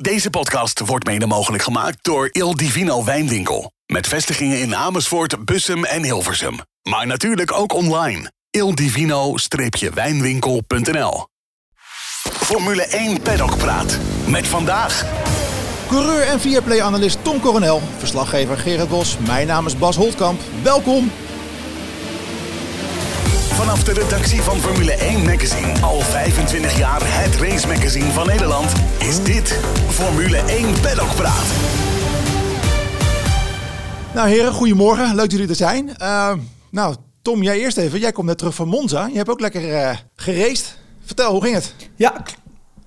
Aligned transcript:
Deze 0.00 0.30
podcast 0.30 0.80
wordt 0.80 1.06
mede 1.06 1.26
mogelijk 1.26 1.62
gemaakt 1.62 2.04
door 2.04 2.28
Il 2.32 2.56
Divino 2.56 3.04
Wijnwinkel. 3.04 3.72
Met 3.86 4.06
vestigingen 4.06 4.60
in 4.60 4.76
Amersfoort, 4.76 5.44
Bussum 5.44 5.84
en 5.84 6.04
Hilversum. 6.04 6.58
Maar 6.82 7.06
natuurlijk 7.06 7.52
ook 7.52 7.72
online. 7.72 8.32
ildivino-wijnwinkel.nl 8.50 11.26
Formule 12.22 12.82
1 12.82 13.22
Paddock 13.22 13.56
Praat. 13.56 13.98
Met 14.26 14.46
vandaag... 14.46 15.04
Coureur 15.88 16.22
en 16.22 16.40
Viaplay-analyst 16.40 17.24
Tom 17.24 17.40
Coronel, 17.40 17.82
verslaggever 17.98 18.56
Gerard 18.56 18.88
Bos. 18.88 19.16
Mijn 19.26 19.46
naam 19.46 19.66
is 19.66 19.78
Bas 19.78 19.96
Holtkamp. 19.96 20.40
Welkom. 20.62 21.10
Vanaf 23.60 23.84
de 23.84 23.92
redactie 23.92 24.42
van 24.42 24.58
Formule 24.58 24.92
1 24.92 25.24
Magazine, 25.24 25.80
al 25.80 26.00
25 26.00 26.78
jaar 26.78 27.00
het 27.02 27.34
race 27.36 27.66
magazine 27.66 28.12
van 28.12 28.26
Nederland, 28.26 28.72
is 28.98 29.22
dit 29.22 29.60
Formule 29.88 30.36
1 30.36 30.80
Paddock 30.80 31.14
Praat. 31.14 31.46
Nou 34.14 34.28
heren, 34.28 34.52
goedemorgen. 34.52 35.06
Leuk 35.06 35.16
dat 35.16 35.32
jullie 35.32 35.48
er 35.48 35.54
zijn. 35.54 35.88
Uh, 36.02 36.32
nou, 36.70 36.94
Tom, 37.22 37.42
jij 37.42 37.58
eerst 37.58 37.76
even. 37.76 38.00
Jij 38.00 38.12
komt 38.12 38.26
net 38.26 38.38
terug 38.38 38.54
van 38.54 38.68
Monza. 38.68 39.06
Je 39.06 39.16
hebt 39.16 39.28
ook 39.28 39.40
lekker 39.40 39.68
uh, 39.68 39.96
geraced. 40.14 40.78
Vertel, 41.04 41.32
hoe 41.32 41.42
ging 41.42 41.54
het? 41.54 41.74
Ja, 41.96 42.22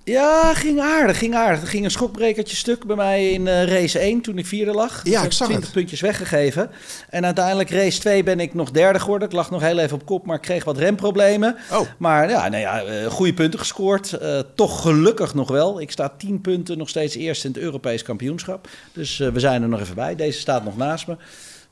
ja, 0.04 0.54
ging 0.54 0.80
aardig, 0.80 1.18
ging 1.18 1.36
aardig. 1.36 1.62
Er 1.62 1.68
ging 1.68 1.84
een 1.84 1.92
schokbrekertje 1.92 2.56
stuk 2.56 2.86
bij 2.86 2.96
mij 2.96 3.32
in 3.32 3.46
uh, 3.46 3.64
race 3.64 4.00
1 4.00 4.22
toen 4.22 4.38
ik 4.38 4.46
vierde 4.46 4.72
lag. 4.72 5.02
Ja, 5.04 5.24
ik 5.24 5.32
zag 5.32 5.48
20 5.48 5.72
puntjes 5.72 6.02
weggegeven. 6.02 6.70
En 7.10 7.26
uiteindelijk 7.26 7.70
race 7.70 8.00
2 8.00 8.24
ben 8.24 8.40
ik 8.40 8.54
nog 8.54 8.72
derde 8.72 9.00
geworden. 9.00 9.28
Ik 9.28 9.34
lag 9.34 9.52
nog 9.52 9.62
heel 9.62 9.80
even 9.80 9.96
op 9.96 10.06
kop, 10.06 10.26
maar 10.26 10.36
ik 10.36 10.42
kreeg 10.42 10.64
wat 10.64 10.78
remproblemen. 10.78 11.56
Oh. 11.72 11.82
Maar 11.98 12.30
ja, 12.30 12.50
nou 12.50 12.62
ja, 12.62 12.86
uh, 12.86 13.06
goede 13.06 13.34
punten 13.34 13.60
gescoord. 13.60 14.18
Uh, 14.22 14.40
toch 14.56 14.82
gelukkig 14.82 15.34
nog 15.34 15.50
wel. 15.50 15.82
Ik 15.82 15.92
sta 15.92 16.14
10 16.18 16.42
punten 16.42 16.78
nog 16.78 16.90
steeds 16.90 17.16
eerst 17.16 17.44
in 17.44 17.52
het 17.52 17.60
Europees 17.60 18.02
kampioenschap. 18.02 18.68
Dus 18.94 19.18
we 19.18 19.40
zijn 19.40 19.62
er 19.62 19.70
nog 19.70 19.80
even 19.80 19.96
bij. 19.96 20.16
Deze 20.16 20.40
staat 20.40 20.64
nog 20.64 20.78
naast 20.78 21.08
me. 21.08 21.16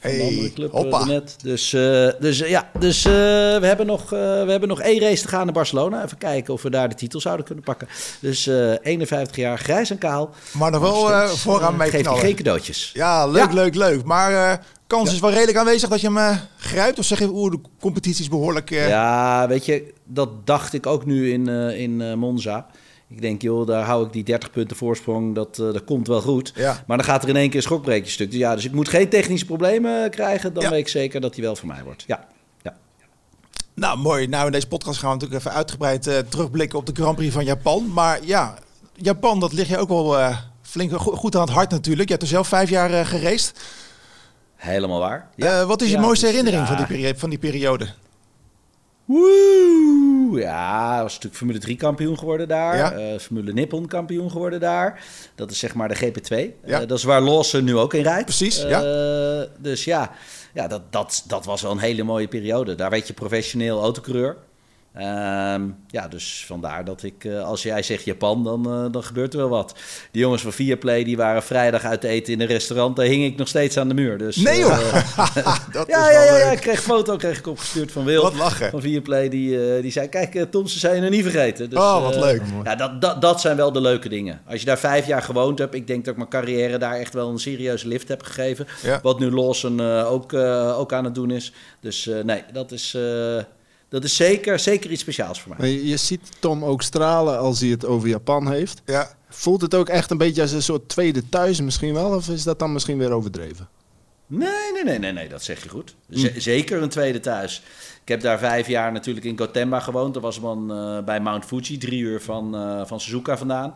De 0.02 0.24
andere 0.24 0.54
club 0.54 0.74
uh, 0.74 1.06
net. 1.06 1.36
Dus, 1.42 1.74
uh, 1.74 2.10
dus 2.20 2.42
uh, 2.42 2.50
ja, 2.50 2.70
dus 2.80 3.04
we, 3.04 3.60
hebben 3.62 3.86
nog, 3.86 4.10
we 4.10 4.46
hebben 4.48 4.70
nog 4.70 4.82
één 4.82 5.00
race 5.00 5.22
te 5.22 5.28
gaan 5.28 5.48
in 5.48 5.54
Barcelona. 5.54 6.04
Even 6.04 6.18
kijken 6.18 6.54
of 6.54 6.62
we 6.62 6.70
daar 6.70 6.90
de 6.90 6.96
titel 6.96 7.20
zouden 7.20 7.46
kunnen 7.46 7.64
pakken. 7.64 7.88
Dus 8.20 8.46
51 8.82 9.36
jaar, 9.36 9.58
grijs 9.58 9.90
en 9.90 9.98
kaal. 9.98 10.30
Maar 10.52 10.72
nog 10.72 10.82
wel 10.82 11.28
vooraan 11.28 11.76
mee 11.76 11.90
Geef 11.90 12.02
je 12.02 12.20
geen 12.20 12.36
cadeautjes. 12.36 12.92
Ja, 12.94 13.28
leuk, 13.28 13.50
ja. 13.50 13.54
leuk, 13.54 13.76
leuk. 13.76 14.04
Maar 14.04 14.66
kans 14.88 15.10
ja. 15.10 15.16
is 15.16 15.22
wel 15.22 15.32
redelijk 15.32 15.58
aanwezig 15.58 15.90
dat 15.90 16.02
je 16.02 16.12
hem 16.12 16.40
grijpt? 16.58 17.00
Of 17.00 17.06
zeg 17.06 17.20
je, 17.20 17.30
oeh, 17.30 17.52
de 17.52 17.60
competitie 17.80 18.22
is 18.22 18.30
behoorlijk... 18.30 18.70
Ja, 18.70 19.48
weet 19.48 19.66
je, 19.66 19.94
dat 20.06 20.30
dacht 20.48 20.74
ik 20.74 20.86
ook 20.86 21.06
nu 21.06 21.32
in, 21.32 21.48
in 21.78 22.20
Monza. 22.20 22.68
Ik 23.12 23.22
denk, 23.22 23.42
joh, 23.42 23.67
daar 23.67 23.84
hou 23.84 24.06
ik 24.06 24.14
die 24.14 24.23
30 24.23 24.52
punten 24.52 24.78
voorsprong, 24.78 25.36
dat, 25.36 25.58
uh, 25.58 25.73
dat 25.73 25.84
komt 25.84 26.08
wel 26.08 26.22
goed. 26.22 26.52
Ja. 26.56 26.84
Maar 26.88 26.98
dan 26.98 27.06
gaat 27.06 27.23
er 27.23 27.30
in 27.30 27.36
één 27.36 27.48
keer 27.48 27.56
een 27.56 27.62
schokbreekje 27.62 28.12
stuk. 28.12 28.31
Dus 28.31 28.40
ja, 28.40 28.56
dus 28.56 28.66
ik 28.66 28.72
moet 28.72 28.90
geen 28.90 29.09
technische 29.09 29.45
problemen 29.45 30.09
krijgen. 30.09 30.53
Dan 30.53 30.64
ja. 30.64 30.70
weet 30.70 30.80
ik 30.80 30.88
zeker 30.88 31.22
dat 31.22 31.34
die 31.34 31.44
wel 31.44 31.56
voor 31.56 31.68
mij 31.68 31.84
wordt. 31.84 32.03
Ja. 32.08 32.28
ja. 32.62 32.78
Nou, 33.73 33.98
mooi. 33.98 34.28
Nou, 34.28 34.45
in 34.45 34.52
deze 34.52 34.68
podcast 34.68 35.00
gaan 35.00 35.08
we 35.08 35.14
natuurlijk 35.14 35.42
even 35.42 35.58
uitgebreid 35.58 36.08
uh, 36.08 36.18
terugblikken 36.18 36.80
op 36.80 36.86
de 36.86 36.92
Grand 36.94 37.16
Prix 37.16 37.34
van 37.34 37.45
Japan. 37.45 37.94
Maar 37.94 38.20
ja, 38.26 38.58
Japan, 38.95 39.40
dat 39.40 39.53
ligt 39.53 39.70
je 39.70 39.78
ook 39.78 39.90
wel 39.90 40.20
uh, 40.20 40.38
flink 40.62 40.92
goed 40.94 41.36
aan 41.36 41.42
het 41.42 41.52
hart 41.52 41.72
natuurlijk. 41.72 42.08
Je 42.08 42.14
hebt 42.14 42.25
er 42.25 42.31
zelf 42.31 42.48
vijf 42.48 42.70
jaar 42.70 42.92
uh, 42.92 43.06
geraced. 43.06 43.53
Helemaal 44.56 45.00
waar. 45.00 45.30
Ja. 45.36 45.66
wat 45.66 45.81
is 45.81 45.92
je 45.92 45.98
mooiste 45.98 46.25
herinnering 46.25 46.68
van 46.68 46.78
die, 46.78 46.86
peri 46.86 47.14
van 47.16 47.30
die 47.30 47.40
periode? 47.40 47.88
Woe! 49.12 50.40
Ja, 50.40 51.02
was 51.02 51.14
natuurlijk 51.14 51.36
Formule 51.36 51.59
3 51.59 51.76
kampioen 51.76 52.17
geworden 52.17 52.48
daar. 52.48 52.78
Ja? 52.78 53.14
Uh, 53.14 53.20
Formule 53.20 53.53
Nippon 53.53 53.88
kampioen 53.88 54.31
geworden 54.31 54.59
daar. 54.59 55.03
Dat 55.36 55.52
is 55.52 55.59
zeg 55.59 55.73
maar 55.73 55.88
de 55.88 55.95
GP2. 55.95 56.36
Ja. 56.66 56.81
Uh, 56.81 56.88
dat 56.88 56.98
is 56.98 57.03
waar 57.03 57.22
Lawson 57.22 57.64
nu 57.64 57.78
ook 57.78 57.94
in 57.94 58.03
rijdt. 58.03 58.26
Precies, 58.26 58.64
uh, 58.64 58.70
ja. 58.70 58.81
Dus 59.58 59.84
ja, 59.84 60.12
ja 60.53 60.68
dat, 60.68 60.92
dat, 60.92 61.23
dat 61.28 61.45
was 61.45 61.62
wel 61.62 61.72
een 61.72 61.80
hele 61.80 62.03
mooie 62.03 62.28
periode. 62.28 62.76
Daar 62.76 62.90
werd 62.90 63.08
je 63.08 63.14
professioneel 63.14 63.81
autocoureur. 63.81 64.38
Um, 64.97 65.75
ja, 65.88 66.07
dus 66.07 66.44
vandaar 66.47 66.85
dat 66.85 67.03
ik, 67.03 67.24
uh, 67.24 67.44
als 67.44 67.63
jij 67.63 67.84
zegt 67.84 68.03
Japan, 68.03 68.44
dan, 68.44 68.68
uh, 68.68 68.91
dan 68.91 69.03
gebeurt 69.03 69.34
er 69.34 69.40
wel 69.40 69.50
wat. 69.50 69.75
Die 70.12 70.22
jongens 70.22 70.41
van 70.41 70.52
Viaplay, 70.52 71.03
die 71.03 71.18
waren 71.18 71.44
vrijdag 71.44 71.84
uit 71.84 72.03
eten 72.03 72.34
in 72.34 72.41
een 72.41 72.47
restaurant. 72.47 72.96
Daar 72.96 73.06
hing 73.06 73.24
ik 73.24 73.38
nog 73.38 73.47
steeds 73.47 73.78
aan 73.78 73.88
de 73.88 73.94
muur. 73.94 74.18
Dus, 74.18 74.35
nee 74.35 74.63
hoor! 74.63 74.72
Uh, 74.72 74.94
dat 75.72 75.88
ja, 75.88 76.09
is 76.09 76.16
ja, 76.16 76.24
ja, 76.24 76.38
ja, 76.38 76.51
ik 76.51 76.59
kreeg 76.59 76.78
een 76.78 76.84
foto 76.84 77.16
kreeg 77.16 77.38
ik 77.38 77.47
opgestuurd 77.47 77.91
van 77.91 78.06
Wil. 78.06 78.22
Wat 78.22 78.35
lachen. 78.35 78.69
Van 78.69 78.81
Viaplay, 78.81 79.30
die, 79.30 79.81
die 79.81 79.91
zei, 79.91 80.07
kijk 80.07 80.51
Tom, 80.51 80.68
ze 80.68 80.80
zijn 80.80 81.03
je 81.03 81.09
niet 81.09 81.24
vergeten. 81.24 81.69
Dus, 81.69 81.80
oh, 81.80 82.03
wat 82.03 82.16
leuk. 82.16 82.41
ja, 82.63 82.75
dat, 82.75 83.01
dat, 83.01 83.22
dat 83.22 83.41
zijn 83.41 83.57
wel 83.57 83.72
de 83.72 83.81
leuke 83.81 84.09
dingen. 84.09 84.41
Als 84.47 84.59
je 84.59 84.66
daar 84.66 84.80
vijf 84.80 85.07
jaar 85.07 85.22
gewoond 85.22 85.59
hebt, 85.59 85.74
ik 85.74 85.88
denk 85.88 86.06
dat 86.06 86.13
ik 86.13 86.19
mijn 86.19 86.30
carrière 86.30 86.78
daar 86.78 86.96
echt 86.96 87.13
wel 87.13 87.30
een 87.30 87.40
serieuze 87.40 87.88
lift 87.88 88.07
heb 88.07 88.24
gegeven. 88.24 88.68
Ja. 88.84 89.00
Wat 89.01 89.19
nu 89.19 89.31
Lawson 89.31 89.81
ook, 90.03 90.34
ook 90.78 90.94
aan 90.94 91.06
het 91.06 91.16
doen 91.16 91.31
is. 91.31 91.53
Dus 91.80 92.09
nee, 92.24 92.44
dat 92.53 92.72
is... 92.72 92.97
Dat 93.91 94.03
is 94.03 94.16
zeker, 94.16 94.59
zeker 94.59 94.91
iets 94.91 95.02
speciaals 95.02 95.41
voor 95.41 95.56
mij. 95.57 95.69
Je, 95.69 95.88
je 95.88 95.97
ziet 95.97 96.22
Tom 96.40 96.66
ook 96.66 96.81
stralen 96.81 97.40
als 97.40 97.59
hij 97.59 97.69
het 97.69 97.85
over 97.85 98.07
Japan 98.07 98.52
heeft. 98.52 98.81
Ja. 98.85 99.09
Voelt 99.29 99.62
het 99.62 99.75
ook 99.75 99.90
echt 99.90 100.12
een 100.12 100.18
beetje 100.18 100.41
als 100.41 100.52
een 100.52 100.62
soort 100.62 100.90
tweede 100.90 101.29
thuis 101.29 101.62
misschien 101.62 101.94
wel? 101.94 102.16
Of 102.16 102.30
is 102.30 102.44
dat 102.44 102.59
dan 102.59 102.74
misschien 102.74 102.97
weer 102.97 103.12
overdreven? 103.12 103.69
Nee, 104.28 104.72
nee, 104.74 104.84
nee, 104.84 105.00
nee, 105.00 105.12
nee 105.12 105.30
dat 105.30 105.44
zeg 105.44 105.63
je 105.63 105.69
goed. 105.69 105.96
Z 106.09 106.28
hm. 106.28 106.40
Zeker 106.40 106.81
een 106.81 106.90
tweede 106.90 107.19
thuis. 107.19 107.62
Ik 108.01 108.07
heb 108.07 108.22
daar 108.22 108.40
vijf 108.40 108.68
jaar 108.68 108.91
natuurlijk 108.91 109.25
in 109.25 109.38
Gotemba 109.38 109.80
gewoond. 109.80 110.13
Dat 110.13 110.24
was 110.24 110.40
man 110.40 110.72
uh, 110.72 111.03
bij 111.03 111.19
Mount 111.19 111.46
Fuji, 111.46 111.78
drie 111.78 112.01
uur 112.01 112.22
van, 112.22 112.56
uh, 112.56 112.85
van 112.85 113.00
Suzuka 113.00 113.38
vandaan. 113.38 113.74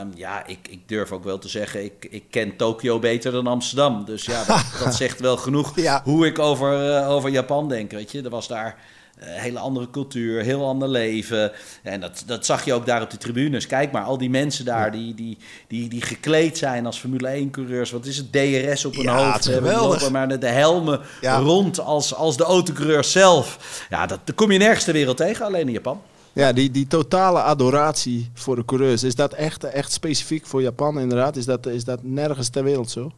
Um, 0.00 0.10
ja, 0.14 0.46
ik, 0.46 0.68
ik, 0.68 0.88
durf 0.88 1.12
ook 1.12 1.24
wel 1.24 1.38
te 1.38 1.48
zeggen, 1.48 1.84
ik, 1.84 2.06
ik 2.10 2.24
ken 2.30 2.56
Tokio 2.56 2.98
beter 2.98 3.32
dan 3.32 3.46
Amsterdam. 3.46 4.04
Dus 4.04 4.24
ja, 4.24 4.44
dat, 4.46 4.64
dat 4.84 4.94
zegt 4.94 5.20
wel 5.20 5.36
genoeg 5.36 5.80
ja. 5.80 6.00
hoe 6.04 6.26
ik 6.26 6.38
over, 6.38 7.00
uh, 7.00 7.10
over 7.10 7.30
Japan 7.30 7.68
denk. 7.68 7.90
Weet 7.90 8.10
je, 8.10 8.22
er 8.22 8.30
was 8.30 8.48
daar 8.48 8.78
hele 9.18 9.58
andere 9.58 9.90
cultuur, 9.90 10.42
heel 10.42 10.66
ander 10.66 10.88
leven. 10.88 11.52
En 11.82 12.00
dat, 12.00 12.22
dat 12.26 12.46
zag 12.46 12.64
je 12.64 12.72
ook 12.72 12.86
daar 12.86 13.02
op 13.02 13.10
de 13.10 13.16
tribunes. 13.16 13.66
Kijk 13.66 13.92
maar, 13.92 14.02
al 14.02 14.18
die 14.18 14.30
mensen 14.30 14.64
daar 14.64 14.92
die, 14.92 15.14
die, 15.14 15.38
die, 15.68 15.88
die 15.88 16.02
gekleed 16.02 16.58
zijn 16.58 16.86
als 16.86 16.98
Formule 16.98 17.46
1-coureurs. 17.46 17.90
Wat 17.90 18.06
is 18.06 18.16
het? 18.16 18.32
DRS 18.32 18.84
op 18.84 18.94
hun 18.94 19.02
ja, 19.02 19.24
hoofd. 19.24 19.46
Geweldig. 19.46 20.10
Maar 20.10 20.40
de 20.40 20.46
helmen 20.46 21.00
ja. 21.20 21.38
rond 21.38 21.80
als, 21.80 22.14
als 22.14 22.36
de 22.36 22.44
autocoureurs 22.44 23.12
zelf. 23.12 23.58
Ja, 23.90 24.06
dat, 24.06 24.20
dat 24.24 24.34
kom 24.34 24.52
je 24.52 24.58
nergens 24.58 24.84
ter 24.84 24.92
wereld 24.92 25.16
tegen, 25.16 25.46
alleen 25.46 25.66
in 25.66 25.72
Japan. 25.72 26.00
Ja, 26.32 26.52
die, 26.52 26.70
die 26.70 26.86
totale 26.86 27.42
adoratie 27.42 28.30
voor 28.34 28.56
de 28.56 28.64
coureurs, 28.64 29.02
is 29.02 29.14
dat 29.14 29.32
echt, 29.32 29.64
echt 29.64 29.92
specifiek 29.92 30.46
voor 30.46 30.62
Japan 30.62 31.00
inderdaad? 31.00 31.36
Is 31.36 31.44
dat, 31.44 31.66
is 31.66 31.84
dat 31.84 32.02
nergens 32.02 32.48
ter 32.48 32.64
wereld 32.64 32.90
zo? 32.90 33.12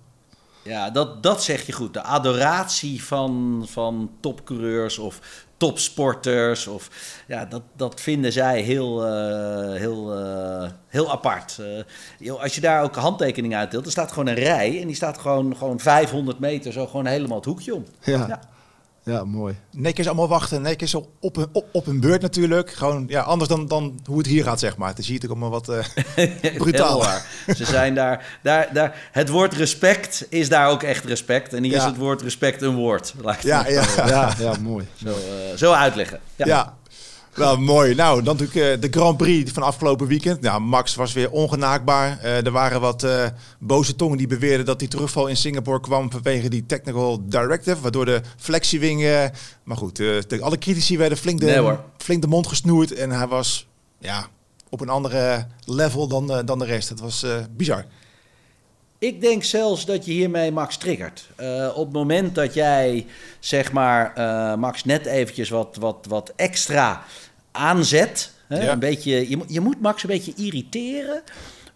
Ja, 0.67 0.91
dat, 0.91 1.23
dat 1.23 1.43
zeg 1.43 1.67
je 1.67 1.73
goed. 1.73 1.95
De 1.95 2.03
adoratie 2.03 3.05
van, 3.05 3.63
van 3.69 4.11
topcoureurs 4.21 4.99
of 4.99 5.21
topsporters. 5.57 6.67
Of, 6.67 6.91
ja, 7.27 7.45
dat, 7.45 7.63
dat 7.77 8.01
vinden 8.01 8.33
zij 8.33 8.61
heel, 8.61 9.07
uh, 9.07 9.75
heel, 9.79 10.19
uh, 10.21 10.69
heel 10.89 11.11
apart. 11.11 11.59
Uh, 12.21 12.41
als 12.41 12.55
je 12.55 12.61
daar 12.61 12.83
ook 12.83 12.97
handtekeningen 12.97 13.59
uitdeelt, 13.59 13.85
er 13.85 13.91
staat 13.91 14.13
gewoon 14.13 14.27
een 14.27 14.35
rij. 14.35 14.81
En 14.81 14.87
die 14.87 14.97
staat 14.97 15.19
gewoon, 15.19 15.57
gewoon 15.57 15.81
500 15.81 16.39
meter 16.39 16.73
zo 16.73 16.87
gewoon 16.87 17.07
helemaal 17.07 17.37
het 17.37 17.47
hoekje 17.47 17.75
om. 17.75 17.85
Ja. 18.01 18.27
ja. 18.29 18.41
Ja, 19.11 19.25
mooi. 19.25 19.57
Netjes 19.71 20.07
allemaal 20.07 20.29
wachten, 20.29 20.63
netjes 20.63 20.95
op, 20.95 21.09
op, 21.21 21.49
op, 21.53 21.67
op 21.73 21.87
hun 21.87 22.01
beurt 22.01 22.23
natuurlijk. 22.23 22.71
Gewoon 22.71 23.05
ja, 23.09 23.21
anders 23.21 23.49
dan, 23.51 23.67
dan 23.67 24.01
hoe 24.05 24.19
het 24.19 24.27
hier 24.27 24.45
gaat, 24.45 24.61
zeg 24.61 24.77
maar. 24.77 24.89
Het 24.89 24.99
is 24.99 25.09
hier 25.09 25.21
natuurlijk 25.21 25.41
allemaal 25.41 25.61
wat 25.61 25.87
uh, 26.45 26.57
brutaal. 26.57 27.03
Ze 27.57 27.65
zijn 27.65 27.95
daar, 27.95 28.39
daar, 28.43 28.69
daar. 28.73 29.09
Het 29.13 29.29
woord 29.29 29.55
respect 29.55 30.27
is 30.29 30.49
daar 30.49 30.71
ook 30.71 30.83
echt 30.83 31.05
respect. 31.05 31.53
En 31.53 31.63
hier 31.63 31.73
ja. 31.73 31.79
is 31.79 31.85
het 31.85 31.97
woord 31.97 32.23
respect 32.23 32.63
een 32.63 32.75
woord. 32.75 33.15
Ja, 33.41 33.69
ja. 33.69 33.85
ja, 33.97 34.35
ja, 34.39 34.55
mooi. 34.61 34.87
Zo, 35.05 35.09
uh, 35.09 35.15
zo 35.57 35.73
uitleggen. 35.73 36.21
Ja. 36.37 36.47
ja. 36.47 36.77
Nou, 37.37 37.59
mooi. 37.59 37.95
Nou, 37.95 38.23
dan 38.23 38.37
natuurlijk 38.37 38.77
uh, 38.77 38.81
de 38.91 38.99
Grand 38.99 39.17
Prix 39.17 39.53
van 39.53 39.63
afgelopen 39.63 40.07
weekend. 40.07 40.41
Nou, 40.41 40.61
Max 40.61 40.95
was 40.95 41.13
weer 41.13 41.31
ongenaakbaar. 41.31 42.19
Uh, 42.23 42.47
er 42.47 42.51
waren 42.51 42.81
wat 42.81 43.05
uh, 43.05 43.27
boze 43.59 43.97
tongen 43.97 44.19
die 44.19 44.27
beweerden 44.27 44.67
dat 44.67 44.79
die 44.79 44.89
terugval 44.89 45.27
in 45.27 45.37
Singapore 45.37 45.81
kwam 45.81 46.11
vanwege 46.11 46.49
die 46.49 46.67
technical 46.67 47.23
directive, 47.25 47.81
waardoor 47.81 48.05
de 48.05 48.21
flexiewing... 48.37 49.31
maar 49.65 49.77
goed, 49.77 49.97
de, 49.97 50.39
alle 50.41 50.59
critici 50.59 50.99
werden 50.99 51.19
flink 51.19 51.41
de, 51.41 51.47
nee, 51.47 51.77
flink 51.99 52.23
de 52.23 52.29
mond 52.29 52.47
gesnoerd 52.47 52.93
en 52.93 53.11
hij 53.11 53.27
was 53.27 53.67
ja, 53.99 54.27
op 54.69 54.81
een 54.81 54.89
andere 54.89 55.47
level 55.65 56.09
dan, 56.09 56.43
dan 56.45 56.59
de 56.59 56.65
rest. 56.65 56.89
Het 56.89 57.01
was 57.01 57.27
bizar. 57.57 57.85
Ik 58.99 59.21
denk 59.21 59.45
zelfs 59.45 59.85
dat 59.85 60.05
je 60.05 60.13
hiermee 60.13 60.53
Max 60.53 60.77
triggert. 60.77 61.29
Uh, 61.41 61.69
op 61.75 61.85
het 61.85 61.93
moment 61.93 62.35
dat 62.35 62.55
jij, 62.55 63.07
zeg 63.41 63.73
maar, 63.73 64.13
uh, 64.19 64.55
Max 64.55 64.85
net 64.85 65.07
eventjes 65.07 65.49
wat, 65.49 65.77
wat, 65.81 66.07
wat 66.09 66.33
extra 66.37 67.03
aanzet. 67.57 68.33
Hè, 68.49 68.63
Ja. 68.65 68.73
een 68.73 68.79
beetje, 68.79 69.29
je, 69.31 69.37
moet- 69.37 69.53
je 69.53 69.61
moet 69.61 69.81
Max 69.81 70.03
een 70.03 70.09
beetje 70.09 70.33
irriteren 70.37 71.23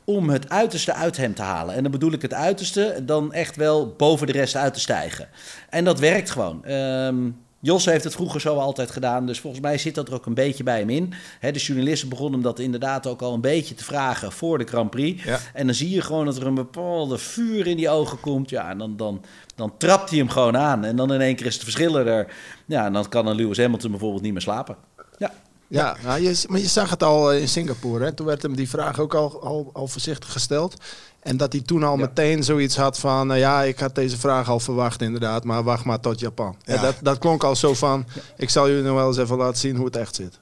om 0.04 0.30
het 0.30 0.48
uiterste 0.48 0.92
uit 0.94 1.16
hem 1.16 1.34
te 1.34 1.42
halen. 1.42 1.74
En 1.74 1.82
dan 1.82 1.92
bedoel 1.92 2.12
ik 2.12 2.22
het 2.22 2.34
uiterste, 2.34 3.02
dan 3.06 3.32
echt 3.32 3.56
wel 3.56 3.94
boven 3.96 4.26
de 4.26 4.32
rest 4.32 4.56
uit 4.56 4.74
te 4.74 4.80
stijgen. 4.80 5.28
En 5.70 5.84
dat 5.84 5.98
werkt 5.98 6.30
gewoon. 6.30 6.64
Ehm, 6.64 7.16
Jos 7.62 7.84
heeft 7.84 8.04
het 8.04 8.12
vroeger 8.12 8.40
zo 8.40 8.56
altijd 8.56 8.90
gedaan, 8.90 9.26
dus 9.26 9.40
volgens 9.40 9.62
mij 9.62 9.78
zit 9.78 9.94
dat 9.94 10.08
er 10.08 10.14
ook 10.14 10.26
een 10.26 10.34
beetje 10.34 10.62
bij 10.62 10.78
hem 10.78 10.90
in. 10.90 11.12
Hè, 11.40 11.50
de 11.52 11.58
journalisten 11.58 12.08
begonnen 12.08 12.32
hem 12.34 12.42
dat 12.42 12.58
inderdaad 12.58 13.06
ook 13.06 13.22
al 13.22 13.34
een 13.34 13.40
beetje 13.40 13.74
te 13.74 13.84
vragen 13.84 14.32
voor 14.32 14.58
de 14.58 14.64
Grand 14.64 14.90
Prix. 14.90 15.24
Ja. 15.24 15.38
En 15.54 15.66
dan 15.66 15.74
zie 15.74 15.90
je 15.90 16.00
gewoon 16.00 16.24
dat 16.24 16.36
er 16.36 16.46
een 16.46 16.54
bepaalde 16.54 17.18
vuur 17.18 17.66
in 17.66 17.76
die 17.76 17.88
ogen 17.90 18.20
komt. 18.20 18.50
Ja, 18.50 18.70
en 18.70 18.78
dan, 18.78 18.96
dan, 18.96 19.24
dan 19.54 19.72
trapt 19.78 20.10
hij 20.10 20.18
hem 20.18 20.28
gewoon 20.28 20.56
aan. 20.56 20.84
En 20.84 20.96
dan 20.96 21.12
in 21.12 21.20
één 21.20 21.36
keer 21.36 21.46
is 21.46 21.58
de 21.58 21.64
verschillen 21.64 22.06
er. 22.06 22.32
Ja, 22.66 22.84
en 22.86 22.92
dan 22.92 23.08
kan 23.08 23.26
een 23.26 23.36
Lewis 23.36 23.58
Hamilton 23.58 23.90
bijvoorbeeld 23.90 24.22
niet 24.22 24.32
meer 24.32 24.40
slapen. 24.42 24.76
Ja, 25.18 25.32
Ja, 25.72 25.96
nou, 26.04 26.20
je, 26.20 26.44
maar 26.48 26.60
je 26.60 26.66
zag 26.66 26.90
het 26.90 27.02
al 27.02 27.32
eh, 27.32 27.40
in 27.40 27.48
Singapore. 27.48 28.04
Hè? 28.04 28.12
Toen 28.12 28.26
werd 28.26 28.42
hem 28.42 28.56
die 28.56 28.68
vraag 28.68 28.98
ook 28.98 29.14
al, 29.14 29.42
al, 29.42 29.70
al 29.72 29.86
voorzichtig 29.88 30.32
gesteld. 30.32 30.74
En 31.20 31.36
dat 31.36 31.52
hij 31.52 31.62
toen 31.62 31.82
al 31.82 31.96
Ja. 31.96 32.00
meteen 32.00 32.42
zoiets 32.44 32.76
had 32.76 32.98
van... 32.98 33.26
nou 33.26 33.38
ja, 33.40 33.62
ik 33.62 33.78
had 33.78 33.94
deze 33.94 34.18
vraag 34.18 34.48
al 34.48 34.60
verwacht 34.60 35.02
inderdaad, 35.02 35.44
maar 35.44 35.62
wacht 35.62 35.84
maar 35.84 36.00
tot 36.00 36.20
Japan. 36.20 36.56
Ja. 36.64 36.80
Dat, 36.82 36.94
dat 37.02 37.18
klonk 37.18 37.44
al 37.44 37.56
zo 37.56 37.74
van... 37.74 38.06
ik 38.36 38.50
zal 38.50 38.68
jullie 38.68 38.82
nog 38.82 38.94
wel 38.96 39.06
eens 39.08 39.16
even 39.18 39.36
laten 39.36 39.58
zien 39.58 39.76
hoe 39.76 39.84
het 39.84 39.96
echt 39.96 40.14
zit. 40.14 40.38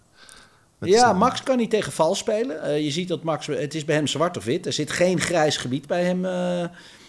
Met 0.78 0.90
ja 0.90 1.12
de- 1.12 1.18
Max 1.18 1.42
kan 1.42 1.56
niet 1.56 1.70
tegen 1.70 1.92
vals 1.92 2.18
spelen. 2.18 2.62
Eh, 2.62 2.84
je 2.84 2.90
ziet 2.90 3.08
dat 3.08 3.22
Max, 3.22 3.46
het 3.46 3.74
is 3.74 3.84
bij 3.84 3.94
hem 3.96 4.06
zwart 4.06 4.36
of 4.36 4.44
wit. 4.44 4.66
Er 4.66 4.72
zit 4.72 4.90
geen 4.90 5.20
grijs 5.20 5.56
gebied 5.56 5.86
bij 5.86 6.04
hem, 6.04 6.24
eh, 6.24 6.64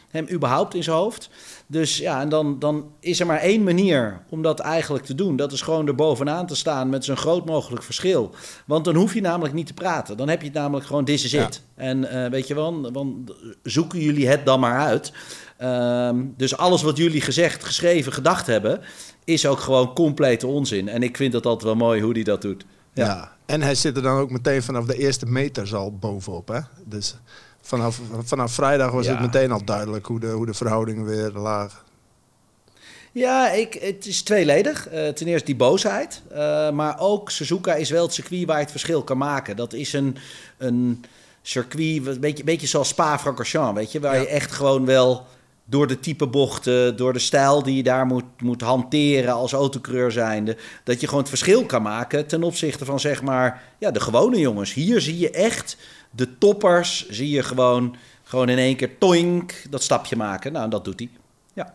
hem 0.09 0.27
überhaupt 0.31 0.73
in 0.75 0.83
zijn 0.83 0.95
hoofd. 0.95 1.29
Dus 1.67 1.97
ja, 1.97 2.21
en 2.21 2.29
dan, 2.29 2.59
dan 2.59 2.91
is 3.00 3.19
er 3.19 3.25
maar 3.25 3.39
één 3.39 3.63
manier 3.63 4.21
om 4.29 4.41
dat 4.41 4.59
eigenlijk 4.59 5.06
te 5.06 5.15
doen. 5.15 5.35
Dat 5.35 5.51
is 5.51 5.61
gewoon 5.61 5.88
er 5.88 5.95
bovenaan 5.95 6.47
te 6.47 6.56
staan 6.56 6.89
met 6.89 7.06
zo'n 7.06 7.17
groot 7.17 7.45
mogelijk 7.45 7.83
verschil. 7.83 8.31
Want 8.65 8.85
dan 8.85 8.95
hoef 8.95 9.13
je 9.13 9.21
namelijk 9.21 9.53
niet 9.53 9.67
te 9.67 9.73
praten. 9.73 10.17
Dan 10.17 10.29
heb 10.29 10.39
je 10.39 10.47
het 10.47 10.56
namelijk 10.56 10.85
gewoon, 10.85 11.06
this 11.06 11.23
is 11.23 11.31
Ja. 11.31 11.45
it. 11.47 11.61
En 11.75 12.09
eh, 12.23 12.31
weet 12.31 12.47
je 12.47 12.56
wel, 12.56 12.91
want 12.91 13.31
zoeken 13.63 14.00
jullie 14.00 14.27
het 14.27 14.45
dan 14.45 14.59
maar 14.59 14.79
uit. 14.79 15.11
Ehm, 15.57 16.17
dus 16.38 16.57
alles 16.57 16.81
wat 16.81 16.97
jullie 16.97 17.21
gezegd, 17.21 17.63
geschreven, 17.63 18.13
gedacht 18.13 18.47
hebben... 18.47 18.81
is 19.23 19.45
ook 19.45 19.59
gewoon 19.59 19.94
complete 19.94 20.47
onzin. 20.47 20.88
En 20.89 21.03
ik 21.03 21.17
vind 21.17 21.31
dat 21.31 21.45
altijd 21.45 21.63
wel 21.63 21.75
mooi 21.88 22.01
hoe 22.01 22.13
hij 22.13 22.23
dat 22.23 22.41
doet. 22.41 22.65
Ja. 22.94 23.31
En 23.45 23.61
hij 23.61 23.75
zit 23.75 23.95
er 23.95 24.01
dan 24.03 24.17
ook 24.17 24.29
meteen 24.31 24.63
vanaf 24.63 24.85
de 24.85 24.97
eerste 24.97 25.25
meters 25.25 25.73
al 25.73 25.97
bovenop. 25.97 26.47
Hè? 26.47 26.59
Dus 26.85 27.15
vanaf, 27.69 28.00
vanaf 28.24 28.51
vrijdag 28.54 28.92
was 28.92 29.06
Ja. 29.06 29.12
het 29.12 29.19
meteen 29.21 29.51
al 29.51 29.63
duidelijk 29.63 30.06
hoe 30.06 30.19
de, 30.19 30.27
hoe 30.27 30.45
de 30.45 30.54
verhoudingen 30.54 31.06
weer 31.06 31.31
lagen. 31.31 31.80
Ja, 33.12 33.51
ik, 33.51 33.74
het 33.74 34.06
is 34.06 34.21
tweeledig. 34.21 34.88
Eh, 34.88 35.07
ten 35.07 35.27
eerste 35.27 35.45
die 35.45 35.56
boosheid. 35.56 36.21
eh, 36.31 36.69
maar 36.71 37.00
ook 37.00 37.30
Suzuka 37.31 37.74
is 37.75 37.89
wel 37.89 38.04
het 38.04 38.13
circuit 38.13 38.45
waar 38.45 38.56
je 38.56 38.62
het 38.62 38.71
verschil 38.71 39.04
kan 39.04 39.18
maken. 39.18 39.56
Dat 39.56 39.74
is 39.74 39.94
een, 39.94 40.18
een 40.57 41.04
circuit, 41.42 42.06
een 42.07 42.19
beetje, 42.19 42.44
beetje 42.44 42.68
zoals 42.68 42.88
Spa-Francorchamps, 42.88 43.80
weet 43.80 43.92
je. 43.92 44.00
Waar 44.00 44.16
Ja. 44.16 44.21
je 44.21 44.27
echt 44.27 44.51
gewoon 44.51 44.86
wel 44.86 45.25
door 45.66 45.88
de 45.88 46.00
type 46.00 46.27
bochten, 46.27 46.98
door 46.98 47.13
de 47.13 47.19
stijl 47.19 47.63
die 47.63 47.75
je 47.75 47.83
daar 47.83 48.06
moet, 48.06 48.24
moet 48.42 48.62
hanteren 48.62 49.33
als 49.33 49.54
autocoureur 49.54 50.12
zijnde... 50.12 50.57
dat 50.83 51.00
je 51.00 51.06
gewoon 51.06 51.21
het 51.21 51.30
verschil 51.30 51.66
kan 51.66 51.81
maken 51.81 52.27
ten 52.27 52.44
opzichte 52.44 52.86
van, 52.86 53.00
zeg 53.00 53.21
maar, 53.21 53.62
ja, 53.77 53.92
de 53.92 54.00
gewone 54.00 54.39
jongens. 54.39 54.74
Hier 54.74 55.01
zie 55.01 55.18
je 55.19 55.31
echt 55.31 55.77
de 56.09 56.38
toppers, 56.38 57.09
zie 57.09 57.29
je 57.29 57.44
gewoon, 57.44 57.95
gewoon 58.23 58.50
in 58.50 58.57
één 58.57 58.75
keer 58.75 58.97
toink 58.97 59.53
dat 59.69 59.83
stapje 59.83 60.15
maken. 60.15 60.51
Nou, 60.51 60.63
en 60.63 60.69
dat 60.69 60.85
doet 60.85 61.00
hij. 61.00 61.09
Ja. 61.53 61.73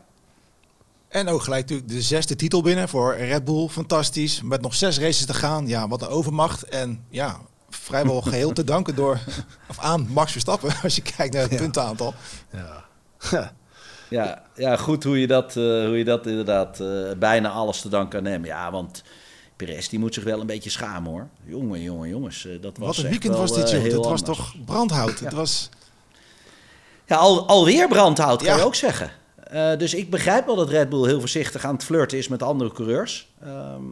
En 1.08 1.28
ook 1.28 1.42
gelijk 1.42 1.62
natuurlijk 1.62 1.88
de 1.88 2.02
zesde 2.02 2.36
titel 2.36 2.62
binnen 2.62 2.88
voor 2.88 3.16
Red 3.16 3.44
Bull. 3.44 3.68
Fantastisch. 3.68 4.42
Met 4.42 4.60
nog 4.60 4.74
zes 4.74 4.98
races 4.98 5.26
te 5.26 5.34
gaan. 5.34 5.66
Ja, 5.66 5.88
wat 5.88 6.02
een 6.02 6.08
overmacht. 6.08 6.62
En 6.62 7.04
ja, 7.08 7.40
vrijwel 7.70 8.20
geheel 8.30 8.52
te 8.52 8.64
danken 8.64 8.94
door, 8.94 9.18
of 9.68 9.78
aan 9.78 10.08
Max 10.10 10.32
Verstappen. 10.32 10.74
Als 10.82 10.96
je 10.96 11.02
kijkt 11.02 11.34
naar 11.34 11.42
het 11.42 11.56
puntenaantal. 11.56 12.14
Ja. 12.52 12.84
Ja, 14.08 14.42
ja, 14.54 14.76
goed 14.76 15.04
hoe 15.04 15.20
je 15.20 15.26
dat, 15.26 15.48
eh, 15.48 15.86
hoe 15.86 15.98
je 15.98 16.04
dat 16.04 16.26
inderdaad 16.26 16.80
eh, 16.80 16.88
bijna 17.18 17.50
alles 17.50 17.80
te 17.80 17.88
danken 17.88 18.18
aan 18.18 18.24
hem. 18.24 18.44
Ja, 18.44 18.70
want 18.70 19.02
Perez 19.64 19.88
die 19.88 19.98
moet 19.98 20.14
zich 20.14 20.24
wel 20.24 20.40
een 20.40 20.46
beetje 20.46 20.70
schamen 20.70 21.10
hoor. 21.10 21.28
Jongen, 21.44 21.82
jongen, 21.82 22.08
jongens. 22.08 22.46
eh, 22.46 22.52
dat 22.60 22.76
was 22.78 22.96
Wat 22.96 23.04
een 23.04 23.10
weekend 23.10 23.32
wel, 23.32 23.40
was 23.42 23.54
dit, 23.54 23.64
eh, 23.64 23.72
joh. 23.72 23.82
Het 23.82 23.94
was 23.94 24.06
anders. 24.06 24.22
toch 24.22 24.54
brandhout. 24.64 25.20
Het 25.20 25.32
was... 25.32 25.68
Ja, 27.06 27.16
al, 27.16 27.46
alweer 27.48 27.88
brandhout 27.88 28.38
kan 28.42 28.46
Ja. 28.52 28.56
je 28.56 28.64
ook 28.64 28.74
zeggen. 28.74 29.10
Eh, 29.36 29.76
dus 29.76 29.94
ik 29.94 30.10
begrijp 30.10 30.46
wel 30.46 30.56
dat 30.56 30.68
Red 30.68 30.88
Bull 30.88 31.06
heel 31.06 31.18
voorzichtig 31.20 31.64
aan 31.64 31.74
het 31.74 31.84
flirten 31.84 32.18
is 32.18 32.28
met 32.28 32.42
andere 32.42 32.72
coureurs. 32.72 33.28
Ehm, 33.42 33.82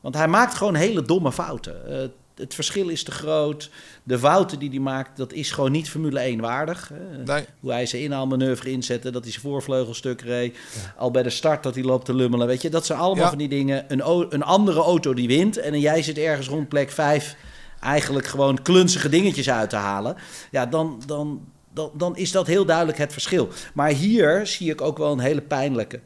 want 0.00 0.14
hij 0.14 0.28
maakt 0.28 0.54
gewoon 0.54 0.74
hele 0.74 1.02
domme 1.02 1.32
fouten. 1.32 2.10
Het 2.42 2.54
verschil 2.54 2.88
is 2.88 3.02
te 3.04 3.10
groot. 3.10 3.70
De 4.02 4.18
fouten 4.18 4.58
die 4.58 4.70
hij 4.70 4.78
maakt, 4.78 5.16
dat 5.16 5.32
is 5.32 5.50
gewoon 5.50 5.72
niet 5.72 5.90
Formule 5.90 6.18
1 6.20 6.40
waardig. 6.40 6.90
Nee. 7.24 7.44
Hoe 7.60 7.70
hij 7.72 7.86
zijn 7.86 8.02
inhaalmanoeuvre 8.02 8.70
inzette, 8.70 9.10
dat 9.10 9.22
hij 9.22 9.30
zijn 9.32 9.44
voorvleugelstuk 9.44 10.20
reed. 10.20 10.58
Al 10.96 11.10
bij 11.10 11.22
de 11.22 11.30
start 11.30 11.62
dat 11.62 11.74
hij 11.74 11.84
loopt 11.84 12.04
te 12.04 12.14
lummelen. 12.14 12.46
Weet 12.46 12.62
je, 12.62 12.70
dat 12.70 12.86
zijn 12.86 12.98
allemaal 12.98 13.24
Ja. 13.24 13.28
van 13.28 13.38
die 13.38 13.48
dingen. 13.48 13.84
Een, 13.88 14.26
een 14.34 14.42
andere 14.42 14.80
auto 14.80 15.14
die 15.14 15.28
wint 15.28 15.56
en 15.56 15.80
jij 15.80 16.02
zit 16.02 16.18
ergens 16.18 16.48
rond 16.48 16.68
plek 16.68 16.90
5 16.90 17.36
eigenlijk 17.80 18.26
gewoon 18.26 18.62
klunzige 18.62 19.08
dingetjes 19.08 19.50
uit 19.50 19.70
te 19.70 19.76
halen. 19.76 20.16
Ja, 20.50 20.66
dan, 20.66 21.02
dan, 21.06 21.46
dan, 21.72 21.90
dan 21.94 22.16
is 22.16 22.32
dat 22.32 22.46
heel 22.46 22.64
duidelijk 22.64 22.98
het 22.98 23.12
verschil. 23.12 23.48
Maar 23.74 23.88
hier 23.90 24.46
zie 24.46 24.70
ik 24.70 24.80
ook 24.80 24.98
wel 24.98 25.12
een 25.12 25.18
hele 25.18 25.40
pijnlijke. 25.42 26.00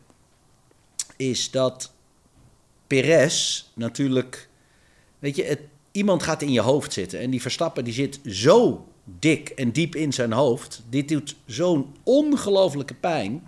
Is 1.17 1.51
dat 1.51 1.93
Perez 2.87 3.65
natuurlijk... 3.75 4.49
Weet 5.19 5.37
je, 5.37 5.45
het, 5.45 5.61
iemand 5.97 6.23
gaat 6.23 6.43
in 6.43 6.53
je 6.53 6.61
hoofd 6.61 6.93
zitten. 6.93 7.19
En 7.21 7.31
die 7.31 7.41
Verstappen 7.43 7.85
die 7.85 7.93
zit 7.93 8.21
zo 8.27 8.89
dik 9.19 9.49
en 9.49 9.71
diep 9.73 9.95
in 9.95 10.13
zijn 10.13 10.33
hoofd. 10.33 10.83
Dit 10.91 11.09
doet 11.09 11.37
zo'n 11.47 11.95
ongelofelijke 12.03 12.95
pijn. 12.95 13.45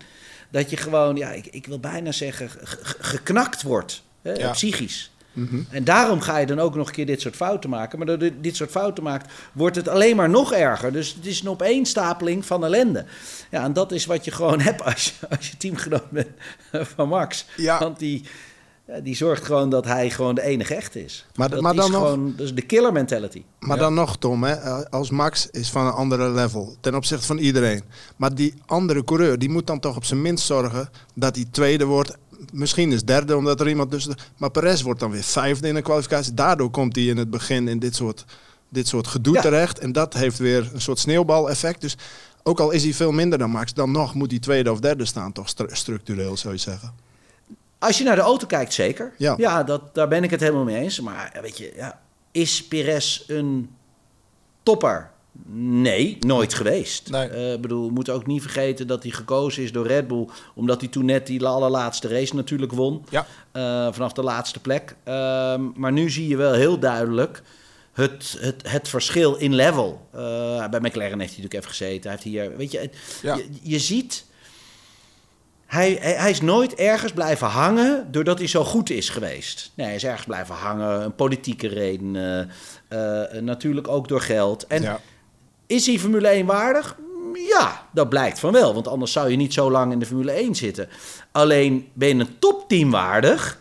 Dat 0.51 0.69
je 0.69 0.77
gewoon, 0.77 1.15
ja, 1.15 1.31
ik, 1.31 1.45
ik 1.45 1.65
wil 1.65 1.79
bijna 1.79 2.11
zeggen, 2.11 2.49
ge- 2.49 2.59
ge- 2.65 2.95
geknakt 2.99 3.61
wordt. 3.61 4.03
Hè, 4.21 4.33
Ja. 4.33 4.51
Psychisch. 4.51 5.11
Mhm. 5.33 5.61
En 5.69 5.83
daarom 5.83 6.21
ga 6.21 6.37
je 6.37 6.45
dan 6.45 6.59
ook 6.59 6.75
nog 6.75 6.87
een 6.87 6.93
keer 6.93 7.05
dit 7.05 7.21
soort 7.21 7.35
fouten 7.35 7.69
maken. 7.69 7.97
Maar 7.97 8.07
doordat 8.07 8.27
je 8.33 8.39
dit 8.41 8.55
soort 8.55 8.71
fouten 8.71 9.03
maakt, 9.03 9.31
wordt 9.53 9.75
het 9.75 9.87
alleen 9.87 10.15
maar 10.15 10.29
nog 10.29 10.53
erger. 10.53 10.91
Dus 10.91 11.13
het 11.13 11.25
is 11.25 11.41
een 11.41 11.49
opeenstapeling 11.49 12.45
van 12.45 12.63
ellende. 12.65 13.05
Ja, 13.51 13.63
en 13.63 13.73
dat 13.73 13.91
is 13.91 14.05
wat 14.05 14.25
je 14.25 14.31
gewoon 14.31 14.59
hebt 14.69 14.83
als 14.83 15.05
je, 15.19 15.27
als 15.29 15.49
je 15.49 15.57
teamgenoot 15.57 16.09
bent 16.11 16.27
van 16.71 17.07
Max. 17.07 17.45
Ja. 17.57 17.79
Want 17.79 17.99
die, 17.99 18.23
ja, 18.89 18.99
die 18.99 19.15
zorgt 19.15 19.45
gewoon 19.45 19.69
dat 19.69 19.85
hij 19.85 20.09
gewoon 20.09 20.35
de 20.35 20.41
enige 20.41 20.75
echt 20.75 20.95
is. 20.95 21.25
Maar- 21.35 21.49
dat 21.49 21.61
maar 21.61 21.75
dan 21.75 21.85
is 21.85 21.91
nog- 21.91 22.01
gewoon 22.01 22.33
is 22.37 22.55
de 22.55 22.61
killer 22.61 22.91
mentality. 22.93 23.43
Maar 23.59 23.77
Ja. 23.77 23.83
dan 23.83 23.93
nog, 23.93 24.17
Tom, 24.17 24.43
hè, 24.43 24.89
als 24.89 25.09
Max 25.09 25.47
is 25.51 25.69
van 25.69 25.85
een 25.85 25.91
andere 25.93 26.29
level 26.29 26.75
ten 26.79 26.95
opzichte 26.95 27.25
van 27.25 27.37
iedereen. 27.37 27.83
Maar 28.15 28.35
die 28.35 28.53
andere 28.65 29.03
coureur, 29.03 29.39
die 29.39 29.49
moet 29.49 29.67
dan 29.67 29.79
toch 29.79 29.95
op 29.95 30.05
zijn 30.05 30.21
minst 30.21 30.45
zorgen 30.45 30.89
dat 31.15 31.35
hij 31.35 31.45
tweede 31.51 31.85
wordt. 31.85 32.17
Misschien 32.53 32.91
is 32.91 33.03
derde, 33.03 33.35
omdat 33.37 33.59
er 33.59 33.69
iemand 33.69 33.91
tussen. 33.91 34.15
Maar 34.37 34.51
Perez 34.51 34.81
wordt 34.81 34.99
dan 34.99 35.11
weer 35.11 35.23
vijfde 35.23 35.67
in 35.67 35.73
de 35.75 35.81
kwalificatie. 35.81 36.33
Daardoor 36.33 36.69
komt 36.69 36.95
hij 36.95 37.05
in 37.05 37.17
het 37.17 37.29
begin 37.29 37.67
in 37.67 37.79
dit 37.79 37.95
soort, 37.95 38.25
dit 38.69 38.87
soort 38.87 39.07
gedoe 39.07 39.33
Ja. 39.33 39.41
terecht. 39.41 39.79
En 39.79 39.91
dat 39.91 40.13
heeft 40.13 40.37
weer 40.37 40.69
een 40.73 40.81
soort 40.81 40.99
sneeuwbaleffect. 40.99 41.81
Dus 41.81 41.97
ook 42.43 42.59
al 42.59 42.71
is 42.71 42.83
hij 42.83 42.93
veel 42.93 43.11
minder 43.11 43.39
dan 43.39 43.49
Max, 43.49 43.73
dan 43.73 43.91
nog 43.91 44.13
moet 44.13 44.31
hij 44.31 44.39
tweede 44.39 44.71
of 44.71 44.79
derde 44.79 45.05
staan, 45.05 45.31
toch 45.31 45.49
stru- 45.49 45.75
structureel 45.75 46.37
zou 46.37 46.53
je 46.53 46.59
zeggen. 46.59 46.93
Als 47.79 47.97
je 47.97 48.03
naar 48.03 48.15
de 48.15 48.21
auto 48.21 48.47
kijkt, 48.47 48.73
zeker. 48.73 49.13
Ja. 49.17 49.63
dat, 49.63 49.95
daar 49.95 50.07
ben 50.07 50.23
ik 50.23 50.29
het 50.29 50.39
helemaal 50.39 50.63
mee 50.63 50.81
eens. 50.81 50.99
Maar 50.99 51.31
ja, 51.33 51.41
weet 51.41 51.57
je, 51.57 51.73
ja, 51.75 52.01
is 52.31 52.67
Perez 52.67 53.23
een 53.27 53.69
topper? 54.63 55.11
Nee, 55.51 56.17
nooit 56.19 56.53
geweest. 56.53 57.09
Nee. 57.09 57.27
Eh, 57.27 57.59
bedoel, 57.59 57.87
we 57.87 57.93
moeten 57.93 58.13
ook 58.13 58.25
niet 58.27 58.41
vergeten 58.41 58.87
dat 58.87 59.03
hij 59.03 59.11
gekozen 59.11 59.63
is 59.63 59.71
door 59.71 59.87
Red 59.87 60.07
Bull. 60.07 60.27
Omdat 60.55 60.81
hij 60.81 60.89
toen 60.89 61.05
net 61.05 61.27
die 61.27 61.45
allerlaatste 61.45 62.07
race 62.07 62.35
natuurlijk 62.35 62.71
won. 62.71 63.05
Ja. 63.09 63.25
Eh, 63.51 63.87
vanaf 63.93 64.13
de 64.13 64.23
laatste 64.23 64.59
plek. 64.59 64.95
Ehm, 65.03 65.61
maar 65.75 65.91
nu 65.91 66.09
zie 66.09 66.27
je 66.27 66.37
wel 66.37 66.53
heel 66.53 66.79
duidelijk 66.79 67.41
het, 67.93 68.37
het, 68.39 68.69
het 68.71 68.87
verschil 68.89 69.35
in 69.35 69.55
level. 69.55 70.07
Eh, 70.11 70.19
bij 70.69 70.79
McLaren 70.79 71.19
heeft 71.19 71.33
hij 71.35 71.43
natuurlijk 71.43 71.53
even 71.53 71.69
gezeten. 71.69 72.01
Hij 72.01 72.11
heeft 72.11 72.23
hier, 72.23 72.57
weet 72.57 72.71
Ja. 73.21 73.35
je, 73.35 73.47
je 73.61 73.79
ziet... 73.79 74.25
Hij, 75.69 75.97
hij, 76.01 76.29
is 76.29 76.41
nooit 76.41 76.75
ergens 76.75 77.11
blijven 77.11 77.47
hangen 77.47 78.07
doordat 78.11 78.37
hij 78.37 78.47
zo 78.47 78.63
goed 78.63 78.89
is 78.89 79.09
geweest. 79.09 79.71
Nee, 79.75 79.85
hij 79.85 79.95
is 79.95 80.03
ergens 80.03 80.25
blijven 80.25 80.55
hangen. 80.55 81.01
Een 81.01 81.15
politieke 81.15 81.67
reden. 81.67 82.15
eh, 82.15 83.37
eh, 83.37 83.43
natuurlijk 83.43 83.87
ook 83.87 84.07
door 84.07 84.21
geld. 84.21 84.67
En 84.67 84.81
ja. 84.81 84.99
is 85.67 85.85
hij 85.85 85.99
Formule 85.99 86.27
1 86.27 86.45
waardig? 86.45 86.97
Ja, 87.47 87.87
dat 87.93 88.09
blijkt 88.09 88.39
van 88.39 88.51
wel. 88.51 88.73
Want 88.73 88.87
anders 88.87 89.11
zou 89.11 89.29
je 89.29 89.35
niet 89.35 89.53
zo 89.53 89.71
lang 89.71 89.91
in 89.91 89.99
de 89.99 90.05
Formule 90.05 90.31
1 90.31 90.55
zitten. 90.55 90.89
Alleen 91.31 91.87
ben 91.93 92.07
je 92.07 92.13
een 92.13 92.39
topteam 92.39 92.91
waardig? 92.91 93.59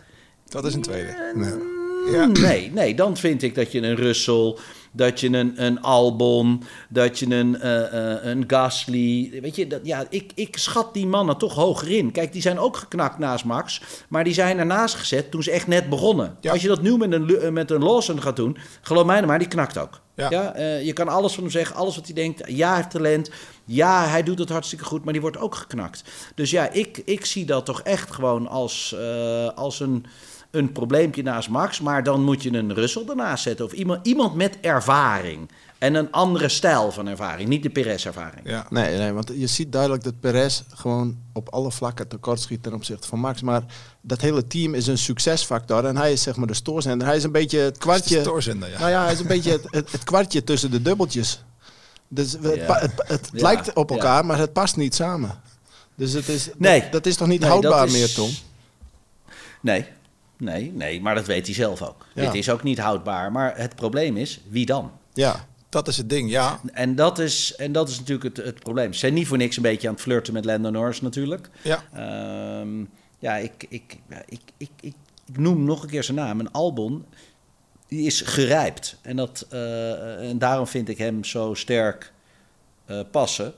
Dat 0.49 0.65
is 0.65 0.75
een 0.75 0.83
tweede. 0.83 1.33
Nee. 1.35 1.77
Ja. 2.12 2.27
Nee, 2.27 2.71
nee, 2.73 2.95
dan 2.95 3.17
vind 3.17 3.43
ik 3.43 3.55
dat 3.55 3.73
je 3.73 3.81
een 3.81 3.97
Russell, 3.97 4.57
dat 4.92 5.21
je 5.21 5.28
een, 5.28 5.64
een 5.64 5.83
Albon, 5.83 6.62
dat 6.88 7.18
je 7.18 7.35
een, 7.35 7.61
eh, 7.61 8.14
eh, 8.14 8.25
een 8.25 8.45
Gasly. 8.47 9.38
Weet 9.40 9.57
je, 9.57 9.66
dat, 9.66 9.80
ja, 9.83 10.07
ik, 10.11 10.33
ik 10.35 10.57
schat 10.57 10.95
die 10.95 11.07
mannen 11.07 11.38
toch 11.38 11.54
hoger 11.54 11.90
in. 11.90 12.12
Kijk, 12.12 12.33
die 12.33 12.42
zijn 12.42 12.59
ook 12.59 12.76
geknakt 12.76 13.18
naast 13.18 13.45
Max, 13.45 13.83
maar 14.09 14.25
die 14.25 14.35
zijn 14.35 14.59
ernaast 14.59 14.95
gezet 14.95 15.30
toen 15.30 15.42
ze 15.42 15.50
echt 15.50 15.66
net 15.66 15.88
begonnen. 15.88 16.37
Als 16.50 16.62
je 16.62 16.68
dat 16.68 16.83
nu 16.83 16.97
met 16.97 17.12
een, 17.12 17.52
met 17.52 17.71
een 17.71 17.83
Lawson 17.83 18.23
gaat 18.23 18.37
doen, 18.37 18.57
geloof 18.80 19.07
mij 19.07 19.16
nou 19.16 19.26
maar, 19.26 19.38
die 19.38 19.49
knakt 19.49 19.78
ook. 19.78 20.00
Ja. 20.14 20.54
Eh, 20.54 20.85
je 20.85 20.92
kan 20.92 21.09
alles 21.09 21.35
van 21.35 21.42
hem 21.42 21.52
zeggen, 21.52 21.76
alles 21.76 21.97
wat 21.97 22.04
hij 22.04 22.14
denkt. 22.14 22.42
Ja, 22.47 22.68
hij 22.68 22.76
heeft 22.76 22.90
talent. 22.90 23.30
Ja, 23.64 24.07
hij 24.07 24.23
doet 24.23 24.38
het 24.38 24.49
hartstikke 24.49 24.85
goed, 24.85 25.04
maar 25.04 25.12
die 25.12 25.23
wordt 25.23 25.38
ook 25.38 25.54
geknakt. 25.54 26.02
Dus 26.35 26.50
ja, 26.50 26.71
ik, 26.71 27.02
ik 27.04 27.25
zie 27.25 27.45
dat 27.45 27.64
toch 27.64 27.83
echt 27.83 28.11
gewoon 28.11 28.49
als, 28.49 28.97
als 29.54 29.80
een 29.80 30.04
een 30.50 30.73
probleempje 30.73 31.23
naast 31.23 31.49
Max. 31.49 31.81
Maar 31.81 32.02
dan 32.02 32.23
moet 32.23 32.43
je 32.43 32.52
een 32.52 32.75
Russell 32.75 33.05
ernaast 33.09 33.43
zetten. 33.43 33.64
Of 33.64 33.73
iemand, 33.73 34.07
iemand 34.07 34.35
met 34.35 34.59
ervaring. 34.61 35.49
En 35.78 35.95
een 35.95 36.12
andere 36.12 36.49
stijl 36.49 36.93
van 36.93 37.07
ervaring. 37.07 37.49
Niet 37.49 37.62
de 37.62 37.71
Perez-ervaring. 37.71 38.49
Ja. 38.49 38.67
Nee, 38.71 38.99
nee, 38.99 39.12
want 39.12 39.31
je 39.35 39.47
ziet 39.47 39.73
duidelijk 39.73 40.02
dat 40.02 40.21
Perez 40.21 40.62
gewoon 40.75 41.19
op 41.33 41.49
alle 41.49 41.71
vlakken 41.71 42.09
tekort 42.09 42.40
schiet 42.40 42.62
ten 42.62 42.75
opzichte 42.75 43.09
van 43.09 43.19
Max. 43.19 43.43
Maar 43.43 43.62
dat 44.00 44.21
hele 44.21 44.47
team 44.47 44.75
is 44.75 44.87
een 44.87 44.99
succesfactor. 44.99 45.85
En 45.85 45.97
hij 45.97 46.12
is 46.12 46.23
zeg 46.23 46.37
maar 46.37 46.47
de 46.47 46.55
stoorzender. 46.55 47.07
Hij 47.07 47.17
is 47.17 47.25
een 47.25 47.33
beetje 47.33 47.59
het 47.59 47.78
kwartje. 47.78 48.21
Stoorzender, 48.21 48.71
ja. 48.71 48.78
Nou 48.78 48.90
ja, 48.90 49.02
hij 49.02 49.12
is 49.12 49.21
een 49.21 49.26
beetje 49.26 49.61
het, 49.71 49.93
het, 49.93 50.05
kwartje 50.05 50.45
tussen 50.45 50.71
de 50.71 50.83
dubbeltjes. 50.83 51.43
Dus 52.09 52.33
het, 52.33 52.67
het, 52.67 52.93
het 52.97 53.31
lijkt 53.33 53.73
op 53.75 53.90
elkaar, 53.90 54.26
maar 54.26 54.38
het 54.38 54.52
past 54.52 54.76
niet 54.76 54.95
samen. 54.95 55.40
Dus 55.95 56.12
het 56.12 56.28
is, 56.28 56.50
nee. 56.57 56.88
dat, 56.90 57.07
is 57.07 57.17
toch 57.17 57.28
niet 57.28 57.45
houdbaar 57.45 57.90
meer, 57.90 58.14
Tom? 58.14 58.31
Nee, 59.61 59.87
Nee, 60.38 60.73
nee, 60.73 61.00
maar 61.00 61.14
dat 61.14 61.26
weet 61.26 61.47
hij 61.47 61.54
zelf 61.54 61.83
ook. 61.83 62.07
Dit 62.14 62.35
is 62.35 62.50
ook 62.50 62.62
niet 62.62 62.78
houdbaar. 62.78 63.33
Maar 63.33 63.57
het 63.57 63.75
probleem 63.75 64.16
is, 64.16 64.40
wie 64.49 64.66
dan? 64.66 64.92
Ja, 65.12 65.47
dat 65.68 65.88
is 65.88 65.97
het 65.97 66.11
ding, 66.11 66.30
ja. 66.30 66.61
En 66.73 66.95
dat 66.95 67.18
is, 67.18 67.54
en 67.57 67.73
dat 67.73 67.88
is 67.88 67.99
natuurlijk 67.99 68.37
het, 68.37 68.47
het 68.47 68.59
probleem. 68.59 68.92
Ze 68.92 68.99
zijn 68.99 69.14
niet 69.14 69.26
voor 69.26 69.37
niks 69.37 69.57
een 69.57 69.62
beetje 69.62 69.88
aan 69.88 69.95
het 69.95 70.02
flirten 70.02 70.33
met 70.33 70.45
Lando 70.45 70.71
Norris 70.71 71.00
natuurlijk. 71.00 71.50
Ja. 71.62 71.83
Um, 72.61 72.90
ja, 73.18 73.37
ik, 73.37 73.66
ik, 73.68 73.99
ik, 74.26 74.40
ik, 74.57 74.71
ik, 74.80 74.95
noem 75.33 75.64
nog 75.64 75.83
een 75.83 75.88
keer 75.88 76.04
zijn 76.04 76.16
naam. 76.16 76.40
Een 76.40 76.52
Albon, 76.52 77.04
die 77.88 78.07
is 78.07 78.21
gerijpt. 78.21 78.97
En, 79.02 79.16
dat, 79.16 79.47
uh, 79.52 80.28
en 80.30 80.38
daarom 80.38 80.66
vind 80.66 80.88
ik 80.88 80.99
hem 80.99 81.25
zo 81.25 81.54
sterk 81.54 82.12
uh, 82.87 83.00
passen. 83.11 83.54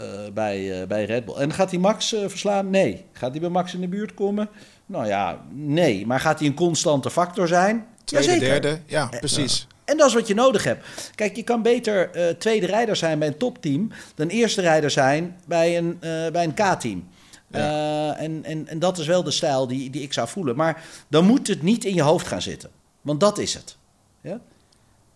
Uh, 0.00 0.06
bij, 0.34 0.86
bij 0.86 1.04
Red 1.04 1.24
Bull. 1.24 1.34
En 1.34 1.52
gaat 1.52 1.70
hij 1.70 1.78
Max 1.78 2.08
verslaan? 2.08 2.70
Nee. 2.70 3.04
Gaat 3.12 3.30
hij 3.30 3.40
bij 3.40 3.48
Max 3.48 3.74
in 3.74 3.80
de 3.80 3.88
buurt 3.88 4.14
komen? 4.14 4.48
Nou 4.86 5.06
ja, 5.06 5.44
nee. 5.52 6.06
Maar 6.06 6.20
gaat 6.20 6.38
hij 6.38 6.48
een 6.48 6.54
constante 6.54 7.10
factor 7.10 7.48
zijn? 7.48 7.86
Tweede, 8.04 8.26
Jazeker. 8.26 8.48
derde, 8.48 8.80
ja, 8.86 9.10
eh, 9.10 9.18
precies. 9.18 9.66
En 9.84 9.96
dat 9.96 10.08
is 10.08 10.14
wat 10.14 10.26
je 10.26 10.34
nodig 10.34 10.64
hebt. 10.64 10.86
Kijk, 11.14 11.36
je 11.36 11.42
kan 11.42 11.62
beter 11.62 12.16
uh, 12.16 12.28
tweede 12.28 12.66
rijder 12.66 12.96
zijn 12.96 13.18
bij 13.18 13.28
een 13.28 13.36
topteam... 13.36 13.90
dan 14.14 14.28
eerste 14.28 14.60
rijder 14.60 14.90
zijn 14.90 15.36
bij 15.46 15.78
een, 15.78 15.98
uh, 16.00 16.28
bij 16.30 16.44
een 16.44 16.54
K-team. 16.54 17.08
Ja. 17.50 18.16
en, 18.16 18.44
en, 18.44 18.68
en 18.68 18.78
dat 18.78 18.98
is 18.98 19.06
wel 19.06 19.22
de 19.22 19.30
stijl 19.30 19.66
die, 19.66 19.90
die 19.90 20.02
ik 20.02 20.12
zou 20.12 20.28
voelen. 20.28 20.56
Maar 20.56 20.84
dan 21.08 21.24
moet 21.24 21.46
het 21.46 21.62
niet 21.62 21.84
in 21.84 21.94
je 21.94 22.02
hoofd 22.02 22.26
gaan 22.26 22.42
zitten. 22.42 22.70
Want 23.00 23.20
dat 23.20 23.38
is 23.38 23.54
het. 23.54 23.76
Ja? 24.20 24.40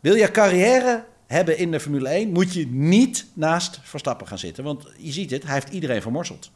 Wil 0.00 0.14
je 0.14 0.30
carrière 0.30 1.04
hebben 1.26 1.58
in 1.58 1.70
de 1.70 1.80
Formule 1.80 2.08
1... 2.08 2.32
moet 2.32 2.52
je 2.52 2.66
niet 2.66 3.26
naast 3.32 3.80
Verstappen 3.82 4.26
gaan 4.26 4.38
zitten. 4.38 4.64
Want 4.64 4.84
je 4.96 5.12
ziet 5.12 5.30
het, 5.30 5.42
hij 5.42 5.54
heeft 5.54 5.68
iedereen 5.68 6.02
vermorseld. 6.02 6.50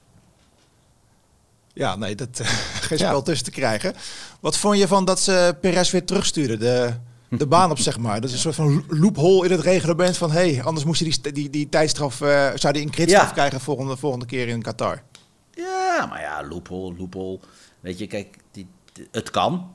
Ja, 1.72 1.96
nee, 1.96 2.14
dat, 2.14 2.28
geen 2.84 2.98
spel 2.98 3.22
tussen 3.22 3.44
te 3.44 3.50
krijgen. 3.50 3.94
Wat 4.40 4.56
vond 4.56 4.78
je 4.78 4.88
van 4.88 5.04
dat 5.04 5.20
ze 5.20 5.56
Perez 5.60 5.90
weer 5.90 6.04
terugsturen, 6.04 6.58
de, 6.58 6.90
de 7.30 7.46
baan 7.46 7.70
op, 7.70 7.78
zeg 7.78 7.98
maar? 7.98 8.20
Dat 8.20 8.30
is 8.30 8.34
een 8.34 8.40
soort 8.40 8.54
van 8.54 8.84
loophole 8.88 9.44
in 9.44 9.52
het 9.52 9.60
reglement 9.60 10.16
van... 10.16 10.30
hé, 10.30 10.52
hey, 10.54 10.62
anders 10.62 10.84
moest 10.84 10.98
je 11.00 11.04
die, 11.04 11.32
die, 11.32 11.50
die 11.50 11.68
tijdstraf, 11.68 12.20
uh, 12.20 12.50
zou 12.54 12.72
die 12.72 12.82
een 12.82 12.90
kritstraf 12.90 13.32
krijgen 13.32 13.60
volgende, 13.60 13.96
volgende 13.96 14.26
keer 14.26 14.48
in 14.48 14.62
Qatar. 14.62 15.02
Ja, 15.50 16.06
maar 16.10 16.20
ja, 16.20 16.46
loophole, 16.48 16.94
loophole. 16.98 17.38
Weet 17.80 17.98
je, 17.98 18.06
kijk, 18.06 18.36
die, 18.50 18.66
het 19.10 19.30
kan. 19.30 19.72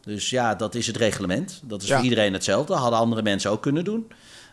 Dus 0.00 0.30
ja, 0.30 0.54
dat 0.54 0.74
is 0.74 0.86
het 0.86 0.96
reglement. 0.96 1.60
Dat 1.64 1.82
is 1.82 1.92
voor 1.92 2.02
iedereen 2.02 2.32
hetzelfde. 2.32 2.74
Hadden 2.74 2.98
andere 2.98 3.22
mensen 3.22 3.50
ook 3.50 3.62
kunnen 3.62 3.84
doen. 3.84 4.06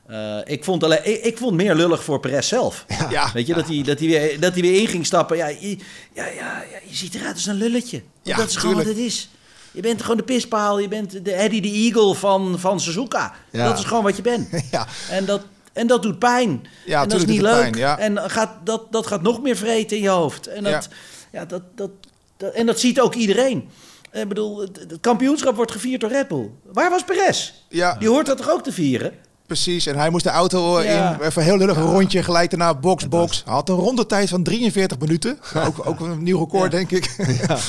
Uh, 0.10 0.38
ik, 0.44 0.64
vond 0.64 0.84
alleen, 0.84 1.00
ik, 1.04 1.24
ik, 1.24 1.38
vond 1.38 1.56
meer 1.56 1.76
lullig 1.76 2.04
voor 2.04 2.20
Perez 2.20 2.48
zelf. 2.48 2.86
Ja. 3.10 3.32
Weet 3.34 3.48
je, 3.48 3.54
dat 3.54 3.68
hij, 3.68 3.84
dat, 3.84 4.00
hij 4.00 4.08
weer, 4.08 4.40
dat 4.40 4.54
hij 4.54 4.62
weer 4.62 4.82
in 4.82 4.88
ging 4.88 5.06
stappen. 5.06 5.38
Ja, 5.38 5.48
je, 5.48 5.78
ja, 6.14 6.26
ja, 6.26 6.64
ja, 6.72 6.80
je 6.86 6.96
ziet 6.96 7.16
eruit 7.16 7.34
als 7.34 7.46
een 7.46 7.56
lulletje. 7.56 8.02
Ja, 8.22 8.38
dat 8.38 8.50
is 8.50 8.56
gewoon 8.56 8.76
wat 8.76 8.86
het 8.86 8.98
is. 8.98 9.30
Je 9.72 9.82
bent 9.82 10.02
gewoon 10.02 10.18
de 10.18 10.24
pispaal. 10.24 10.80
Je 10.80 10.88
bent 10.88 11.26
de 11.26 11.34
Eddie 11.34 11.62
de 11.62 11.72
Eagle 11.72 12.16
van, 12.16 12.60
van 12.60 12.80
Suzuka. 12.80 13.34
Dat 13.52 13.80
is 13.80 13.86
gewoon 13.86 14.04
wat 14.04 14.16
je 14.16 14.22
bent. 14.22 14.50
Ja. 14.72 14.88
En, 15.10 15.26
dat, 15.26 15.42
en 15.74 15.88
dat 15.88 16.02
doet 16.02 16.20
pijn. 16.20 16.68
Ja, 16.86 17.02
en 17.02 17.10
dat 17.10 17.20
is 17.20 17.26
niet 17.26 17.42
leuk. 17.42 17.60
Pijn, 17.60 17.78
ja. 17.78 17.98
En 17.98 18.30
gaat, 18.30 18.52
dat, 18.64 18.92
dat 18.92 19.08
gaat 19.08 19.22
nog 19.22 19.42
meer 19.42 19.58
vreten 19.58 19.98
in 19.98 20.04
je 20.04 20.10
hoofd. 20.10 20.48
En 20.48 20.64
dat, 20.64 20.90
ja. 21.32 21.46
dat, 21.46 21.62
dat, 21.76 21.90
dat, 22.38 22.54
en 22.54 22.66
dat 22.66 22.80
ziet 22.80 23.00
ook 23.00 23.16
iedereen. 23.16 23.70
Ik 24.12 24.28
bedoel, 24.28 24.60
het, 24.60 24.80
het, 24.80 24.98
kampioenschap 25.02 25.56
wordt 25.56 25.72
gevierd 25.72 26.02
door 26.02 26.10
Red 26.10 26.28
Bull. 26.28 26.50
Waar 26.64 26.90
was 26.90 27.04
Perez? 27.04 27.54
Ja. 27.70 27.94
Die 27.94 28.10
hoort 28.10 28.26
dat 28.26 28.38
toch 28.38 28.50
ook 28.50 28.64
te 28.64 28.72
vieren? 28.72 29.14
Precies, 29.48 29.86
en 29.86 29.96
hij 29.96 30.10
moest 30.10 30.24
de 30.24 30.30
auto 30.30 30.78
in, 30.78 31.20
even 31.22 31.44
heel 31.44 31.58
lullig 31.58 31.78
een 31.78 31.92
rondje, 31.92 32.24
gelijk 32.24 32.50
daarna 32.50 32.76
box, 32.76 33.08
box. 33.08 33.42
Hij 33.46 33.54
had 33.54 33.70
een 33.70 33.76
rondetijd 33.76 34.30
van 34.30 34.44
43 34.44 35.00
minuten. 35.00 35.40
ook, 35.68 35.88
ook 35.88 36.00
een 36.00 36.24
nieuw 36.24 36.40
record, 36.40 36.72
denk 36.72 36.92
ik. 36.92 37.16
Ja. 37.48 37.58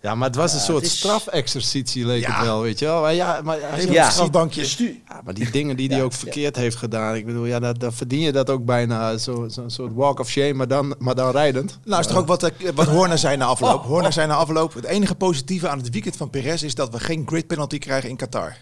Ja, 0.00 0.14
maar 0.14 0.26
het 0.26 0.36
was 0.36 0.52
een 0.52 0.60
soort 0.60 0.86
strafexercitie, 0.86 2.06
leek 2.06 2.26
het 2.26 2.40
wel, 2.40 2.60
weet 2.60 2.78
je 2.78 2.84
wel. 2.84 3.00
Maar 3.00 3.14
ja, 3.14 3.40
maar, 3.44 3.90
ja, 3.90 4.10
strafbankje. 4.10 4.94
Ja, 5.08 5.20
maar 5.24 5.34
die 5.34 5.50
dingen 5.50 5.76
die 5.76 5.88
hij 5.88 6.02
ook 6.02 6.12
verkeerd 6.12 6.56
heeft 6.56 6.76
gedaan, 6.76 7.14
ik 7.14 7.26
bedoel, 7.26 7.44
ja, 7.44 7.72
dan 7.72 7.92
verdien 7.92 8.20
je 8.20 8.32
dat 8.32 8.50
ook 8.50 8.64
bijna. 8.64 9.16
Zo'n 9.16 9.50
zo 9.50 9.64
soort 9.66 9.94
walk 9.94 10.20
of 10.20 10.28
shame, 10.28 10.52
maar 10.52 10.68
dan, 10.68 10.94
maar 10.98 11.14
dan 11.14 11.30
rijdend. 11.30 11.78
Nou, 11.84 12.00
is 12.00 12.06
toch 12.06 12.16
ook 12.16 12.26
wat, 12.26 12.42
eh, 12.42 12.50
wat 12.74 12.86
Horner 12.86 13.18
zei 13.18 13.36
na 13.36 13.44
afloop. 13.44 13.74
Oh, 13.74 13.86
Horner 13.86 14.12
zei 14.12 14.26
na 14.26 14.34
afloop, 14.34 14.74
het 14.74 14.84
enige 14.84 15.14
positieve 15.14 15.68
aan 15.68 15.78
het 15.78 15.90
weekend 15.90 16.16
van 16.16 16.30
Perez 16.30 16.62
is 16.62 16.74
dat 16.74 16.90
we 16.90 17.00
geen 17.00 17.22
grid 17.26 17.46
penalty 17.46 17.78
krijgen 17.78 18.08
in 18.08 18.16
Qatar. 18.16 18.56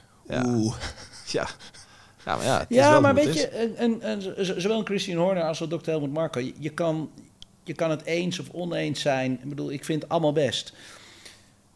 Oeh. 0.44 0.74
Ja. 1.26 1.48
Ja, 2.26 2.36
maar, 2.36 2.44
ja, 2.44 2.66
ja, 2.68 3.00
maar 3.00 3.14
weet 3.14 3.34
je, 3.34 3.48
en, 3.48 4.02
en, 4.02 4.22
zowel 4.60 4.82
Christian 4.82 5.18
Horner 5.18 5.42
als 5.42 5.58
Dr. 5.58 5.90
Helmut 5.90 6.12
Marco, 6.12 6.40
je, 6.40 6.52
je, 6.58 6.70
kan, 6.70 7.10
je 7.64 7.74
kan 7.74 7.90
het 7.90 8.04
eens 8.04 8.38
of 8.38 8.46
oneens 8.52 9.00
zijn. 9.00 9.32
Ik 9.32 9.48
bedoel, 9.48 9.72
ik 9.72 9.84
vind 9.84 10.02
het 10.02 10.10
allemaal 10.10 10.32
best. 10.32 10.72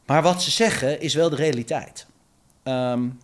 Maar 0.06 0.22
wat 0.22 0.42
ze 0.42 0.50
zeggen 0.50 1.00
is 1.00 1.14
wel 1.14 1.30
de 1.30 1.36
realiteit. 1.36 2.06
Um, 2.64 3.18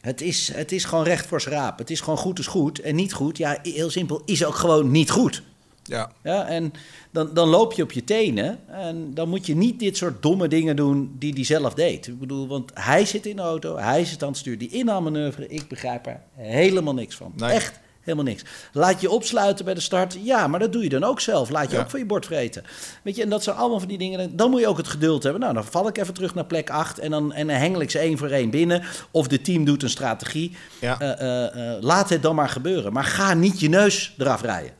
het 0.00 0.20
is, 0.20 0.52
het 0.52 0.72
is 0.72 0.84
gewoon 0.84 1.04
recht 1.04 1.26
voor 1.26 1.40
schraap. 1.40 1.78
Het 1.78 1.90
is 1.90 2.00
gewoon 2.00 2.18
goed 2.18 2.38
is 2.38 2.46
goed 2.46 2.78
en 2.78 2.94
niet 2.94 3.12
goed. 3.12 3.36
Ja, 3.36 3.58
heel 3.62 3.90
simpel, 3.90 4.22
is 4.24 4.44
ook 4.44 4.54
gewoon 4.54 4.90
niet 4.90 5.10
goed. 5.10 5.42
Ja. 5.84 6.10
ja 6.22 6.46
en 6.46 6.72
dan, 7.10 7.34
dan 7.34 7.48
loop 7.48 7.72
je 7.72 7.82
op 7.82 7.92
je 7.92 8.04
tenen. 8.04 8.58
En 8.68 9.14
dan 9.14 9.28
moet 9.28 9.46
je 9.46 9.56
niet 9.56 9.78
dit 9.78 9.96
soort 9.96 10.22
domme 10.22 10.48
dingen 10.48 10.76
doen 10.76 11.16
die 11.18 11.32
hij 11.32 11.44
zelf 11.44 11.74
deed. 11.74 12.06
Ik 12.06 12.18
bedoel, 12.18 12.48
want 12.48 12.70
hij 12.74 13.04
zit 13.04 13.26
in 13.26 13.36
de 13.36 13.42
auto, 13.42 13.76
hij 13.76 14.04
zit 14.04 14.22
aan 14.22 14.28
het 14.28 14.38
stuur. 14.38 14.58
Die 14.58 14.70
inhaalmanoeuvre, 14.70 15.48
ik 15.48 15.68
begrijp 15.68 16.06
er 16.06 16.20
helemaal 16.34 16.94
niks 16.94 17.16
van. 17.16 17.32
Echt 17.38 17.80
helemaal 18.00 18.24
niks. 18.24 18.42
Laat 18.72 19.00
je 19.00 19.10
opsluiten 19.10 19.64
bij 19.64 19.74
de 19.74 19.80
start. 19.80 20.16
Ja, 20.22 20.46
maar 20.46 20.60
dat 20.60 20.72
doe 20.72 20.82
je 20.82 20.88
dan 20.88 21.04
ook 21.04 21.20
zelf. 21.20 21.50
Laat 21.50 21.70
je 21.70 21.78
ook 21.78 21.90
van 21.90 21.98
je 21.98 22.06
bord 22.06 22.26
vreten. 22.26 22.64
Weet 23.02 23.16
je, 23.16 23.22
en 23.22 23.28
dat 23.28 23.42
zijn 23.42 23.56
allemaal 23.56 23.78
van 23.78 23.88
die 23.88 23.98
dingen. 23.98 24.36
Dan 24.36 24.50
moet 24.50 24.60
je 24.60 24.66
ook 24.66 24.76
het 24.76 24.88
geduld 24.88 25.22
hebben. 25.22 25.40
Nou, 25.40 25.54
dan 25.54 25.64
val 25.64 25.88
ik 25.88 25.98
even 25.98 26.14
terug 26.14 26.34
naar 26.34 26.44
plek 26.44 26.70
8 26.70 26.98
en 26.98 27.10
dan, 27.10 27.32
en 27.32 27.46
dan 27.46 27.56
hengel 27.56 27.80
ik 27.80 27.90
ze 27.90 27.98
één 27.98 28.18
voor 28.18 28.28
één 28.28 28.50
binnen. 28.50 28.82
Of 29.10 29.28
de 29.28 29.40
team 29.40 29.64
doet 29.64 29.82
een 29.82 29.90
strategie. 29.90 30.56
Ja. 30.80 31.00
Uh, 31.00 31.08
uh, 31.08 31.72
uh, 31.72 31.82
laat 31.82 32.08
het 32.08 32.22
dan 32.22 32.34
maar 32.34 32.48
gebeuren. 32.48 32.92
Maar 32.92 33.04
ga 33.04 33.34
niet 33.34 33.60
je 33.60 33.68
neus 33.68 34.14
eraf 34.18 34.42
rijden. 34.42 34.72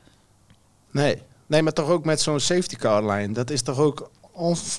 Nee, 0.95 1.21
nee 1.47 1.61
maar 1.61 1.73
toch 1.73 1.89
ook 1.89 2.05
met 2.05 2.21
zo'n 2.21 2.39
safety 2.39 2.75
car 2.75 3.11
line. 3.11 3.33
Dat 3.33 3.49
is 3.49 3.61
toch 3.61 3.79
ook 3.79 4.11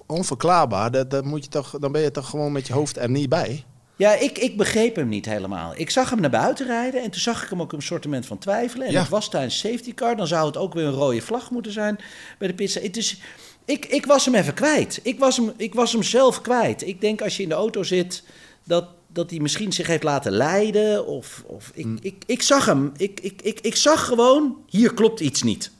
onverklaarbaar. 0.07 0.91
Dat, 0.91 1.11
dat 1.11 1.25
moet 1.25 1.45
je 1.45 1.51
toch, 1.51 1.79
dan 1.79 1.93
ben 1.93 2.03
je 2.03 2.11
toch 2.11 2.31
gewoon 2.31 2.53
met 2.53 2.67
je 2.67 2.73
hoofd 2.73 2.97
er 2.97 3.11
niet 3.11 3.29
bij. 3.29 3.65
Ja, 3.97 4.15
ik, 4.15 4.39
ik 4.39 4.57
begreep 4.57 4.97
hem 4.97 5.09
niet 5.09 5.27
helemaal. 5.27 5.73
Ik 5.77 5.91
zag 5.91 6.11
hem 6.11 6.21
naar 6.21 6.31
buiten 6.31 6.67
rijden 6.67 7.03
en 7.03 7.11
toen 7.11 7.21
zag 7.21 7.43
ik 7.43 7.51
hem 7.51 7.61
ook 7.61 7.73
een 7.73 7.83
sortiment 7.83 8.27
van 8.27 8.39
twijfelen. 8.39 8.87
En 8.87 8.93
ja. 8.93 9.01
het 9.01 9.09
was 9.09 9.31
tijdens 9.31 9.59
safety 9.59 9.95
car, 9.95 10.17
dan 10.17 10.27
zou 10.27 10.47
het 10.47 10.57
ook 10.57 10.75
weer 10.75 10.85
een 10.85 10.93
rode 10.93 11.21
vlag 11.21 11.51
moeten 11.51 11.73
zijn 11.73 11.99
bij 12.39 12.49
de 12.49 12.55
pizza. 12.55 12.81
Het 12.81 12.97
is, 12.97 13.21
ik, 13.65 13.87
ik 13.87 14.07
was 14.07 14.25
hem 14.25 14.35
even 14.35 14.55
kwijt. 14.55 15.01
Ik 15.03 15.19
was 15.19 15.37
hem, 15.37 15.53
ik 15.57 15.75
was 15.75 15.93
hem 15.93 16.03
zelf 16.03 16.41
kwijt. 16.41 16.87
Ik 16.87 17.01
denk 17.01 17.23
als 17.23 17.37
je 17.37 17.43
in 17.43 17.49
de 17.49 17.55
auto 17.55 17.83
zit, 17.83 18.23
dat, 18.65 18.89
dat 19.07 19.31
hij 19.31 19.41
misschien 19.41 19.73
zich 19.73 19.87
heeft 19.87 20.03
laten 20.03 20.33
leiden. 20.33 21.07
Of, 21.07 21.45
of 21.47 21.71
ik, 21.75 21.85
mm. 21.85 21.99
ik, 22.01 22.23
ik 22.27 22.43
zag 22.43 22.65
hem. 22.65 22.93
Ik, 22.97 23.21
ik, 23.21 23.43
ik, 23.43 23.61
ik 23.61 23.77
zag 23.77 24.07
gewoon, 24.07 24.57
hier 24.67 24.95
klopt 24.95 25.21
iets 25.21 25.43
niet. 25.43 25.75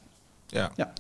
Ja. 0.47 0.71
ja. 0.77 0.93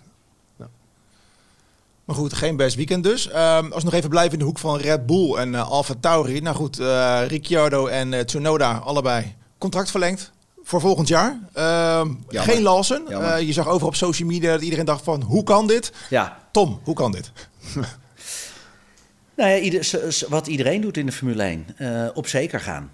Maar 2.06 2.16
goed, 2.16 2.32
geen 2.32 2.56
best 2.56 2.76
weekend 2.76 3.04
dus. 3.04 3.28
Um, 3.28 3.34
als 3.72 3.82
we 3.82 3.84
nog 3.84 3.92
even 3.92 4.10
blijven 4.10 4.32
in 4.32 4.38
de 4.38 4.44
hoek 4.44 4.58
van 4.58 4.78
Red 4.78 5.06
Bull 5.06 5.34
en 5.34 5.52
uh, 5.52 5.70
Alfa 5.70 5.94
Tauri. 6.00 6.40
Nou 6.40 6.56
goed, 6.56 6.80
uh, 6.80 7.20
Ricciardo 7.26 7.86
en 7.86 8.12
uh, 8.12 8.20
Tsunoda 8.20 8.76
allebei 8.76 9.34
contract 9.58 9.90
verlengd 9.90 10.32
voor 10.62 10.80
volgend 10.80 11.08
jaar. 11.08 11.38
Uh, 11.56 12.04
geen 12.28 12.62
Lawson. 12.62 13.06
je 13.46 13.52
zag 13.52 13.68
over 13.68 13.86
op 13.86 13.94
social 13.94 14.28
media 14.28 14.52
dat 14.52 14.62
iedereen 14.62 14.84
dacht 14.84 15.04
van, 15.04 15.22
hoe 15.22 15.42
kan 15.42 15.66
dit? 15.66 15.92
Ja. 16.10 16.38
Tom, 16.50 16.80
hoe 16.84 16.94
kan 16.94 17.12
dit? 17.12 17.32
nou 19.36 19.50
ja, 19.50 19.58
ieder, 19.58 20.14
wat 20.28 20.46
iedereen 20.46 20.80
doet 20.80 20.96
in 20.96 21.06
de 21.06 21.12
Formule 21.12 21.42
1. 21.42 22.14
op 22.14 22.26
zeker 22.26 22.60
gaan. 22.60 22.90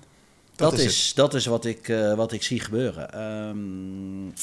Dat, 0.57 0.79
is, 0.79 1.15
dat 1.15 1.35
is 1.35 1.47
wat 1.47 1.65
ik, 1.65 1.89
uh, 1.89 2.15
wat 2.15 2.33
ik 2.33 2.43
zie 2.43 2.61
gebeuren. 2.61 3.23
Um, 3.49 4.35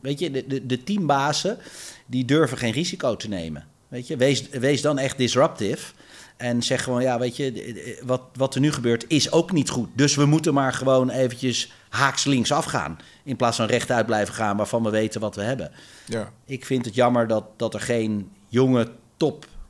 weet 0.00 0.18
je, 0.18 0.30
de, 0.30 0.46
de, 0.46 0.66
de 0.66 0.82
teambazen 0.82 1.58
die 2.06 2.24
durven 2.24 2.58
geen 2.58 2.72
risico 2.72 3.16
te 3.16 3.28
nemen. 3.28 3.66
Weet 3.88 4.06
je, 4.06 4.16
wees, 4.16 4.48
wees 4.48 4.82
dan 4.82 4.98
echt 4.98 5.18
disruptive. 5.18 5.92
En 6.36 6.62
zeg 6.62 6.82
gewoon, 6.82 7.02
ja, 7.02 7.18
weet 7.18 7.36
je, 7.36 7.98
wat, 8.04 8.22
wat 8.34 8.54
er 8.54 8.60
nu 8.60 8.72
gebeurt 8.72 9.04
is 9.08 9.32
ook 9.32 9.52
niet 9.52 9.70
goed. 9.70 9.88
Dus 9.94 10.14
we 10.14 10.24
moeten 10.24 10.54
maar 10.54 10.72
gewoon 10.72 11.10
eventjes 11.10 11.72
haaks 11.88 12.24
links 12.24 12.52
afgaan. 12.52 12.98
In 13.24 13.36
plaats 13.36 13.56
van 13.56 13.66
rechtuit 13.66 14.06
blijven 14.06 14.34
gaan 14.34 14.56
waarvan 14.56 14.82
we 14.82 14.90
weten 14.90 15.20
wat 15.20 15.36
we 15.36 15.42
hebben. 15.42 15.70
Ja. 16.06 16.32
Ik 16.46 16.64
vind 16.64 16.84
het 16.84 16.94
jammer 16.94 17.26
dat, 17.26 17.44
dat 17.56 17.74
er 17.74 17.80
geen 17.80 18.30
jonge 18.48 18.90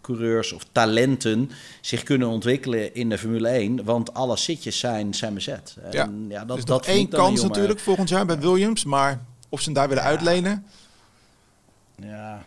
topcoureurs 0.04 0.52
of 0.52 0.64
talenten 0.72 1.50
zich 1.80 2.02
kunnen 2.02 2.28
ontwikkelen 2.28 2.94
in 2.94 3.08
de 3.08 3.18
Formule 3.18 3.48
1. 3.48 3.84
Want 3.84 4.14
alle 4.14 4.36
zitjes 4.36 4.78
zijn, 4.78 5.14
zijn 5.14 5.34
bezet. 5.34 5.76
En, 5.82 5.92
ja. 5.92 6.10
ja, 6.28 6.44
dat, 6.44 6.56
dus 6.56 6.64
dat 6.64 6.86
één 6.86 7.08
kans 7.08 7.42
natuurlijk 7.42 7.80
volgend 7.80 8.08
jaar 8.08 8.26
bij 8.26 8.38
Williams. 8.38 8.84
Maar 8.84 9.20
of 9.48 9.58
ze 9.58 9.64
hem 9.64 9.74
daar 9.74 9.88
willen 9.88 10.02
uitlenen... 10.02 10.66
Ja, 11.96 12.44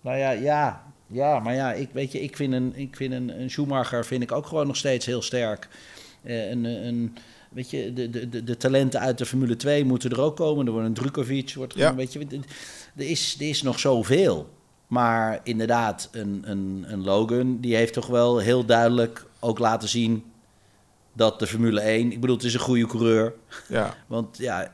nou 0.00 0.18
ja, 0.18 0.30
ja, 0.30 0.82
ja, 1.06 1.38
maar 1.38 1.54
ja, 1.54 1.72
ik, 1.72 1.88
weet 1.92 2.12
je, 2.12 2.20
ik 2.20 2.36
vind, 2.36 2.52
een, 2.52 2.72
ik 2.76 2.96
vind 2.96 3.12
een, 3.12 3.40
een 3.40 3.50
Schumacher 3.50 4.04
vind 4.04 4.22
ik 4.22 4.32
ook 4.32 4.46
gewoon 4.46 4.66
nog 4.66 4.76
steeds 4.76 5.06
heel 5.06 5.22
sterk. 5.22 5.68
Uh, 6.22 6.50
een, 6.50 6.64
een, 6.64 7.16
weet 7.50 7.70
je, 7.70 7.92
de, 7.92 8.10
de, 8.10 8.44
de 8.44 8.56
talenten 8.56 9.00
uit 9.00 9.18
de 9.18 9.26
Formule 9.26 9.56
2 9.56 9.84
moeten 9.84 10.10
er 10.10 10.20
ook 10.20 10.36
komen. 10.36 10.66
Er 10.66 10.72
wordt 10.72 10.86
een 10.86 10.94
Drukovic, 10.94 11.54
wordt 11.54 11.72
gewoon, 11.72 11.88
ja. 11.88 11.94
weet 11.94 12.12
je, 12.12 12.26
er 12.96 13.10
is, 13.10 13.36
er 13.40 13.48
is 13.48 13.62
nog 13.62 13.78
zoveel. 13.78 14.48
Maar 14.88 15.40
inderdaad, 15.42 16.08
een, 16.12 16.42
een, 16.44 16.84
een 16.88 17.04
Logan, 17.04 17.60
die 17.60 17.76
heeft 17.76 17.92
toch 17.92 18.06
wel 18.06 18.38
heel 18.38 18.64
duidelijk 18.64 19.26
ook 19.38 19.58
laten 19.58 19.88
zien 19.88 20.24
dat 21.12 21.38
de 21.38 21.46
Formule 21.46 21.80
1, 21.80 22.12
ik 22.12 22.20
bedoel, 22.20 22.36
het 22.36 22.44
is 22.44 22.54
een 22.54 22.60
goede 22.60 22.86
coureur. 22.86 23.34
Ja. 23.68 23.94
Want 24.06 24.38
ja, 24.38 24.72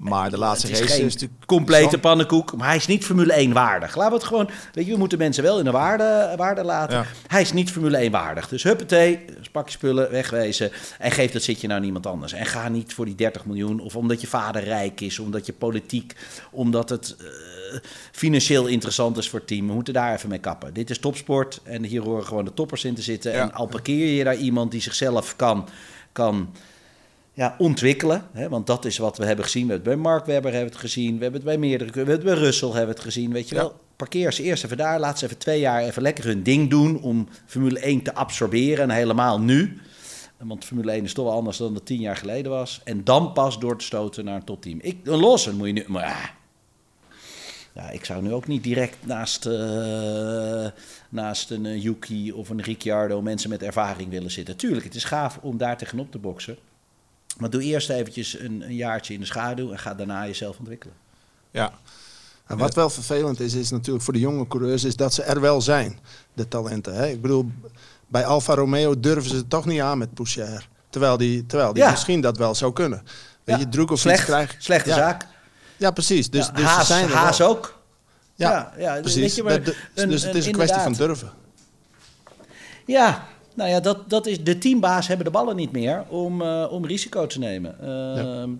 maar 0.00 0.30
de 0.30 0.38
laatste 0.38 0.68
race 0.68 0.82
is, 0.82 0.98
is 0.98 1.12
natuurlijk 1.12 1.46
complete 1.46 1.98
pannenkoek. 1.98 2.56
Maar 2.56 2.66
hij 2.66 2.76
is 2.76 2.86
niet 2.86 3.04
Formule 3.04 3.32
1 3.32 3.52
waardig. 3.52 3.96
Laten 3.96 4.12
we 4.12 4.18
het 4.18 4.26
gewoon. 4.26 4.50
Weet 4.72 4.86
je, 4.86 4.92
we 4.92 4.98
moeten 4.98 5.18
mensen 5.18 5.42
wel 5.42 5.58
in 5.58 5.64
de 5.64 5.70
waarde, 5.70 6.34
waarde 6.36 6.64
laten. 6.64 7.06
Hij 7.26 7.40
is 7.40 7.52
niet 7.52 7.70
Formule 7.70 7.96
1 7.96 8.10
waardig. 8.10 8.48
Dus 8.48 8.62
huppatee, 8.62 9.24
pak 9.52 9.66
je 9.66 9.72
spullen, 9.72 10.10
wegwezen. 10.10 10.70
En 10.98 11.10
geef 11.10 11.32
dat 11.32 11.42
zitje 11.42 11.68
nou 11.68 11.80
niemand 11.80 12.06
anders. 12.06 12.32
En 12.32 12.46
ga 12.46 12.68
niet 12.68 12.94
voor 12.94 13.04
die 13.04 13.14
30 13.14 13.44
miljoen. 13.44 13.80
Of 13.80 13.96
omdat 13.96 14.20
je 14.20 14.26
vader 14.26 14.64
rijk 14.64 15.00
is. 15.00 15.18
Omdat 15.18 15.46
je 15.46 15.52
politiek. 15.52 16.16
Omdat 16.50 16.88
het. 16.88 17.16
Uh, 17.20 17.26
financieel 18.12 18.66
interessant 18.66 19.16
is 19.16 19.28
voor 19.28 19.38
het 19.38 19.48
team. 19.48 19.66
We 19.66 19.72
moeten 19.72 19.94
daar 19.94 20.14
even 20.14 20.28
mee 20.28 20.38
kappen. 20.38 20.74
Dit 20.74 20.90
is 20.90 20.98
topsport 20.98 21.60
en 21.64 21.84
hier 21.84 22.02
horen 22.02 22.26
gewoon 22.26 22.44
de 22.44 22.54
toppers 22.54 22.84
in 22.84 22.94
te 22.94 23.02
zitten. 23.02 23.32
En 23.32 23.52
al 23.52 23.66
parkeer 23.66 24.16
je 24.16 24.24
daar 24.24 24.36
iemand 24.36 24.70
die 24.70 24.80
zichzelf 24.80 25.36
kan, 25.36 25.68
kan 26.12 26.54
ja, 27.40 27.54
ontwikkelen. 27.58 28.26
Hè, 28.32 28.48
want 28.48 28.66
dat 28.66 28.84
is 28.84 28.98
wat 28.98 29.18
we 29.18 29.24
hebben 29.24 29.44
gezien. 29.44 29.66
We 29.66 29.72
hebben 29.72 29.90
het 29.90 30.00
bij 30.00 30.10
Mark 30.10 30.26
Webber 30.26 30.52
hebben 30.52 30.70
het 30.70 30.80
gezien. 30.80 31.16
We 31.16 31.22
hebben 31.22 31.40
het 31.40 31.50
bij 31.50 31.58
meerdere. 31.58 31.90
We 31.90 31.96
hebben 31.96 32.14
het 32.14 32.24
bij 32.24 32.34
Russell 32.34 32.68
hebben 32.68 32.94
het 32.94 33.00
gezien. 33.00 33.32
Weet 33.32 33.48
je 33.48 33.54
wel, 33.54 33.74
parkeer 33.96 34.32
ze 34.32 34.42
eerst 34.42 34.64
even 34.64 34.76
daar. 34.76 35.00
Laat 35.00 35.18
ze 35.18 35.24
even 35.24 35.38
twee 35.38 35.60
jaar 35.60 35.82
even 35.82 36.02
lekker 36.02 36.24
hun 36.24 36.42
ding 36.42 36.70
doen. 36.70 37.02
Om 37.02 37.28
Formule 37.46 37.78
1 37.78 38.02
te 38.02 38.14
absorberen. 38.14 38.90
En 38.90 38.90
helemaal 38.90 39.40
nu. 39.40 39.80
Want 40.36 40.64
Formule 40.64 40.92
1 40.92 41.04
is 41.04 41.12
toch 41.12 41.24
wel 41.24 41.34
anders 41.34 41.56
dan 41.56 41.74
dat 41.74 41.86
tien 41.86 42.00
jaar 42.00 42.16
geleden 42.16 42.50
was. 42.50 42.80
En 42.84 43.04
dan 43.04 43.32
pas 43.32 43.58
door 43.58 43.78
te 43.78 43.84
stoten 43.84 44.24
naar 44.24 44.34
een 44.34 44.44
topteam. 44.44 44.78
Ik, 44.82 44.96
een 45.04 45.18
losse 45.18 45.54
moet 45.54 45.66
je 45.66 45.72
nu. 45.72 45.84
Maar 45.86 46.34
ja, 47.74 47.90
ik 47.90 48.04
zou 48.04 48.22
nu 48.22 48.32
ook 48.32 48.46
niet 48.46 48.62
direct 48.62 48.96
naast, 49.06 49.46
uh, 49.46 50.66
naast 51.08 51.50
een 51.50 51.64
uh, 51.64 51.82
Yuki 51.82 52.32
of 52.32 52.48
een 52.48 52.62
Ricciardo 52.62 53.22
mensen 53.22 53.50
met 53.50 53.62
ervaring 53.62 54.10
willen 54.10 54.30
zitten. 54.30 54.56
Tuurlijk, 54.56 54.84
het 54.84 54.94
is 54.94 55.04
gaaf 55.04 55.38
om 55.42 55.56
daar 55.56 55.76
tegenop 55.76 56.10
te 56.10 56.18
boksen. 56.18 56.56
Maar 57.38 57.50
doe 57.50 57.62
eerst 57.62 57.90
eventjes 57.90 58.38
een, 58.38 58.62
een 58.62 58.74
jaartje 58.74 59.14
in 59.14 59.20
de 59.20 59.26
schaduw 59.26 59.72
en 59.72 59.78
ga 59.78 59.94
daarna 59.94 60.26
jezelf 60.26 60.58
ontwikkelen. 60.58 60.94
Ja. 61.50 61.72
En 62.46 62.58
wat 62.58 62.74
wel 62.74 62.90
vervelend 62.90 63.40
is, 63.40 63.54
is 63.54 63.70
natuurlijk 63.70 64.04
voor 64.04 64.12
de 64.12 64.20
jonge 64.20 64.46
coureurs, 64.46 64.84
is 64.84 64.96
dat 64.96 65.14
ze 65.14 65.22
er 65.22 65.40
wel 65.40 65.60
zijn, 65.60 65.98
de 66.32 66.48
talenten. 66.48 66.94
Hè? 66.94 67.06
Ik 67.06 67.20
bedoel, 67.20 67.50
bij 68.06 68.24
Alfa 68.24 68.54
Romeo 68.54 69.00
durven 69.00 69.30
ze 69.30 69.36
het 69.36 69.50
toch 69.50 69.66
niet 69.66 69.80
aan 69.80 69.98
met 69.98 70.14
Poucher. 70.14 70.68
Terwijl 70.90 71.16
die, 71.16 71.46
terwijl 71.46 71.72
die 71.72 71.84
misschien 71.84 72.20
dat 72.20 72.36
wel 72.36 72.54
zou 72.54 72.72
kunnen. 72.72 73.02
Weet 73.44 73.56
ja. 73.56 73.62
je, 73.62 73.68
Drukovic 73.68 74.00
Slecht, 74.00 74.24
krijgt... 74.24 74.56
Slechte 74.58 74.90
zaak. 74.90 75.26
Ja, 75.76 75.90
precies. 75.90 76.30
Dus, 76.30 76.50
dus 76.50 76.64
Haas, 76.64 76.86
zijn 76.86 77.08
Haas 77.08 77.40
ook. 77.40 77.78
Ja, 78.34 78.72
ja, 78.78 79.00
precies. 79.00 79.34
Je, 79.34 79.42
maar, 79.42 79.62
dus 79.94 80.22
het 80.22 80.34
is 80.34 80.46
een 80.46 80.52
kwestie 80.52 80.80
van 80.80 80.92
durven. 80.92 81.30
Ja, 82.86 83.26
nou 83.60 83.72
ja, 83.72 83.80
dat, 83.80 84.10
dat 84.10 84.26
is, 84.26 84.44
de 84.44 84.58
teambaas 84.58 85.06
hebben 85.06 85.26
de 85.26 85.32
ballen 85.32 85.56
niet 85.56 85.72
meer 85.72 86.04
om, 86.08 86.42
uh, 86.42 86.66
om 86.70 86.86
risico 86.86 87.26
te 87.26 87.38
nemen. 87.38 87.76
Uh, 87.82 88.58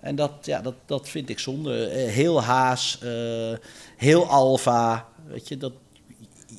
En 0.00 0.16
dat, 0.16 0.32
ja, 0.42 0.60
dat, 0.60 0.74
dat 0.86 1.08
vind 1.08 1.28
ik 1.28 1.38
zonde. 1.38 1.86
Eh, 1.86 2.10
heel 2.12 2.42
haas, 2.42 3.00
uh, 3.04 3.56
heel 3.96 4.26
alfa. 4.26 5.08
Weet 5.26 5.48
je, 5.48 5.56
dat, 5.56 5.72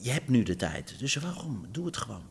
je 0.02 0.12
hebt 0.12 0.30
nu 0.30 0.44
de 0.44 0.56
tijd. 0.56 0.96
Dus 1.00 1.16
waarom? 1.16 1.66
Doe 1.72 1.86
het 1.86 1.98
gewoon. 1.98 2.22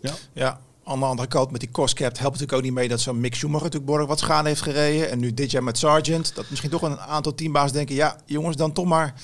Ja. 0.00 0.12
ja. 0.32 0.60
Aan 0.84 0.98
de 0.98 1.04
andere 1.04 1.28
kant, 1.28 1.50
met 1.50 1.60
die 1.60 1.70
cost 1.70 1.94
cap 1.94 2.18
helpt 2.18 2.22
natuurlijk 2.22 2.52
ook 2.52 2.62
niet 2.62 2.72
mee 2.72 2.88
dat 2.88 3.00
zo'n 3.00 3.20
Mick 3.20 3.34
Schumacher 3.34 3.64
natuurlijk 3.64 3.84
behoorlijk 3.84 4.10
wat 4.10 4.20
schade 4.20 4.48
heeft 4.48 4.62
gereden. 4.62 5.10
En 5.10 5.18
nu 5.18 5.34
dit 5.34 5.50
jaar 5.50 5.64
met 5.64 5.78
Sargent. 5.78 6.34
Dat 6.34 6.50
misschien 6.50 6.70
toch 6.70 6.82
een 6.82 6.98
aantal 6.98 7.34
teambaas 7.34 7.72
denken, 7.72 7.94
ja 7.94 8.16
jongens, 8.24 8.56
dan 8.56 8.72
toch 8.72 8.86
maar 8.86 9.14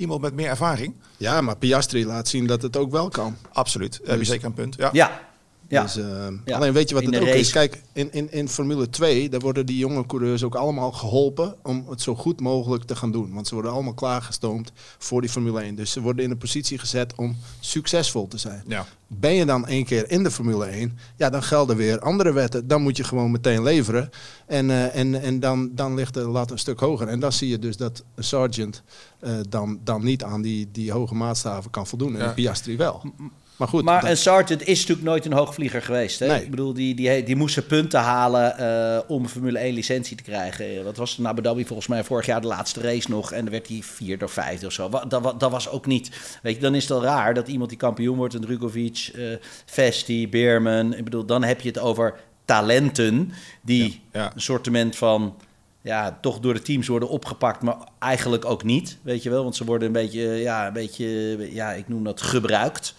iemand 0.00 0.20
met 0.20 0.34
meer 0.34 0.48
ervaring. 0.48 0.94
Ja, 1.16 1.40
maar 1.40 1.56
Piastri 1.56 2.06
laat 2.06 2.28
zien 2.28 2.46
dat 2.46 2.62
het 2.62 2.76
ook 2.76 2.90
wel 2.90 3.08
kan. 3.08 3.36
Absoluut, 3.52 3.98
dus, 3.98 4.08
heb 4.08 4.18
je 4.18 4.24
zeker 4.24 4.46
een 4.46 4.52
punt. 4.52 4.76
Ja. 4.78 4.88
ja. 4.92 5.29
Ja. 5.70 5.82
Dus, 5.82 5.96
uh, 5.96 6.26
ja. 6.44 6.56
Alleen 6.56 6.72
weet 6.72 6.88
je 6.88 6.94
wat 6.94 7.04
het 7.04 7.20
ook 7.20 7.26
is? 7.26 7.50
Kijk, 7.50 7.82
in, 7.92 8.12
in, 8.12 8.32
in 8.32 8.48
Formule 8.48 8.88
2, 8.88 9.28
daar 9.28 9.40
worden 9.40 9.66
die 9.66 9.78
jonge 9.78 10.06
coureurs 10.06 10.42
ook 10.42 10.54
allemaal 10.54 10.92
geholpen 10.92 11.54
om 11.62 11.84
het 11.88 12.02
zo 12.02 12.14
goed 12.14 12.40
mogelijk 12.40 12.84
te 12.84 12.96
gaan 12.96 13.12
doen. 13.12 13.34
Want 13.34 13.48
ze 13.48 13.54
worden 13.54 13.72
allemaal 13.72 13.94
klaargestoomd 13.94 14.72
voor 14.98 15.20
die 15.20 15.30
Formule 15.30 15.60
1. 15.60 15.74
Dus 15.74 15.92
ze 15.92 16.00
worden 16.00 16.24
in 16.24 16.30
een 16.30 16.38
positie 16.38 16.78
gezet 16.78 17.14
om 17.14 17.36
succesvol 17.60 18.28
te 18.28 18.38
zijn. 18.38 18.62
Ja. 18.66 18.86
Ben 19.06 19.34
je 19.34 19.44
dan 19.44 19.66
één 19.66 19.84
keer 19.84 20.10
in 20.10 20.22
de 20.22 20.30
Formule 20.30 20.66
1, 20.66 20.98
ja, 21.16 21.30
dan 21.30 21.42
gelden 21.42 21.76
weer 21.76 22.00
andere 22.00 22.32
wetten. 22.32 22.68
Dan 22.68 22.82
moet 22.82 22.96
je 22.96 23.04
gewoon 23.04 23.30
meteen 23.30 23.62
leveren. 23.62 24.10
En, 24.46 24.68
uh, 24.68 24.96
en, 24.96 25.22
en 25.22 25.40
dan, 25.40 25.70
dan 25.74 25.94
ligt 25.94 26.14
de 26.14 26.28
lat 26.28 26.50
een 26.50 26.58
stuk 26.58 26.80
hoger. 26.80 27.08
En 27.08 27.20
dan 27.20 27.32
zie 27.32 27.48
je 27.48 27.58
dus 27.58 27.76
dat 27.76 28.04
een 28.14 28.24
sergeant 28.24 28.82
uh, 29.20 29.30
dan, 29.48 29.80
dan 29.84 30.04
niet 30.04 30.24
aan 30.24 30.42
die, 30.42 30.68
die 30.72 30.92
hoge 30.92 31.14
maatstaven 31.14 31.70
kan 31.70 31.86
voldoen. 31.86 32.16
En 32.16 32.24
ja. 32.24 32.32
Piastri 32.32 32.76
wel. 32.76 33.02
Maar 33.60 33.68
goed. 33.68 33.84
Maar 33.84 34.04
een 34.04 34.16
Sargent 34.16 34.66
is 34.66 34.80
natuurlijk 34.80 35.08
nooit 35.08 35.24
een 35.24 35.32
hoogvlieger 35.32 35.82
geweest. 35.82 36.18
Hè? 36.18 36.26
Nee. 36.26 36.42
Ik 36.42 36.50
bedoel, 36.50 36.72
die, 36.72 36.94
die, 36.94 37.22
die 37.22 37.36
moesten 37.36 37.66
punten 37.66 38.00
halen 38.00 38.54
uh, 38.60 39.10
om 39.10 39.28
Formule 39.28 39.58
1 39.58 39.74
licentie 39.74 40.16
te 40.16 40.22
krijgen. 40.22 40.84
Wat 40.84 40.96
was 40.96 41.16
het 41.16 41.26
Abu 41.26 41.42
Dhabi 41.42 41.64
volgens 41.64 41.88
mij 41.88 42.04
vorig 42.04 42.26
jaar 42.26 42.40
de 42.40 42.46
laatste 42.46 42.80
race 42.80 43.10
nog. 43.10 43.32
En 43.32 43.40
dan 43.40 43.50
werd 43.50 43.68
hij 43.68 43.80
vierde 43.82 44.24
of 44.24 44.32
vijfde 44.32 44.66
of 44.66 44.72
zo. 44.72 44.88
Dat, 45.08 45.40
dat 45.40 45.50
was 45.50 45.68
ook 45.68 45.86
niet. 45.86 46.38
Weet 46.42 46.54
je, 46.54 46.60
dan 46.60 46.74
is 46.74 46.82
het 46.82 46.92
al 46.92 47.02
raar 47.02 47.34
dat 47.34 47.48
iemand 47.48 47.68
die 47.68 47.78
kampioen 47.78 48.16
wordt. 48.16 48.34
Een 48.34 48.40
Drugovic, 48.40 49.10
uh, 49.14 49.36
Vesti, 49.66 50.28
Beerman. 50.28 50.94
Ik 50.94 51.04
bedoel, 51.04 51.24
dan 51.24 51.42
heb 51.44 51.60
je 51.60 51.68
het 51.68 51.78
over 51.78 52.14
talenten 52.44 53.32
die 53.62 54.00
ja, 54.12 54.20
ja. 54.20 54.32
een 54.34 54.40
sortiment 54.40 54.96
van 54.96 55.36
ja, 55.82 56.18
toch 56.20 56.40
door 56.40 56.54
de 56.54 56.62
teams 56.62 56.88
worden 56.88 57.08
opgepakt, 57.08 57.62
maar 57.62 57.76
eigenlijk 57.98 58.44
ook 58.44 58.64
niet, 58.64 58.98
weet 59.02 59.22
je 59.22 59.30
wel. 59.30 59.42
Want 59.42 59.56
ze 59.56 59.64
worden 59.64 59.86
een 59.86 59.92
beetje, 59.92 60.22
ja, 60.22 60.66
een 60.66 60.72
beetje, 60.72 61.38
ja, 61.54 61.72
ik 61.72 61.88
noem 61.88 62.04
dat 62.04 62.22
gebruikt 62.22 62.94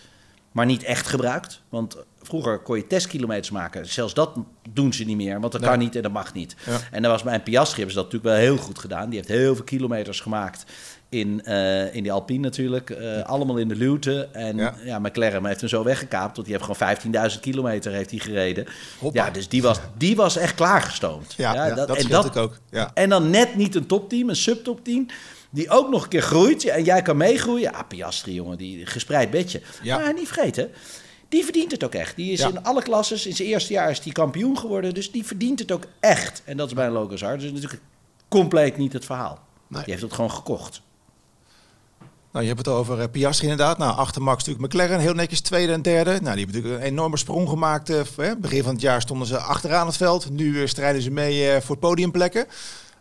maar 0.51 0.65
niet 0.65 0.83
echt 0.83 1.07
gebruikt. 1.07 1.61
Want 1.69 1.97
vroeger 2.21 2.59
kon 2.59 2.77
je 2.77 2.87
testkilometers 2.87 3.51
maken. 3.51 3.85
Zelfs 3.85 4.13
dat 4.13 4.37
doen 4.69 4.93
ze 4.93 5.03
niet 5.03 5.17
meer, 5.17 5.39
want 5.39 5.51
dat 5.51 5.61
kan 5.61 5.79
niet 5.79 5.95
en 5.95 6.01
dat 6.01 6.11
mag 6.11 6.33
niet. 6.33 6.55
En 6.91 7.01
dan 7.01 7.11
was 7.11 7.23
bij 7.23 7.33
een 7.33 7.43
Piastri 7.43 7.75
hebben 7.75 7.93
ze 7.93 8.01
dat 8.01 8.11
natuurlijk 8.11 8.35
wel 8.35 8.55
heel 8.55 8.63
goed 8.63 8.79
gedaan. 8.79 9.09
Die 9.09 9.17
heeft 9.17 9.29
heel 9.29 9.55
veel 9.55 9.63
kilometers 9.63 10.19
gemaakt 10.19 10.65
in, 11.09 11.41
uh, 11.45 11.95
in 11.95 12.03
die 12.03 12.11
Alpine 12.11 12.39
natuurlijk. 12.39 12.89
Uh, 12.89 13.21
allemaal 13.21 13.57
in 13.57 13.67
de 13.67 13.75
luwte. 13.75 14.29
En 14.31 14.57
ja. 14.83 14.99
McLaren 14.99 15.45
heeft 15.45 15.59
hem 15.59 15.69
zo 15.69 15.83
weggekaapt. 15.83 16.35
Want 16.35 16.47
die 16.47 16.57
heeft 16.57 16.77
gewoon 16.77 17.31
15.000 17.31 17.39
kilometer 17.39 17.91
heeft 17.91 18.09
hij 18.09 18.19
gereden. 18.19 18.65
Ja, 19.11 19.29
dus 19.29 19.47
die 19.47 19.61
was, 19.61 19.79
die 19.97 20.15
was 20.15 20.37
echt 20.37 20.55
klaargestoomd. 20.55 21.33
Ja, 21.37 21.73
dat, 21.73 21.87
dat 21.87 21.97
en 21.97 22.07
dat 22.07 22.25
ik 22.25 22.35
ook. 22.35 22.57
Ja. 22.69 22.91
En 22.93 23.09
dan 23.09 23.29
net 23.29 23.55
niet 23.55 23.75
een 23.75 23.85
topteam, 23.85 24.29
een 24.29 24.35
subtopteam 24.35 25.05
die 25.51 25.69
ook 25.69 25.89
nog 25.89 26.03
een 26.03 26.09
keer 26.09 26.21
groeit 26.21 26.65
en 26.65 26.83
jij 26.83 27.01
kan 27.01 27.17
meegroeien. 27.17 27.71
Ja, 27.71 27.83
Piastri, 27.83 28.33
jongen, 28.33 28.57
die 28.57 28.85
gespreid 28.85 29.31
bedje. 29.31 29.61
Ja. 29.83 29.97
Maar 29.97 30.13
niet 30.13 30.27
vergeten, 30.27 30.71
die 31.29 31.43
verdient 31.43 31.71
het 31.71 31.83
ook 31.83 31.93
echt. 31.93 32.15
Die 32.15 32.31
is 32.31 32.39
in 32.39 32.63
alle 32.63 32.81
klasses, 32.81 33.25
in 33.25 33.35
zijn 33.35 33.47
eerste 33.47 33.73
jaar 33.73 33.89
is 33.89 33.99
hij 33.99 34.11
kampioen 34.11 34.57
geworden, 34.57 34.93
dus 34.93 35.11
die 35.11 35.25
verdient 35.25 35.59
het 35.59 35.71
ook 35.71 35.83
echt. 35.99 36.41
En 36.45 36.57
dat 36.57 36.67
is 36.67 36.73
bij 36.73 36.85
een 36.85 36.91
Logos 36.91 37.21
Hart. 37.21 37.39
Dus 37.39 37.51
natuurlijk 37.51 37.81
compleet 38.27 38.77
niet 38.77 38.93
het 38.93 39.05
verhaal. 39.05 39.39
Nee. 39.67 39.81
Die 39.83 39.91
heeft 39.91 40.05
het 40.05 40.13
gewoon 40.13 40.31
gekocht. 40.31 40.81
Nou, 42.31 42.43
je 42.45 42.51
hebt 42.51 42.65
het 42.65 42.75
over 42.75 42.99
uh, 42.99 43.03
Piastri 43.11 43.47
inderdaad. 43.47 43.77
Nou, 43.77 43.97
achter 43.97 44.21
Max 44.21 44.43
natuurlijk 44.43 44.73
McLaren, 44.73 44.99
heel 44.99 45.13
netjes 45.13 45.41
tweede 45.41 45.73
en 45.73 45.81
derde. 45.81 46.09
Nou, 46.09 46.21
die 46.21 46.29
hebben 46.29 46.55
natuurlijk 46.55 46.83
een 46.83 46.89
enorme 46.89 47.17
sprong 47.17 47.49
gemaakt. 47.49 47.89
Uh, 47.89 48.31
begin 48.37 48.63
van 48.63 48.73
het 48.73 48.81
jaar 48.81 49.01
stonden 49.01 49.27
ze 49.27 49.37
achteraan 49.37 49.87
het 49.87 49.97
veld. 49.97 50.29
Nu 50.29 50.53
uh, 50.53 50.67
strijden 50.67 51.01
ze 51.01 51.11
mee 51.11 51.61
voor 51.61 51.77
podiumplekken. 51.77 52.45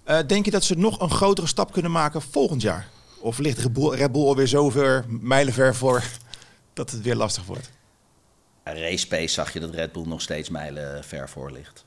Uh, 0.09 0.19
denk 0.27 0.45
je 0.45 0.51
dat 0.51 0.65
ze 0.65 0.79
nog 0.79 1.01
een 1.01 1.11
grotere 1.11 1.47
stap 1.47 1.73
kunnen 1.73 1.91
maken 1.91 2.23
volgend 2.23 2.63
jaar? 2.63 2.89
Of 3.21 3.39
ligt 3.39 3.59
Red 3.75 4.13
Bull 4.13 4.23
alweer 4.25 4.47
zo 4.47 4.71
ver, 4.71 5.05
mijlenver 5.09 5.75
voor 5.75 6.03
dat 6.73 6.91
het 6.91 7.03
weer 7.03 7.17
lastig 7.17 7.45
wordt? 7.45 7.71
Race 8.65 9.07
pace 9.09 9.29
zag 9.29 9.53
je 9.53 9.61
dat 9.61 9.75
Red 9.75 9.93
Bull 9.93 10.07
nog 10.07 10.23
steeds 10.23 10.49
mijlen 10.49 11.05
ver 11.05 11.29
voor 11.29 11.53
ligt. 11.53 11.85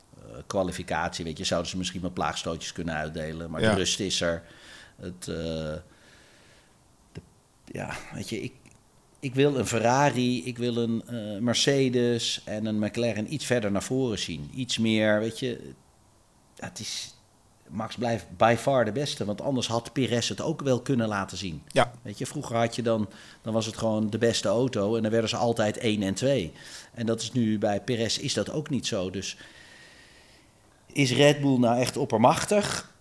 kwalificatie, 0.48 1.26
weet 1.26 1.38
je, 1.38 1.44
zouden 1.44 1.70
ze 1.72 1.78
misschien 1.78 2.02
wat 2.02 2.14
plaagstootjes 2.14 2.72
kunnen 2.74 2.96
uitdelen. 2.96 3.50
Maar 3.52 3.62
Ja. 3.62 3.70
de 3.70 3.76
rust 3.76 4.00
is 4.00 4.22
er. 4.22 4.44
Het, 4.96 5.28
eh, 5.28 5.36
de- 7.12 7.22
ja, 7.66 7.96
weet 8.14 8.30
je, 8.30 8.42
ik, 8.42 8.54
ik 9.20 9.36
wil 9.36 9.56
een 9.58 9.68
Ferrari, 9.68 10.46
ik 10.46 10.58
wil 10.58 10.78
een 10.78 11.04
eh, 11.08 11.40
Mercedes 11.42 12.42
en 12.46 12.66
een 12.66 12.80
McLaren 12.80 13.34
iets 13.34 13.46
verder 13.46 13.72
naar 13.72 13.84
voren 13.84 14.20
zien. 14.20 14.50
Iets 14.54 14.78
meer, 14.78 15.20
weet 15.20 15.40
je. 15.40 15.72
het 16.56 16.80
is, 16.80 17.16
Max 17.70 17.96
blijft 17.96 18.26
by 18.38 18.56
far 18.58 18.86
de 18.86 18.92
beste, 18.92 19.26
want 19.26 19.42
anders 19.42 19.68
had 19.68 19.94
Perez 19.94 20.30
het 20.30 20.42
ook 20.42 20.62
wel 20.62 20.82
kunnen 20.82 21.08
laten 21.08 21.38
zien. 21.38 21.62
Ja, 21.68 21.92
Weet 22.02 22.18
je, 22.18 22.26
vroeger 22.26 22.56
had 22.56 22.76
je 22.76 22.82
dan, 22.82 23.10
dan 23.42 23.54
was 23.54 23.66
het 23.66 23.78
gewoon 23.78 24.10
de 24.10 24.18
beste 24.18 24.48
auto 24.48 24.96
en 24.96 25.02
dan 25.02 25.12
werden 25.12 25.30
ze 25.30 25.36
altijd 25.36 25.78
1 25.78 26.04
en 26.04 26.14
2. 26.14 26.52
En 26.94 27.06
dat 27.06 27.22
is 27.22 27.32
nu 27.32 27.58
bij 27.58 27.82
Perez 27.82 28.18
is 28.18 28.34
dat 28.34 28.52
ook 28.52 28.70
niet 28.70 28.88
zo. 28.88 29.10
Dus 29.10 29.38
is 30.86 31.14
Red 31.14 31.42
Bull 31.42 31.58
nou 31.58 31.80
echt 31.80 31.98
oppermachtig? 31.98 32.92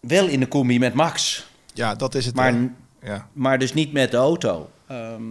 Wel 0.00 0.26
in 0.26 0.40
de 0.40 0.48
combi 0.48 0.78
met 0.78 0.94
Max, 0.94 1.46
ja 1.74 1.94
dat 1.94 2.14
is 2.14 2.26
het. 2.26 2.34
maar, 2.34 2.70
ja. 3.02 3.28
maar 3.32 3.58
dus 3.58 3.74
niet 3.74 3.92
met 3.92 4.10
de 4.10 4.16
auto. 4.16 4.70
Ehm, 4.86 5.22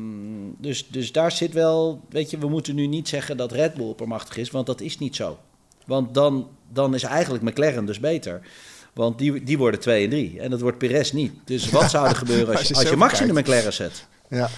dus, 0.57 0.87
dus 0.87 1.11
daar 1.11 1.31
zit 1.31 1.53
wel, 1.53 2.01
weet 2.09 2.29
je, 2.29 2.37
we 2.37 2.49
moeten 2.49 2.75
nu 2.75 2.87
niet 2.87 3.07
zeggen 3.07 3.37
dat 3.37 3.51
Red 3.51 3.73
Bull 3.73 3.87
oppermachtig 3.87 4.37
is, 4.37 4.51
want 4.51 4.65
dat 4.65 4.81
is 4.81 4.97
niet 4.97 5.15
zo. 5.15 5.39
Want 5.91 6.13
dan, 6.13 6.49
dan 6.73 6.93
is 6.95 7.03
eigenlijk 7.03 7.43
McLaren 7.43 7.85
dus 7.85 7.99
beter. 7.99 8.41
Want 8.93 9.17
die, 9.17 9.43
die 9.43 9.57
worden 9.57 9.79
2 9.79 10.03
en 10.03 10.09
3. 10.09 10.39
En 10.39 10.49
dat 10.49 10.61
wordt 10.61 10.77
Perez 10.77 11.11
niet. 11.11 11.33
Dus 11.45 11.69
wat 11.69 11.89
zou 11.89 12.07
er 12.07 12.15
gebeuren 12.25 12.47
als 12.47 12.57
Als 12.57 12.67
je, 12.67 12.75
als 12.75 12.89
je 12.89 12.95
Max 12.95 13.21
in 13.21 13.27
de. 13.27 13.33
McLaren 13.33 13.73
zet? 13.73 14.07
Ja. 14.29 14.49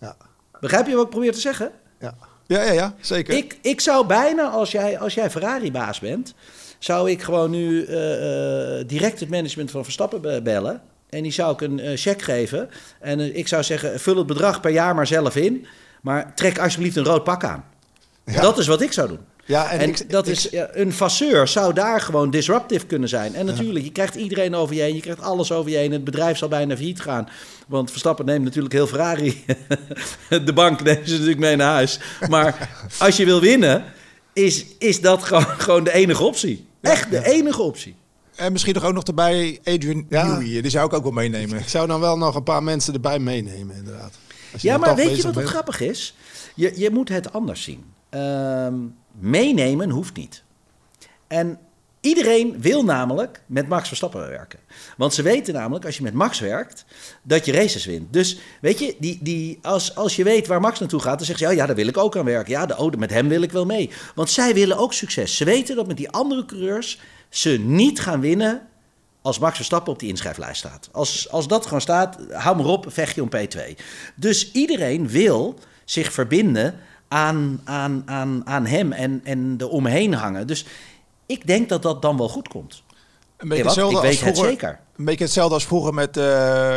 Ja. 0.00 0.16
Begrijp 0.60 0.86
je 0.86 0.94
wat 0.94 1.04
ik 1.04 1.10
probeer 1.10 1.32
te 1.32 1.40
zeggen? 1.40 1.70
Ja. 2.00 2.14
Ja, 2.46 2.62
ja, 2.62 2.72
ja, 2.72 2.94
zeker. 3.00 3.34
Ik, 3.36 3.58
ik 3.62 3.80
zou 3.80 4.06
bijna, 4.06 4.48
als 4.48 4.70
jij, 4.70 4.98
als 4.98 5.14
jij 5.14 5.30
Ferrari-baas 5.30 5.98
bent, 6.00 6.34
zou 6.78 7.10
ik 7.10 7.22
gewoon 7.22 7.50
nu 7.50 7.84
eh, 7.84 8.78
eh, 8.80 8.86
direct 8.88 9.20
het 9.20 9.28
management 9.28 9.70
van 9.70 9.82
Verstappen 9.84 10.20
be- 10.20 10.40
bellen. 10.42 10.82
En 11.08 11.22
die 11.22 11.32
zou 11.32 11.52
ik 11.52 11.60
een 11.60 11.80
eh, 11.80 11.96
cheque 11.96 12.24
geven. 12.24 12.68
En 13.00 13.36
ik 13.36 13.48
zou 13.48 13.62
zeggen, 13.62 14.00
vul 14.00 14.16
het 14.16 14.26
bedrag 14.26 14.60
per 14.60 14.70
jaar 14.70 14.94
maar 14.94 15.06
zelf 15.06 15.36
in. 15.36 15.66
Maar 16.02 16.34
trek 16.34 16.58
alsjeblieft 16.58 16.96
een 16.96 17.04
rood 17.04 17.24
pak 17.24 17.44
aan. 17.44 17.64
Ja. 18.24 18.40
Dat 18.40 18.58
is 18.58 18.66
wat 18.66 18.80
ik 18.80 18.92
zou 18.92 19.08
doen. 19.08 19.20
Ja, 19.50 19.70
En, 19.70 19.88
ik- 19.88 20.10
dat 20.10 20.26
ik- 20.26 20.32
is, 20.34 20.48
ja, 20.50 20.68
een 20.72 20.92
fasseur 20.92 21.48
zou 21.48 21.72
daar 21.74 22.00
gewoon 22.00 22.30
disruptief 22.30 22.86
kunnen 22.86 23.08
zijn. 23.08 23.34
En 23.34 23.46
natuurlijk, 23.46 23.84
je 23.84 23.92
krijgt 23.92 24.14
iedereen 24.14 24.54
over 24.54 24.74
je 24.74 24.80
heen. 24.82 24.94
Je 24.94 25.00
krijgt 25.00 25.20
alles 25.22 25.52
over 25.52 25.70
je 25.70 25.76
heen. 25.76 25.92
Het 25.92 26.04
bedrijf 26.04 26.38
zal 26.38 26.48
bijna 26.48 26.76
failliet 26.76 27.00
gaan. 27.00 27.28
Want 27.66 27.90
Verstappen 27.90 28.24
neemt 28.24 28.44
natuurlijk 28.44 28.74
heel 28.74 28.86
Ferrari. 28.86 29.44
De 30.44 30.52
bank 30.52 30.82
neemt 30.82 31.06
ze 31.08 31.12
natuurlijk 31.12 31.38
mee 31.40 31.56
naar 31.56 31.72
huis. 31.72 32.00
Maar 32.28 32.70
als 32.98 33.16
je 33.16 33.24
wil 33.24 33.40
winnen, 33.40 33.84
is, 34.32 34.64
is 34.78 35.00
dat 35.00 35.22
gewoon, 35.22 35.46
gewoon 35.46 35.84
de 35.84 35.92
enige 35.92 36.22
optie. 36.22 36.66
Echt 36.80 37.10
de 37.10 37.24
enige 37.26 37.62
optie. 37.62 37.94
En 38.36 38.52
misschien 38.52 38.74
nog 38.74 38.84
ook 38.84 38.94
nog 38.94 39.04
erbij 39.04 39.58
Adrian 39.64 40.06
Ja. 40.08 40.26
Newey. 40.38 40.60
Die 40.62 40.70
zou 40.70 40.86
ik 40.86 40.92
ook 40.92 41.02
wel 41.02 41.12
meenemen. 41.12 41.58
Ik 41.58 41.68
zou 41.68 41.86
dan 41.86 42.00
wel 42.00 42.18
nog 42.18 42.34
een 42.34 42.42
paar 42.42 42.62
mensen 42.62 42.94
erbij 42.94 43.18
meenemen, 43.18 43.76
inderdaad. 43.76 44.12
Ja, 44.60 44.78
maar 44.78 44.88
toch 44.88 44.98
weet 44.98 45.16
je 45.16 45.22
wat 45.22 45.34
het 45.34 45.48
grappig 45.48 45.80
is? 45.80 46.14
Je, 46.54 46.72
je 46.76 46.90
moet 46.90 47.08
het 47.08 47.32
anders 47.32 47.62
zien. 47.62 47.84
Ehm, 48.10 48.74
meenemen 49.18 49.90
hoeft 49.90 50.16
niet. 50.16 50.42
En 51.26 51.58
iedereen 52.00 52.60
wil 52.60 52.84
namelijk 52.84 53.42
met 53.46 53.68
Max 53.68 53.88
Verstappen 53.88 54.28
werken. 54.28 54.58
Want 54.96 55.14
ze 55.14 55.22
weten 55.22 55.54
namelijk, 55.54 55.84
als 55.84 55.96
je 55.96 56.02
met 56.02 56.14
Max 56.14 56.40
werkt, 56.40 56.84
dat 57.22 57.44
je 57.44 57.52
races 57.52 57.84
wint. 57.84 58.12
Dus 58.12 58.38
weet 58.60 58.78
je, 58.78 58.96
die, 58.98 59.18
die, 59.22 59.58
als, 59.62 59.94
als 59.94 60.16
je 60.16 60.24
weet 60.24 60.46
waar 60.46 60.60
Max 60.60 60.78
naartoe 60.78 61.00
gaat, 61.00 61.16
dan 61.16 61.26
zeggen 61.26 61.46
ze, 61.46 61.52
ja, 61.52 61.60
ja, 61.60 61.66
daar 61.66 61.76
wil 61.76 61.86
ik 61.86 61.98
ook 61.98 62.16
aan 62.16 62.24
werken. 62.24 62.52
Ja, 62.52 62.66
de, 62.66 62.76
oh, 62.76 62.92
met 62.92 63.10
hem 63.10 63.28
wil 63.28 63.42
ik 63.42 63.52
wel 63.52 63.66
mee. 63.66 63.90
Want 64.14 64.30
zij 64.30 64.54
willen 64.54 64.78
ook 64.78 64.92
succes. 64.92 65.36
Ze 65.36 65.44
weten 65.44 65.76
dat 65.76 65.86
met 65.86 65.96
die 65.96 66.10
andere 66.10 66.44
coureurs 66.44 67.00
ze 67.28 67.50
niet 67.50 68.00
gaan 68.00 68.20
winnen 68.20 68.68
als 69.22 69.38
Max 69.38 69.56
Verstappen 69.56 69.92
op 69.92 69.98
die 69.98 70.08
inschrijflijst 70.08 70.58
staat. 70.58 70.88
Als, 70.92 71.30
als 71.30 71.48
dat 71.48 71.64
gewoon 71.64 71.80
staat, 71.80 72.18
hou 72.30 72.56
maar 72.56 72.66
op, 72.66 72.86
vecht 72.88 73.14
je 73.14 73.22
om 73.22 73.30
P2. 73.36 73.82
Dus 74.14 74.52
iedereen 74.52 75.08
wil 75.08 75.58
zich 75.84 76.12
verbinden 76.12 76.80
aan, 77.14 77.60
aan, 77.64 78.02
aan, 78.06 78.46
aan 78.46 78.66
hem 78.66 78.92
en, 78.92 79.20
en 79.24 79.54
er 79.58 79.68
omheen 79.68 80.14
hangen. 80.14 80.46
Dus 80.46 80.66
ik 81.26 81.46
denk 81.46 81.68
dat 81.68 81.82
dat 81.82 82.02
dan 82.02 82.16
wel 82.16 82.28
goed 82.28 82.48
komt. 82.48 82.82
Een 83.36 83.48
beetje 83.48 83.64
wat? 83.64 83.74
hetzelfde 83.74 83.98
Ik 83.98 84.06
als 84.06 84.16
weet 84.16 84.24
het 84.24 84.34
vroeger. 84.38 84.50
zeker. 84.60 84.78
Een 84.96 85.04
beetje 85.04 85.24
hetzelfde 85.24 85.54
als 85.54 85.66
vroeger 85.66 85.94
met 85.94 86.16
eh 86.16 86.76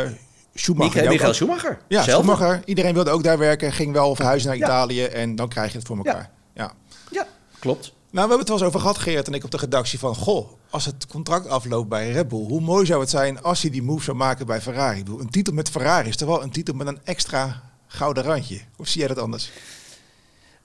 Schumacher. 0.54 1.08
Michael, 1.08 1.34
Schumacher. 1.34 1.78
Ja, 1.88 2.02
Zelfde. 2.02 2.32
Schumacher. 2.32 2.62
Iedereen 2.64 2.94
wilde 2.94 3.10
ook 3.10 3.22
daar 3.22 3.38
werken. 3.38 3.72
Ging 3.72 3.92
wel 3.92 4.14
verhuizen 4.14 4.48
naar 4.48 4.58
Ja. 4.58 4.64
Italië. 4.64 5.04
En 5.04 5.36
dan 5.36 5.48
krijg 5.48 5.72
je 5.72 5.78
het 5.78 5.86
voor 5.86 5.96
elkaar. 5.96 6.30
Ja. 6.54 6.72
Ja, 7.10 7.26
klopt. 7.58 7.82
Nou, 7.84 8.26
we 8.28 8.34
hebben 8.34 8.38
het 8.38 8.48
wel 8.48 8.56
eens 8.58 8.66
over 8.66 8.80
gehad, 8.80 8.98
Geert 8.98 9.26
en 9.26 9.34
ik, 9.34 9.44
op 9.44 9.50
de 9.50 9.56
redactie 9.56 9.98
van... 9.98 10.14
Goh, 10.14 10.48
als 10.70 10.84
het 10.84 11.06
contract 11.06 11.48
afloopt 11.48 11.88
bij 11.88 12.10
Red 12.10 12.28
Bull... 12.28 12.46
hoe 12.46 12.60
mooi 12.60 12.86
zou 12.86 13.00
het 13.00 13.10
zijn 13.10 13.42
als 13.42 13.62
hij 13.62 13.70
die 13.70 13.82
move 13.82 14.04
zou 14.04 14.16
maken 14.16 14.46
bij 14.46 14.60
Ferrari? 14.60 14.98
Ik 14.98 15.04
bedoel, 15.04 15.20
een 15.20 15.30
titel 15.30 15.52
met 15.52 15.70
Ferrari 15.70 16.08
is 16.08 16.16
toch 16.16 16.28
wel 16.28 16.42
een 16.42 16.50
titel 16.50 16.74
met 16.74 16.86
een 16.86 16.98
extra 17.04 17.62
gouden 17.86 18.22
randje? 18.22 18.60
Of 18.76 18.88
zie 18.88 18.98
jij 18.98 19.08
dat 19.08 19.18
anders? 19.18 19.50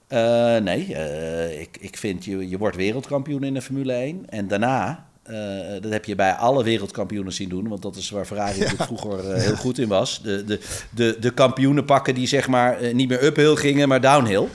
Eh, 0.10 0.58
nee, 0.58 0.96
eh, 0.96 1.60
ik, 1.62 1.78
ik 1.80 1.98
vind 1.98 2.26
je, 2.26 2.50
je 2.50 2.58
wordt 2.58 2.76
wereldkampioen 2.76 3.44
in 3.44 3.54
de 3.54 3.62
Formule 3.62 3.94
1. 3.94 4.30
En 4.30 4.48
daarna, 4.48 5.08
eh, 5.24 5.36
dat 5.82 5.92
heb 5.92 6.06
je 6.06 6.16
bij 6.16 6.32
alle 6.34 6.64
wereldkampioenen 6.64 7.34
zien 7.34 7.50
doen. 7.50 7.68
Want 7.68 7.82
dat 7.82 7.96
is 7.96 8.10
waar 8.10 8.26
Ferrari 8.26 8.62
vroeger 8.78 9.34
heel 9.34 9.56
goed 9.56 9.78
in 9.80 9.88
was. 9.88 10.22
De, 10.22 10.44
de, 10.44 10.60
de, 10.90 11.18
de 11.20 11.32
kampioenen 11.34 11.86
pakken 11.86 12.16
die 12.16 12.28
zeg 12.28 12.48
maar 12.48 12.94
niet 12.94 13.10
meer 13.10 13.24
uphill 13.24 13.56
gingen, 13.56 13.88
maar 13.88 14.02
downhill. 14.02 14.48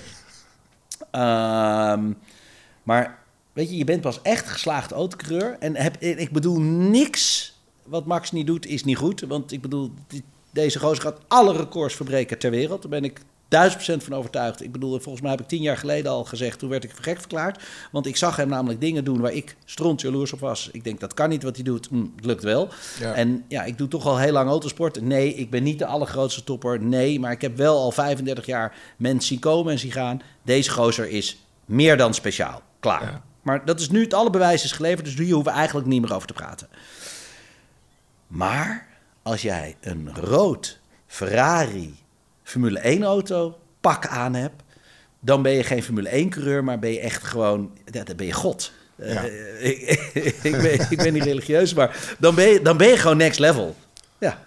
Ehm, 1.10 2.12
maar 2.82 3.18
weet 3.52 3.70
je, 3.70 3.76
je 3.76 3.84
bent 3.84 4.00
pas 4.00 4.22
echt 4.22 4.48
geslaagd 4.48 4.92
autocoureur. 4.92 5.56
En 5.60 5.76
heb, 5.76 5.96
ik 6.00 6.30
bedoel, 6.30 6.60
niks 6.60 7.54
wat 7.82 8.06
Max 8.06 8.32
niet 8.32 8.46
doet 8.46 8.66
is 8.66 8.84
niet 8.84 8.96
goed. 8.96 9.20
Want 9.20 9.52
ik 9.52 9.60
bedoel, 9.60 9.90
die- 10.06 10.24
deze 10.50 10.78
gozer 10.78 11.02
gaat 11.02 11.18
alle 11.28 11.56
records 11.56 11.94
verbreken 11.94 12.38
ter 12.38 12.50
wereld. 12.50 12.82
Daar 12.82 12.90
ben 12.90 13.04
ik 13.04 13.20
duizend 13.54 13.82
procent 13.82 14.04
van 14.04 14.14
overtuigd. 14.14 14.62
Ik 14.62 14.72
bedoel, 14.72 14.98
volgens 14.98 15.20
mij 15.20 15.30
heb 15.30 15.40
ik 15.40 15.46
tien 15.46 15.62
jaar 15.62 15.76
geleden 15.76 16.10
al 16.10 16.24
gezegd, 16.24 16.58
toen 16.58 16.68
werd 16.68 16.84
ik 16.84 16.92
gek 17.00 17.18
verklaard. 17.18 17.62
Want 17.92 18.06
ik 18.06 18.16
zag 18.16 18.36
hem 18.36 18.48
namelijk 18.48 18.80
dingen 18.80 19.04
doen 19.04 19.20
waar 19.20 19.32
ik 19.32 19.56
stront 19.64 20.00
jaloers 20.00 20.32
op 20.32 20.40
was. 20.40 20.68
Ik 20.72 20.84
denk, 20.84 21.00
dat 21.00 21.14
kan 21.14 21.28
niet 21.28 21.42
wat 21.42 21.54
hij 21.54 21.64
doet. 21.64 21.86
Hm, 21.86 22.04
het 22.16 22.24
lukt 22.24 22.42
wel. 22.42 22.68
Ja. 23.00 23.14
En 23.14 23.44
ja, 23.48 23.64
ik 23.64 23.78
doe 23.78 23.88
toch 23.88 24.06
al 24.06 24.18
heel 24.18 24.32
lang 24.32 24.48
autosport. 24.48 25.00
Nee, 25.00 25.34
ik 25.34 25.50
ben 25.50 25.62
niet 25.62 25.78
de 25.78 25.86
allergrootste 25.86 26.44
topper. 26.44 26.82
Nee, 26.82 27.20
maar 27.20 27.32
ik 27.32 27.40
heb 27.40 27.56
wel 27.56 27.78
al 27.78 27.92
35 27.92 28.46
jaar 28.46 28.76
mensen 28.96 29.28
zien 29.28 29.38
komen 29.38 29.72
en 29.72 29.78
zien 29.78 29.92
gaan. 29.92 30.22
Deze 30.42 30.70
gozer 30.70 31.08
is 31.08 31.46
meer 31.64 31.96
dan 31.96 32.14
speciaal. 32.14 32.62
Klaar. 32.80 33.02
Ja. 33.02 33.22
Maar 33.42 33.64
dat 33.64 33.80
is 33.80 33.90
nu 33.90 34.00
het 34.02 34.14
alle 34.14 34.30
bewijs 34.30 34.64
is 34.64 34.72
geleverd, 34.72 35.04
dus 35.04 35.14
hier 35.14 35.34
hoeven 35.34 35.52
we 35.52 35.58
eigenlijk 35.58 35.86
niet 35.88 36.00
meer 36.00 36.14
over 36.14 36.26
te 36.26 36.34
praten. 36.34 36.68
Maar 38.26 38.86
als 39.22 39.42
jij 39.42 39.76
een 39.80 40.14
rood 40.14 40.80
Ferrari 41.06 42.03
Formule 42.44 42.78
1 42.78 43.02
auto 43.02 43.58
pak 43.80 44.06
aan 44.06 44.34
hebt, 44.34 44.62
dan 45.20 45.42
ben 45.42 45.52
je 45.52 45.62
geen 45.62 45.82
Formule 45.82 46.08
1 46.08 46.30
coureur, 46.30 46.64
maar 46.64 46.78
ben 46.78 46.92
je 46.92 47.00
echt 47.00 47.22
gewoon, 47.22 47.78
ja, 47.90 48.04
dan 48.04 48.16
ben 48.16 48.26
je 48.26 48.32
God. 48.32 48.72
Ja. 48.96 49.24
Eh, 49.24 49.64
ik, 49.70 50.36
ik, 50.42 50.52
ben, 50.52 50.86
ik 50.90 50.96
ben 50.96 51.12
niet 51.12 51.22
religieus, 51.22 51.74
maar 51.74 52.16
dan 52.18 52.34
ben 52.34 52.48
je, 52.48 52.62
dan 52.62 52.76
ben 52.76 52.88
je 52.88 52.96
gewoon 52.96 53.16
next 53.16 53.38
level. 53.38 53.76
Ja. 54.18 54.44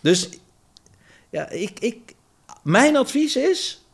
Dus 0.00 0.28
ja, 1.30 1.48
ik, 1.48 1.80
ik, 1.80 2.14
mijn 2.62 2.96
advies 2.96 3.36
is, 3.36 3.84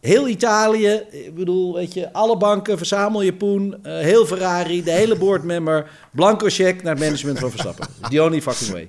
heel 0.00 0.28
Italië, 0.28 1.02
ik 1.10 1.34
bedoel, 1.34 1.74
weet 1.74 1.94
je, 1.94 2.12
alle 2.12 2.36
banken, 2.36 2.76
verzamel 2.76 3.22
je 3.22 3.34
poen, 3.34 3.84
eh, 3.84 3.98
heel 3.98 4.26
Ferrari, 4.26 4.82
de 4.82 4.90
hele 4.90 5.16
boardmember, 5.16 5.90
blanco 6.12 6.46
check 6.48 6.82
naar 6.82 6.94
het 6.94 7.04
management 7.04 7.38
van 7.38 7.50
Verstappen. 7.50 7.86
The 8.10 8.22
only 8.22 8.42
fucking 8.42 8.70
way. 8.70 8.88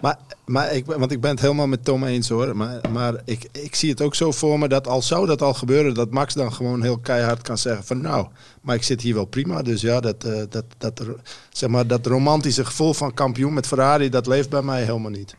Maar, 0.00 0.18
maar 0.44 0.72
ik, 0.72 0.86
want 0.86 1.12
ik 1.12 1.20
ben 1.20 1.30
het 1.30 1.40
helemaal 1.40 1.66
met 1.66 1.84
Tom 1.84 2.04
eens 2.04 2.28
hoor. 2.28 2.56
Maar, 2.56 2.80
maar 2.92 3.14
ik, 3.24 3.48
ik 3.52 3.74
zie 3.74 3.90
het 3.90 4.00
ook 4.00 4.14
zo 4.14 4.30
voor 4.30 4.58
me 4.58 4.68
dat 4.68 4.86
al 4.86 5.02
zou 5.02 5.26
dat 5.26 5.42
al 5.42 5.54
gebeuren, 5.54 5.94
dat 5.94 6.10
Max 6.10 6.34
dan 6.34 6.52
gewoon 6.52 6.82
heel 6.82 6.98
keihard 6.98 7.42
kan 7.42 7.58
zeggen 7.58 7.84
van 7.84 8.00
nou, 8.00 8.26
maar 8.60 8.74
ik 8.74 8.82
zit 8.82 9.00
hier 9.00 9.14
wel 9.14 9.24
prima. 9.24 9.62
Dus 9.62 9.80
ja, 9.80 10.00
dat, 10.00 10.24
eh, 10.24 10.42
dat, 10.48 10.64
dat, 10.78 11.02
zeg 11.50 11.68
maar, 11.68 11.86
dat 11.86 12.06
romantische 12.06 12.64
gevoel 12.64 12.94
van 12.94 13.14
kampioen 13.14 13.54
met 13.54 13.66
Ferrari, 13.66 14.08
dat 14.08 14.26
leeft 14.26 14.50
bij 14.50 14.62
mij 14.62 14.82
helemaal 14.82 15.10
niet. 15.10 15.36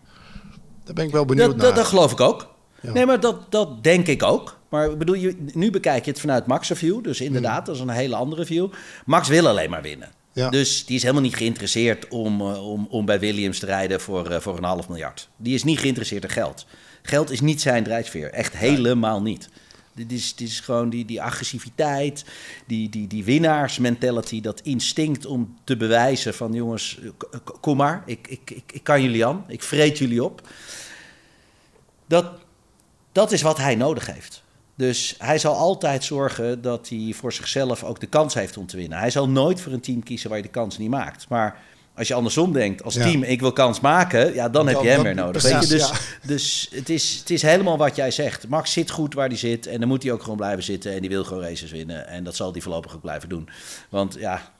Daar 0.83 0.93
ben 0.93 1.05
ik 1.05 1.11
wel 1.11 1.25
benieuwd 1.25 1.47
Dat, 1.47 1.55
naar. 1.55 1.65
dat, 1.65 1.75
dat 1.75 1.85
geloof 1.85 2.11
ik 2.11 2.19
ook. 2.19 2.51
Ja. 2.81 2.91
Nee, 2.91 3.05
maar 3.05 3.19
dat, 3.19 3.51
dat 3.51 3.83
denk 3.83 4.07
ik 4.07 4.23
ook. 4.23 4.57
Maar 4.69 4.91
ik 4.91 4.97
bedoel, 4.97 5.15
je, 5.15 5.35
nu 5.53 5.71
bekijk 5.71 6.05
je 6.05 6.11
het 6.11 6.19
vanuit 6.19 6.45
Max' 6.45 6.71
view. 6.73 7.03
Dus 7.03 7.21
inderdaad, 7.21 7.65
dat 7.65 7.75
is 7.75 7.81
een 7.81 7.89
hele 7.89 8.15
andere 8.15 8.45
view. 8.45 8.67
Max 9.05 9.27
wil 9.27 9.47
alleen 9.47 9.69
maar 9.69 9.81
winnen. 9.81 10.09
Ja. 10.33 10.49
Dus 10.49 10.85
die 10.85 10.95
is 10.95 11.01
helemaal 11.01 11.23
niet 11.23 11.35
geïnteresseerd 11.35 12.07
om, 12.07 12.41
eh, 12.41 12.67
om, 12.71 12.87
om 12.89 13.05
bij 13.05 13.19
Williams 13.19 13.59
te 13.59 13.65
rijden 13.65 14.01
voor, 14.01 14.29
eh, 14.29 14.39
voor 14.39 14.57
een 14.57 14.63
half 14.63 14.87
miljard. 14.87 15.29
Die 15.37 15.53
is 15.53 15.63
niet 15.63 15.79
geïnteresseerd 15.79 16.23
in 16.23 16.29
geld. 16.29 16.65
Geld 17.01 17.31
is 17.31 17.41
niet 17.41 17.61
zijn 17.61 17.83
drijfveer. 17.83 18.29
Echt 18.31 18.57
helemaal 18.57 19.21
niet. 19.21 19.49
Dit 19.95 20.11
is, 20.11 20.35
dit 20.35 20.47
is 20.47 20.59
gewoon 20.59 20.89
die, 20.89 21.05
die 21.05 21.21
agressiviteit, 21.21 22.25
die, 22.67 22.89
die, 22.89 23.07
die 23.07 23.23
winnaarsmentality, 23.23 24.41
dat 24.41 24.61
instinct 24.61 25.25
om 25.25 25.57
te 25.63 25.77
bewijzen 25.77 26.33
van 26.33 26.53
jongens, 26.53 26.99
k- 27.17 27.57
kom 27.61 27.77
maar, 27.77 28.03
ik, 28.05 28.27
ik, 28.27 28.51
ik, 28.51 28.63
ik 28.73 28.83
kan 28.83 29.01
jullie 29.01 29.25
aan, 29.25 29.43
ik 29.47 29.63
vreet 29.63 29.97
jullie 29.97 30.23
op. 30.23 30.47
Dat, 32.05 32.31
dat 33.11 33.31
is 33.31 33.41
wat 33.41 33.57
hij 33.57 33.75
nodig 33.75 34.05
heeft. 34.05 34.42
Dus 34.75 35.15
hij 35.17 35.37
zal 35.37 35.55
altijd 35.55 36.03
zorgen 36.03 36.61
dat 36.61 36.89
hij 36.89 37.13
voor 37.15 37.33
zichzelf 37.33 37.83
ook 37.83 37.99
de 37.99 38.07
kans 38.07 38.33
heeft 38.33 38.57
om 38.57 38.65
te 38.65 38.77
winnen. 38.77 38.97
Hij 38.97 39.09
zal 39.09 39.29
nooit 39.29 39.61
voor 39.61 39.71
een 39.71 39.81
team 39.81 40.03
kiezen 40.03 40.29
waar 40.29 40.37
je 40.37 40.43
de 40.43 40.49
kans 40.49 40.77
niet 40.77 40.89
maakt. 40.89 41.29
Maar 41.29 41.59
als 41.95 42.07
je 42.07 42.13
andersom 42.13 42.53
denkt, 42.53 42.83
als 42.83 42.93
Ja. 42.93 43.03
team 43.03 43.23
ik 43.23 43.39
wil 43.39 43.53
kans 43.53 43.79
maken, 43.79 44.33
ja, 44.33 44.49
dan, 44.49 44.67
heb 44.67 44.81
je 44.81 44.87
hem 44.87 45.03
weer 45.03 45.15
nodig. 45.15 45.41
precies, 45.41 45.69
weet 45.69 45.69
je? 45.69 45.75
Dus, 45.77 45.87
ja. 46.21 46.27
dus 46.27 46.67
het, 46.71 46.89
is, 46.89 47.17
het 47.19 47.29
is 47.29 47.41
helemaal 47.41 47.77
wat 47.77 47.95
jij 47.95 48.11
zegt. 48.11 48.47
Max 48.47 48.71
zit 48.71 48.91
goed 48.91 49.13
waar 49.13 49.27
hij 49.27 49.37
zit 49.37 49.67
en 49.67 49.79
dan 49.79 49.87
moet 49.87 50.03
hij 50.03 50.11
ook 50.11 50.21
gewoon 50.21 50.37
blijven 50.37 50.63
zitten. 50.63 50.93
En 50.93 51.01
die 51.01 51.09
wil 51.09 51.23
gewoon 51.23 51.43
races 51.43 51.71
winnen. 51.71 52.07
En 52.07 52.23
dat 52.23 52.35
zal 52.35 52.51
hij 52.51 52.61
voorlopig 52.61 52.95
ook 52.95 53.01
blijven 53.01 53.29
doen. 53.29 53.49
Want 53.89 54.15
ja, 54.19 54.51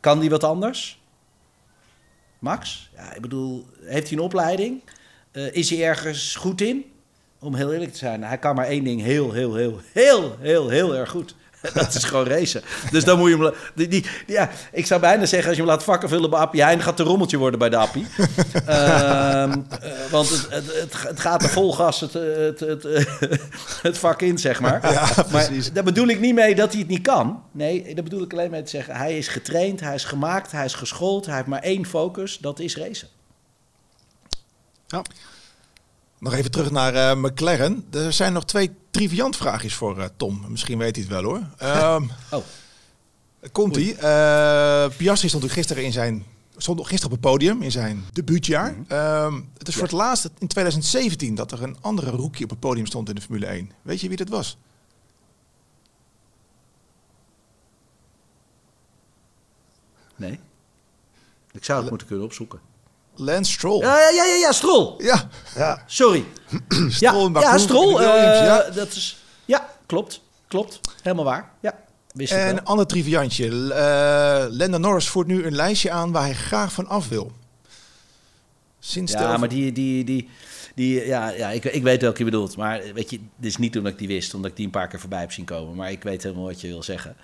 kan 0.00 0.20
die 0.20 0.30
wat 0.30 0.44
anders? 0.44 1.00
Max? 2.38 2.90
Ja, 2.96 3.14
ik 3.14 3.20
bedoel, 3.20 3.66
heeft 3.82 4.08
hij 4.08 4.18
een 4.18 4.24
opleiding? 4.24 4.82
Eh, 5.32 5.52
is 5.54 5.70
hij 5.70 5.84
ergens 5.84 6.34
goed 6.34 6.60
in? 6.60 6.84
Om 7.40 7.54
heel 7.54 7.72
eerlijk 7.72 7.92
te 7.92 7.98
zijn, 7.98 8.24
hij 8.24 8.38
kan 8.38 8.54
maar 8.54 8.66
één 8.66 8.84
ding 8.84 9.02
heel, 9.02 9.32
heel, 9.32 9.54
heel, 9.54 9.80
heel, 9.92 10.36
heel, 10.40 10.68
heel 10.68 10.94
erg 10.94 11.10
goed. 11.10 11.34
Dat 11.74 11.94
is 11.94 12.04
gewoon 12.04 12.26
racen. 12.26 12.62
Dus 12.90 13.04
dan 13.04 13.18
moet 13.18 13.30
je 13.30 13.36
hem... 13.36 13.52
Die, 13.74 13.88
die, 13.88 14.06
ja, 14.26 14.50
ik 14.72 14.86
zou 14.86 15.00
bijna 15.00 15.26
zeggen, 15.26 15.48
als 15.48 15.56
je 15.56 15.62
hem 15.62 15.72
laat 15.72 15.84
vakken 15.84 16.08
vullen 16.08 16.30
bij 16.30 16.38
Appie 16.38 16.62
Heijn... 16.62 16.82
gaat 16.82 16.96
de 16.96 17.02
rommeltje 17.02 17.36
worden 17.36 17.58
bij 17.58 17.68
de 17.68 17.76
Appie. 17.76 18.06
Ehm, 18.66 19.60
eh, 19.80 19.90
want 20.10 20.46
het, 20.50 20.88
het, 20.90 21.20
gaat 21.20 21.42
er 21.42 21.48
vol 21.48 21.72
gas 21.72 22.00
het, 22.00 22.12
het, 22.12 22.60
het, 22.60 22.82
het 23.82 23.98
vak 23.98 24.22
in, 24.22 24.38
zeg 24.38 24.60
maar. 24.60 24.92
Ja, 24.92 25.08
maar 25.16 25.26
precies. 25.26 25.72
daar 25.72 25.84
bedoel 25.84 26.08
ik 26.08 26.20
niet 26.20 26.34
mee 26.34 26.54
dat 26.54 26.70
hij 26.70 26.80
het 26.80 26.88
niet 26.88 27.02
kan. 27.02 27.42
Nee, 27.52 27.94
daar 27.94 28.04
bedoel 28.04 28.22
ik 28.22 28.32
alleen 28.32 28.50
mee 28.50 28.62
te 28.62 28.70
zeggen... 28.70 28.96
hij 28.96 29.18
is 29.18 29.28
getraind, 29.28 29.80
hij 29.80 29.94
is 29.94 30.04
gemaakt, 30.04 30.52
hij 30.52 30.64
is 30.64 30.74
geschoold... 30.74 31.26
hij 31.26 31.34
heeft 31.34 31.46
maar 31.46 31.62
één 31.62 31.86
focus, 31.86 32.38
dat 32.38 32.58
is 32.58 32.76
racen. 32.76 33.08
Nog 36.18 36.34
even 36.34 36.50
terug 36.50 36.70
naar 36.70 36.94
eh, 36.94 37.16
McLaren. 37.16 37.86
Er 37.90 38.12
zijn 38.12 38.32
nog 38.32 38.44
twee 38.44 38.70
triviant 38.90 39.36
vraagjes 39.36 39.74
voor 39.74 39.98
eh, 40.00 40.08
Tom. 40.16 40.44
Misschien 40.48 40.78
weet 40.78 40.96
hij 40.96 41.04
het 41.04 41.12
wel 41.12 41.22
hoor. 41.22 41.42
Ehm 41.58 42.02
Oh. 42.30 42.44
Komt 43.52 43.76
ie. 43.76 43.94
Piastri 44.96 45.28
stond 45.28 45.50
gisteren 45.50 45.84
in 45.84 45.92
zijn 45.92 46.24
stond 46.56 46.78
gisteren 46.80 47.04
op 47.04 47.10
het 47.10 47.20
podium 47.20 47.62
in 47.62 47.70
zijn 47.70 48.04
debuutjaar. 48.12 48.76
Ehm, 48.88 49.40
het 49.58 49.68
is 49.68 49.74
voor 49.74 49.82
het 49.82 49.92
laatst 49.92 50.30
in 50.38 50.46
2017 50.46 51.34
dat 51.34 51.52
er 51.52 51.62
een 51.62 51.76
andere 51.80 52.10
rookie 52.10 52.44
op 52.44 52.50
het 52.50 52.60
podium 52.60 52.86
stond 52.86 53.08
in 53.08 53.14
de 53.14 53.20
Formule 53.20 53.46
1. 53.46 53.70
Weet 53.82 54.00
je 54.00 54.08
wie 54.08 54.16
dat 54.16 54.28
was? 54.28 54.58
Nee? 60.16 60.40
Ik 61.52 61.64
zou 61.64 61.80
het 61.80 61.90
moeten 61.90 62.06
kunnen 62.06 62.24
opzoeken. 62.24 62.60
Lance 63.16 63.52
Stroll. 63.52 63.80
Ja, 63.80 63.98
ja, 64.10 64.24
ja, 64.24 64.52
Stroll. 64.52 64.94
Ja, 64.98 65.28
Ja. 65.56 65.82
Sorry. 65.86 66.24
Stroll 66.88 67.30
ja, 67.34 67.40
ja, 67.40 67.58
Stroll. 67.58 67.96
eh, 67.98 68.44
ja. 68.44 68.62
Dat 68.74 68.88
is, 68.88 69.16
ja, 69.44 69.68
klopt. 69.86 70.20
Klopt. 70.48 70.80
Helemaal 71.02 71.24
waar. 71.24 71.50
Ja, 71.60 71.74
wist 72.12 72.32
En 72.32 72.48
een 72.48 72.64
ander 72.64 72.86
triviantje. 72.86 73.46
Uh, 73.48 74.56
Lando 74.58 74.78
Norris 74.78 75.08
voert 75.08 75.26
nu 75.26 75.46
een 75.46 75.54
lijstje 75.54 75.90
aan 75.90 76.12
waar 76.12 76.22
hij 76.22 76.34
graag 76.34 76.72
van 76.72 76.88
af 76.88 77.08
wil. 77.08 77.32
Sinds 78.86 79.12
Ja, 79.12 79.26
over- 79.26 79.38
maar 79.38 79.48
die, 79.48 79.72
die, 79.72 80.04
die, 80.04 80.28
die 80.74 81.06
ja, 81.06 81.28
ja 81.28 81.50
ik, 81.50 81.64
ik 81.64 81.82
weet 81.82 82.00
welke 82.00 82.18
je 82.18 82.24
bedoelt. 82.24 82.56
Maar 82.56 82.82
weet 82.94 83.10
je, 83.10 83.18
dit 83.36 83.50
is 83.50 83.56
niet 83.56 83.76
omdat 83.76 83.92
ik 83.92 83.98
die 83.98 84.08
wist, 84.08 84.34
omdat 84.34 84.50
ik 84.50 84.56
die 84.56 84.64
een 84.64 84.70
paar 84.72 84.88
keer 84.88 85.00
voorbij 85.00 85.20
heb 85.20 85.32
zien 85.32 85.44
komen. 85.44 85.76
Maar 85.76 85.90
ik 85.90 86.02
weet 86.02 86.22
helemaal 86.22 86.44
wat 86.44 86.60
je 86.60 86.68
wil 86.68 86.82
zeggen. 86.82 87.16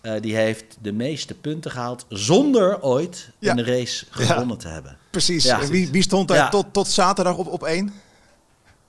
Eh, 0.00 0.12
die 0.20 0.36
heeft 0.36 0.64
de 0.80 0.92
meeste 0.92 1.34
punten 1.34 1.70
gehaald 1.70 2.06
zonder 2.08 2.82
ooit 2.82 3.30
Ja. 3.38 3.52
een 3.56 3.64
race 3.64 4.04
gewonnen 4.10 4.58
te 4.58 4.68
hebben. 4.68 4.96
Precies. 5.10 5.44
Ja. 5.44 5.60
En 5.60 5.68
wie, 5.70 5.90
wie 5.90 6.02
stond 6.02 6.28
daar 6.28 6.36
Ja. 6.36 6.48
tot, 6.48 6.66
tot 6.72 6.88
zaterdag 6.88 7.36
op, 7.36 7.46
op 7.46 7.64
één? 7.64 7.92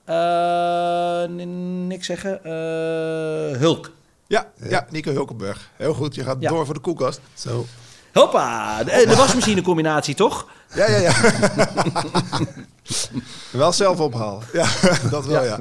Eh, 0.06 1.24
niks 1.88 2.06
zeggen. 2.06 2.44
Eh, 2.44 3.58
Hulk. 3.60 3.91
Ja, 4.28 4.52
ja. 4.70 4.88
Nico 4.89 5.12
Hulkenberg. 5.12 5.70
Heel 5.76 5.94
goed, 5.94 6.15
je 6.15 6.24
gaat 6.24 6.38
Ja. 6.39 6.50
door 6.50 6.65
voor 6.65 6.74
de 6.74 6.80
koelkast. 6.80 7.20
Zo. 7.34 7.65
Hoppa, 8.13 8.84
de, 8.84 9.06
de 9.08 9.15
wasmachine 9.15 9.62
combinatie 9.62 10.15
toch? 10.15 10.48
Ja, 10.76 10.90
ja, 10.90 10.98
ja. 10.98 11.14
Wel 13.52 13.74
zelf 13.74 14.00
ophalen. 14.00 14.44
ja 14.54 14.68
dat 15.10 15.26
wel, 15.26 15.44
ja. 15.44 15.60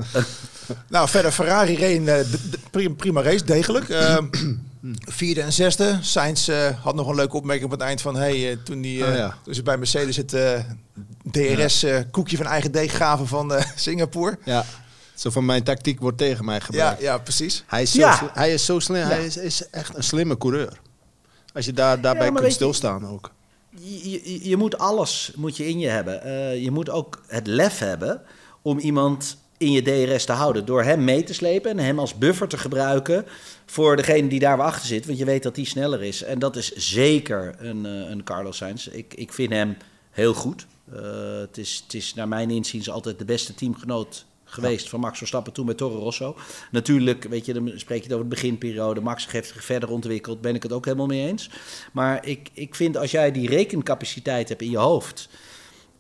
Nou, 0.89 1.09
verder 1.09 1.33
Ferrari 1.33 1.75
reed 1.77 2.09
eh, 2.09 2.21
prima, 2.71 2.95
prima 2.95 3.23
race, 3.23 3.45
degelijk. 3.45 3.89
Ehm, 4.01 4.27
vierde 5.01 5.41
en 5.43 5.53
zesde. 5.53 5.99
Sainz 6.01 6.49
eh, 6.49 6.69
had 6.83 6.95
nog 6.95 7.09
een 7.09 7.15
leuke 7.15 7.37
opmerking 7.37 7.65
op 7.67 7.71
het 7.79 7.81
eind 7.81 8.01
van... 8.01 8.17
Hey, 8.17 8.51
eh, 8.51 8.57
toen, 8.65 8.81
die, 8.81 9.05
eh, 9.05 9.11
Oh, 9.11 9.17
ja. 9.17 9.35
toen 9.45 9.55
ze 9.55 9.63
bij 9.63 9.77
Mercedes 9.79 10.17
het 10.17 10.33
eh, 10.33 10.59
DRS-koekje 11.31 12.37
van 12.37 12.47
eigen 12.47 12.73
deeg 12.73 12.97
gaven 12.97 13.27
van 13.27 13.55
eh, 13.55 13.65
Singapore. 13.77 14.39
Ja. 14.45 14.65
Zo 15.15 15.31
van 15.31 15.45
mijn 15.45 15.63
tactiek 15.63 16.01
wordt 16.01 16.19
tegen 16.19 16.45
mij 16.45 16.55
Ja, 16.55 16.61
gebruikt. 16.65 17.01
ja, 17.01 17.19
precies. 17.19 17.65
Hij, 17.67 17.83
is 17.83 17.93
zo 17.93 17.99
Ja. 17.99 18.17
sli- 18.17 18.31
hij 18.33 18.53
is 18.53 18.65
zo 18.65 18.79
slim. 18.79 19.07
Hij 19.07 19.25
is, 19.27 19.37
is 19.37 19.69
echt 19.71 19.97
een 19.97 20.03
slimme 20.03 20.39
coureur. 20.39 20.81
Als 21.55 21.65
je 21.65 21.73
daar, 21.73 22.01
daarbij 22.01 22.33
kunt 22.33 22.53
stilstaan 22.53 23.07
ook. 23.09 23.31
Je, 23.79 24.49
je, 24.49 24.57
moet 24.57 24.79
alles 24.79 25.33
moet 25.37 25.57
je 25.57 25.69
in 25.69 25.79
je 25.79 25.89
hebben. 25.89 26.23
Eh, 26.23 26.63
je 26.63 26.71
moet 26.71 26.91
ook 26.91 27.23
het 27.27 27.47
lef 27.47 27.79
hebben 27.79 28.23
om 28.63 28.79
iemand 28.79 29.39
in 29.59 29.73
je 29.73 29.83
DRS 29.83 30.25
te 30.25 30.33
houden. 30.33 30.65
Door 30.65 30.83
hem 30.83 31.05
mee 31.05 31.23
te 31.23 31.35
slepen 31.35 31.71
en 31.71 31.79
hem 31.79 31.99
als 31.99 32.19
buffer 32.19 32.49
te 32.49 32.59
gebruiken 32.59 33.27
voor 33.67 33.97
degene 33.97 34.29
die 34.29 34.39
daar 34.41 34.63
achter 34.63 34.87
zit. 34.87 35.07
Want 35.07 35.19
je 35.19 35.25
weet 35.25 35.43
dat 35.43 35.55
die 35.55 35.67
sneller 35.67 36.03
is. 36.03 36.23
En 36.23 36.39
dat 36.39 36.57
is 36.57 36.73
zeker 36.73 37.55
een, 37.59 37.87
eh, 37.87 38.11
een 38.11 38.25
Carlos 38.25 38.57
Sainz. 38.57 38.87
Ik, 38.87 39.15
ik 39.15 39.33
vind 39.33 39.53
hem 39.53 39.77
heel 40.11 40.35
goed. 40.35 40.67
Eh, 40.93 41.39
het, 41.39 41.59
is, 41.59 41.81
het 41.83 41.95
is 41.95 42.15
naar 42.15 42.29
mijn 42.29 42.51
inziens 42.51 42.91
altijd 42.91 43.19
de 43.19 43.25
beste 43.25 43.55
teamgenoot 43.55 44.25
geweest 44.51 44.89
van 44.89 45.01
Max 45.01 45.19
Verstappen 45.19 45.53
toen 45.53 45.67
met 45.67 45.77
Toro 45.77 45.99
Rosso. 45.99 46.37
Natuurlijk, 46.71 47.25
weet 47.25 47.47
je, 47.47 47.53
dan 47.53 47.73
spreek 47.77 47.99
je 47.99 48.05
het 48.05 48.13
over 48.13 48.29
de 48.29 48.35
beginperiode. 48.35 49.01
Max 49.01 49.31
heeft 49.31 49.49
zich 49.53 49.65
verder 49.65 49.91
ontwikkeld, 49.91 50.41
ben 50.41 50.55
ik 50.55 50.63
het 50.63 50.73
ook 50.73 50.85
helemaal 50.85 51.07
mee 51.07 51.27
eens. 51.27 51.51
Maar 51.93 52.27
ik, 52.27 52.51
ik 52.53 52.75
vind 52.75 52.97
als 52.97 53.11
jij 53.11 53.33
die 53.33 53.49
rekencapaciteit 53.49 54.49
hebt 54.49 54.63
in 54.63 54.71
je 54.71 54.79
hoofd... 54.79 55.29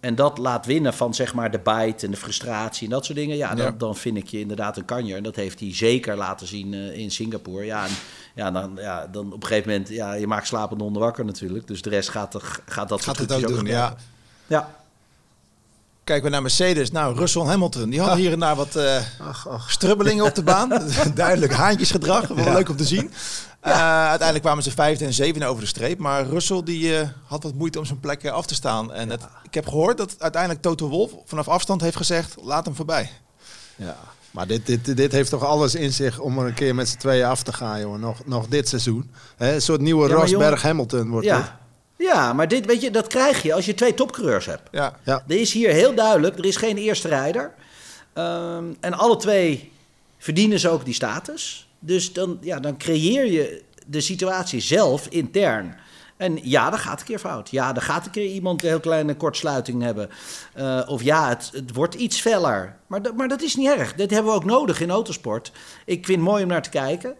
en 0.00 0.14
dat 0.14 0.38
laat 0.38 0.66
winnen 0.66 0.94
van 0.94 1.14
zeg 1.14 1.34
maar 1.34 1.50
de 1.50 1.58
bite 1.58 2.04
en 2.04 2.10
de 2.10 2.16
frustratie 2.16 2.84
en 2.84 2.92
dat 2.92 3.04
soort 3.04 3.18
dingen... 3.18 3.36
ja, 3.36 3.54
dan, 3.54 3.66
Ja. 3.66 3.74
dan 3.78 3.96
vind 3.96 4.16
ik 4.16 4.28
je 4.28 4.40
inderdaad 4.40 4.76
een 4.76 4.84
kanjer. 4.84 5.16
En 5.16 5.22
dat 5.22 5.36
heeft 5.36 5.60
hij 5.60 5.74
zeker 5.74 6.16
laten 6.16 6.46
zien 6.46 6.74
eh, 6.74 6.98
in 6.98 7.10
Singapore. 7.10 7.64
Ja, 7.64 7.84
en, 7.84 7.92
ja, 8.34 8.50
dan, 8.50 8.72
ja, 8.76 9.06
dan 9.06 9.32
op 9.32 9.42
een 9.42 9.48
gegeven 9.48 9.70
moment... 9.70 9.88
ja, 9.88 10.12
je 10.12 10.26
maakt 10.26 10.46
slapende 10.46 10.84
honden 10.84 11.02
wakker 11.02 11.24
natuurlijk. 11.24 11.66
Dus 11.66 11.82
de 11.82 11.90
rest 11.90 12.08
gaat, 12.08 12.34
er, 12.34 12.60
gaat 12.66 12.88
dat 12.88 13.02
Gaat 13.02 13.16
soort 13.16 13.30
het 13.30 13.44
ook 13.44 13.50
doen, 13.56 13.66
ja. 13.66 13.96
Ja, 14.46 14.79
Kijken 16.11 16.29
we 16.29 16.35
naar 16.35 16.42
Mercedes. 16.42 16.90
Nou, 16.90 17.16
Russell 17.16 17.42
en 17.42 17.49
Hamilton. 17.49 17.90
Die 17.90 18.01
hadden 18.01 18.18
hier 18.18 18.33
en 18.33 18.38
daar 18.40 18.57
wat 18.57 18.77
eh, 18.77 18.96
Ach, 19.18 19.49
ach. 19.49 19.70
strubbelingen 19.70 20.25
op 20.25 20.35
de 20.35 20.42
baan. 20.42 20.83
Duidelijk 21.14 21.53
haantjesgedrag. 21.53 22.29
Wel 22.29 22.53
leuk 22.53 22.68
om 22.68 22.77
te 22.77 22.85
zien. 22.85 23.11
Eh, 23.61 23.73
uiteindelijk 23.99 24.42
kwamen 24.42 24.62
ze 24.62 24.70
vijfde 24.70 25.05
en 25.05 25.12
zevende 25.12 25.46
over 25.46 25.62
de 25.62 25.68
streep. 25.68 25.99
Maar 25.99 26.27
Russell 26.27 26.62
die, 26.62 26.96
eh, 26.99 27.09
had 27.25 27.42
wat 27.42 27.55
moeite 27.55 27.79
om 27.79 27.85
zijn 27.85 28.01
plek 28.01 28.27
af 28.27 28.46
te 28.46 28.55
staan. 28.55 28.92
En 28.92 29.11
het, 29.11 29.23
ik 29.42 29.55
heb 29.55 29.68
gehoord 29.68 29.96
dat 29.96 30.14
uiteindelijk 30.18 30.62
Toto 30.62 30.88
Wolff 30.88 31.14
vanaf 31.25 31.49
afstand 31.49 31.81
heeft 31.81 31.96
gezegd... 31.96 32.37
laat 32.42 32.64
hem 32.64 32.75
voorbij. 32.75 33.11
Ja. 33.77 33.96
Maar 34.31 34.46
dit, 34.46 34.66
dit, 34.66 34.96
dit 34.96 35.12
heeft 35.12 35.31
toch 35.31 35.44
alles 35.44 35.75
in 35.75 35.92
zich 35.92 36.18
om 36.18 36.38
er 36.38 36.46
een 36.46 36.55
keer 36.55 36.75
met 36.75 36.88
z'n 36.88 36.99
tweeën 36.99 37.27
af 37.27 37.42
te 37.42 37.53
gaan, 37.53 37.81
jongen. 37.81 38.01
Nog, 38.01 38.27
nog 38.27 38.46
dit 38.49 38.68
seizoen. 38.68 39.11
Hè, 39.37 39.55
een 39.55 39.62
soort 39.62 39.81
nieuwe 39.81 40.09
Ja, 40.09 40.14
Rosberg-Hamilton 40.14 41.11
wordt 41.11 41.27
ja. 41.27 41.60
Ja 42.00 42.32
maar 42.32 42.48
dit, 42.48 42.66
weet 42.66 42.80
je, 42.80 42.90
dat 42.90 43.06
krijg 43.06 43.42
je 43.42 43.54
als 43.54 43.66
je 43.66 43.74
twee 43.74 43.94
topcoureurs 43.94 44.46
hebt. 44.46 44.68
Ja, 44.72 44.98
Ja. 45.04 45.24
Er 45.28 45.40
is 45.40 45.52
hier 45.52 45.70
heel 45.70 45.94
duidelijk, 45.94 46.38
er 46.38 46.44
is 46.46 46.56
geen 46.56 46.76
eerste 46.76 47.08
rijder. 47.08 47.54
Ehm, 48.12 48.64
en 48.80 48.92
alle 48.94 49.16
twee 49.16 49.72
verdienen 50.18 50.58
ze 50.58 50.68
ook 50.68 50.84
die 50.84 50.94
status. 50.94 51.68
Dus 51.78 52.12
dan, 52.12 52.38
ja, 52.40 52.60
dan 52.60 52.76
creëer 52.78 53.26
je 53.26 53.62
de 53.86 54.00
situatie 54.00 54.60
zelf 54.60 55.06
intern. 55.06 55.76
En 56.16 56.38
ja, 56.42 56.70
dat 56.70 56.78
gaat 56.80 57.00
een 57.00 57.06
keer 57.06 57.18
fout. 57.18 57.50
Ja, 57.50 57.72
dan 57.72 57.82
gaat 57.82 58.04
een 58.04 58.10
keer 58.10 58.26
iemand 58.26 58.62
een 58.62 58.68
heel 58.68 58.80
kleine 58.80 59.14
kortsluiting 59.16 59.82
hebben. 59.82 60.10
Eh, 60.54 60.80
of 60.86 61.02
ja, 61.02 61.28
het, 61.28 61.50
het 61.52 61.74
wordt 61.74 61.94
iets 61.94 62.20
feller. 62.20 62.76
Maar, 62.86 63.02
dat- 63.02 63.16
maar 63.16 63.28
dat 63.28 63.42
is 63.42 63.56
niet 63.56 63.68
erg. 63.68 63.94
Dat 63.94 64.10
hebben 64.10 64.30
we 64.32 64.38
ook 64.38 64.44
nodig 64.44 64.80
in 64.80 64.90
autosport. 64.90 65.52
Ik 65.86 66.06
vind 66.06 66.18
het 66.18 66.28
mooi 66.28 66.42
om 66.42 66.48
naar 66.48 66.62
te 66.62 66.70
kijken. 66.70 67.14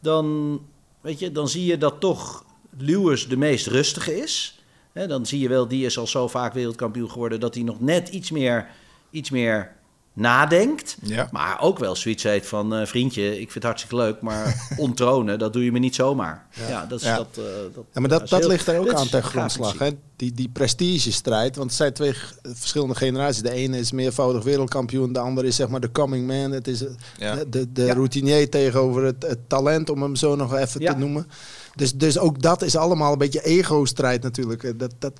Dan, 0.00 0.60
weet 1.00 1.18
je, 1.18 1.32
dan 1.32 1.48
zie 1.48 1.64
je 1.64 1.78
dat 1.78 2.00
toch 2.00 2.44
Lewis 2.78 3.28
de 3.28 3.36
meest 3.36 3.66
rustige 3.66 4.16
is. 4.16 4.60
Dan 4.92 5.26
zie 5.26 5.40
je 5.40 5.48
wel, 5.48 5.68
die 5.68 5.84
is 5.84 5.98
al 5.98 6.06
zo 6.06 6.28
vaak 6.28 6.52
wereldkampioen 6.52 7.10
geworden... 7.10 7.40
dat 7.40 7.54
hij 7.54 7.62
nog 7.62 7.80
net 7.80 8.08
iets 8.08 8.30
meer, 8.30 8.68
iets 9.10 9.30
meer 9.30 9.75
nadenkt. 10.16 10.96
Ja. 11.02 11.28
Maar 11.30 11.60
ook 11.60 11.78
wel 11.78 11.96
zoiets 11.96 12.22
heet 12.22 12.46
van... 12.46 12.74
eh, 12.74 12.86
vriendje, 12.86 13.30
ik 13.30 13.36
vind 13.38 13.54
het 13.54 13.62
hartstikke 13.62 13.96
leuk... 13.96 14.20
maar 14.20 14.66
onttronen, 14.76 15.38
dat 15.38 15.52
doe 15.52 15.64
je 15.64 15.72
me 15.72 15.78
niet 15.78 15.94
zomaar. 15.94 16.46
Ja, 16.68 16.86
dat 16.86 17.00
is... 17.00 17.06
Ja. 17.06 17.16
Dat, 17.16 17.26
eh, 17.32 17.42
dat, 17.74 17.84
Ja, 17.92 18.00
maar 18.00 18.08
dat, 18.08 18.28
dat 18.28 18.40
heel- 18.40 18.48
ligt 18.48 18.66
er 18.66 18.78
ook 18.78 18.92
aan 18.92 19.08
ten 19.08 19.22
grondslag. 19.22 19.78
Hè? 19.78 19.90
Die, 20.16 20.32
die 20.32 20.48
prestigestrijd. 20.48 21.56
Want 21.56 21.68
het 21.68 21.78
zijn 21.78 21.92
twee 21.92 22.14
verschillende 22.42 22.94
generaties. 22.94 23.42
De 23.42 23.50
ene 23.52 23.78
is 23.78 23.92
meervoudig 23.92 24.44
wereldkampioen. 24.44 25.12
De 25.12 25.18
andere 25.18 25.46
is 25.46 25.56
zeg 25.56 25.68
maar 25.68 25.80
de 25.80 25.92
coming 25.92 26.26
man. 26.26 26.50
Het 26.50 26.68
is 26.68 26.84
eh, 26.84 26.90
Ja. 27.18 27.44
de, 27.48 27.72
de, 27.72 27.92
routinier 27.92 28.50
tegenover 28.50 29.02
het, 29.04 29.22
het 29.26 29.48
talent, 29.48 29.90
om 29.90 30.02
hem 30.02 30.16
zo 30.16 30.36
nog 30.36 30.54
even 30.56 30.80
Ja. 30.80 30.92
te 30.92 30.98
noemen. 30.98 31.26
Dus, 31.74 31.94
dus 31.94 32.18
ook 32.18 32.42
dat 32.42 32.62
is 32.62 32.76
allemaal 32.76 33.12
een 33.12 33.18
beetje 33.18 33.44
ego-strijd 33.44 34.22
natuurlijk. 34.22 34.78
Dat, 34.78 34.92
dat, 34.98 35.12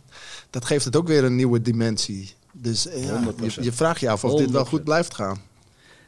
dat 0.51 0.65
geeft 0.65 0.85
het 0.85 0.97
ook 0.97 1.07
weer 1.09 1.25
een 1.25 1.37
nieuwe 1.37 1.63
dimensie. 1.63 2.35
Dus 2.59 2.87
eh, 2.87 3.05
ja, 3.05 3.23
100%. 3.23 3.55
je, 3.55 3.63
je 3.63 3.73
vraagt 3.73 4.01
je 4.01 4.11
af 4.11 4.25
of 4.25 4.39
dit 4.39 4.51
wel 4.51 4.65
100%. 4.65 4.69
goed 4.69 4.85
blijft 4.85 5.15
gaan. 5.15 5.39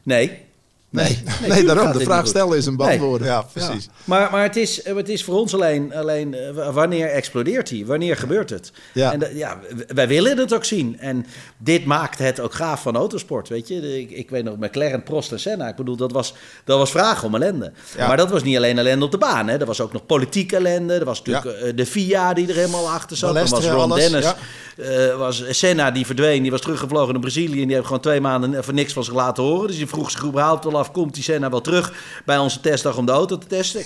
Nee, 0.03 0.45
Nee, 0.91 1.23
nee, 1.47 1.63
daarom. 1.63 1.91
De 1.91 1.99
vraag 1.99 2.27
stellen 2.27 2.57
is 2.57 2.65
een 2.65 2.75
beantwoorden. 2.77 3.27
Ja, 3.27 3.41
precies. 3.41 3.89
Maar, 4.03 4.31
maar 4.31 4.43
het, 4.43 4.55
is, 4.55 4.85
het 4.85 5.09
is 5.09 5.23
voor 5.23 5.35
ons 5.35 5.53
alleen, 5.53 5.93
alleen 5.95 6.33
eh, 6.33 6.73
wanneer 6.73 7.07
explodeert 7.09 7.69
hij? 7.69 7.83
Wanneer 7.85 8.17
gebeurt 8.17 8.49
het? 8.49 8.71
Ja. 8.93 9.13
En 9.13 9.35
ja, 9.37 9.59
wij 9.87 10.07
willen 10.07 10.37
het 10.37 10.53
ook 10.53 10.65
zien. 10.65 10.99
En 10.99 11.25
dit 11.57 11.85
maakt 11.85 12.17
het 12.19 12.39
ook 12.39 12.53
gaaf 12.53 12.81
van 12.81 12.95
autosport, 12.95 13.47
weet 13.49 13.67
je. 13.67 13.99
Ik, 13.99 14.11
ik 14.11 14.29
weet 14.29 14.43
nog, 14.43 14.57
McLaren, 14.57 15.03
Prost 15.03 15.31
en 15.31 15.39
Senna. 15.39 15.67
Ik 15.67 15.75
bedoel, 15.75 15.95
dat 15.95 16.11
was, 16.11 16.33
dat 16.63 16.77
was 16.77 16.91
vragen 16.91 17.27
om 17.27 17.35
ellende. 17.35 17.71
Ja. 17.97 18.07
Maar 18.07 18.17
dat 18.17 18.29
was 18.31 18.43
niet 18.43 18.57
alleen 18.57 18.77
ellende 18.77 19.05
op 19.05 19.11
de 19.11 19.17
baan. 19.17 19.47
Hè. 19.47 19.57
Er 19.59 19.65
was 19.65 19.81
ook 19.81 19.93
nog 19.93 20.05
politieke 20.05 20.55
ellende. 20.55 20.93
Er 20.93 21.05
was 21.05 21.21
natuurlijk 21.21 21.59
Ja. 21.59 21.65
eh, 21.67 21.75
de 21.75 21.85
FIA 21.85 22.33
die 22.33 22.47
er 22.47 22.55
helemaal 22.55 22.89
achter 22.89 23.17
zat. 23.17 23.35
Er 23.35 23.47
was 23.49 23.65
Ron 23.65 23.91
alles, 23.91 24.09
Dennis. 24.09 24.23
ja. 24.23 24.35
Eh, 24.77 25.17
was 25.17 25.43
Senna 25.49 25.91
die 25.91 26.05
verdween, 26.05 26.41
die 26.41 26.51
was 26.51 26.61
teruggevlogen 26.61 27.11
naar 27.11 27.21
Brazilië. 27.21 27.61
En 27.61 27.65
die 27.65 27.73
heeft 27.75 27.85
gewoon 27.87 28.01
twee 28.01 28.21
maanden 28.21 28.63
voor 28.63 28.73
niks 28.73 28.93
van 28.93 29.03
zich 29.03 29.13
laten 29.13 29.43
horen. 29.43 29.67
Dus 29.67 29.77
die 29.77 29.87
vroeg 29.87 30.11
zich 30.11 30.25
überhaupt 30.25 30.65
al 30.65 30.77
af, 30.79 30.91
komt 30.91 31.13
die 31.13 31.23
Senna 31.23 31.49
wel 31.49 31.61
terug 31.61 31.93
bij 32.25 32.37
onze 32.37 32.59
testdag 32.59 32.97
om 32.97 33.05
de 33.05 33.11
auto 33.11 33.37
te 33.37 33.47
testen? 33.47 33.83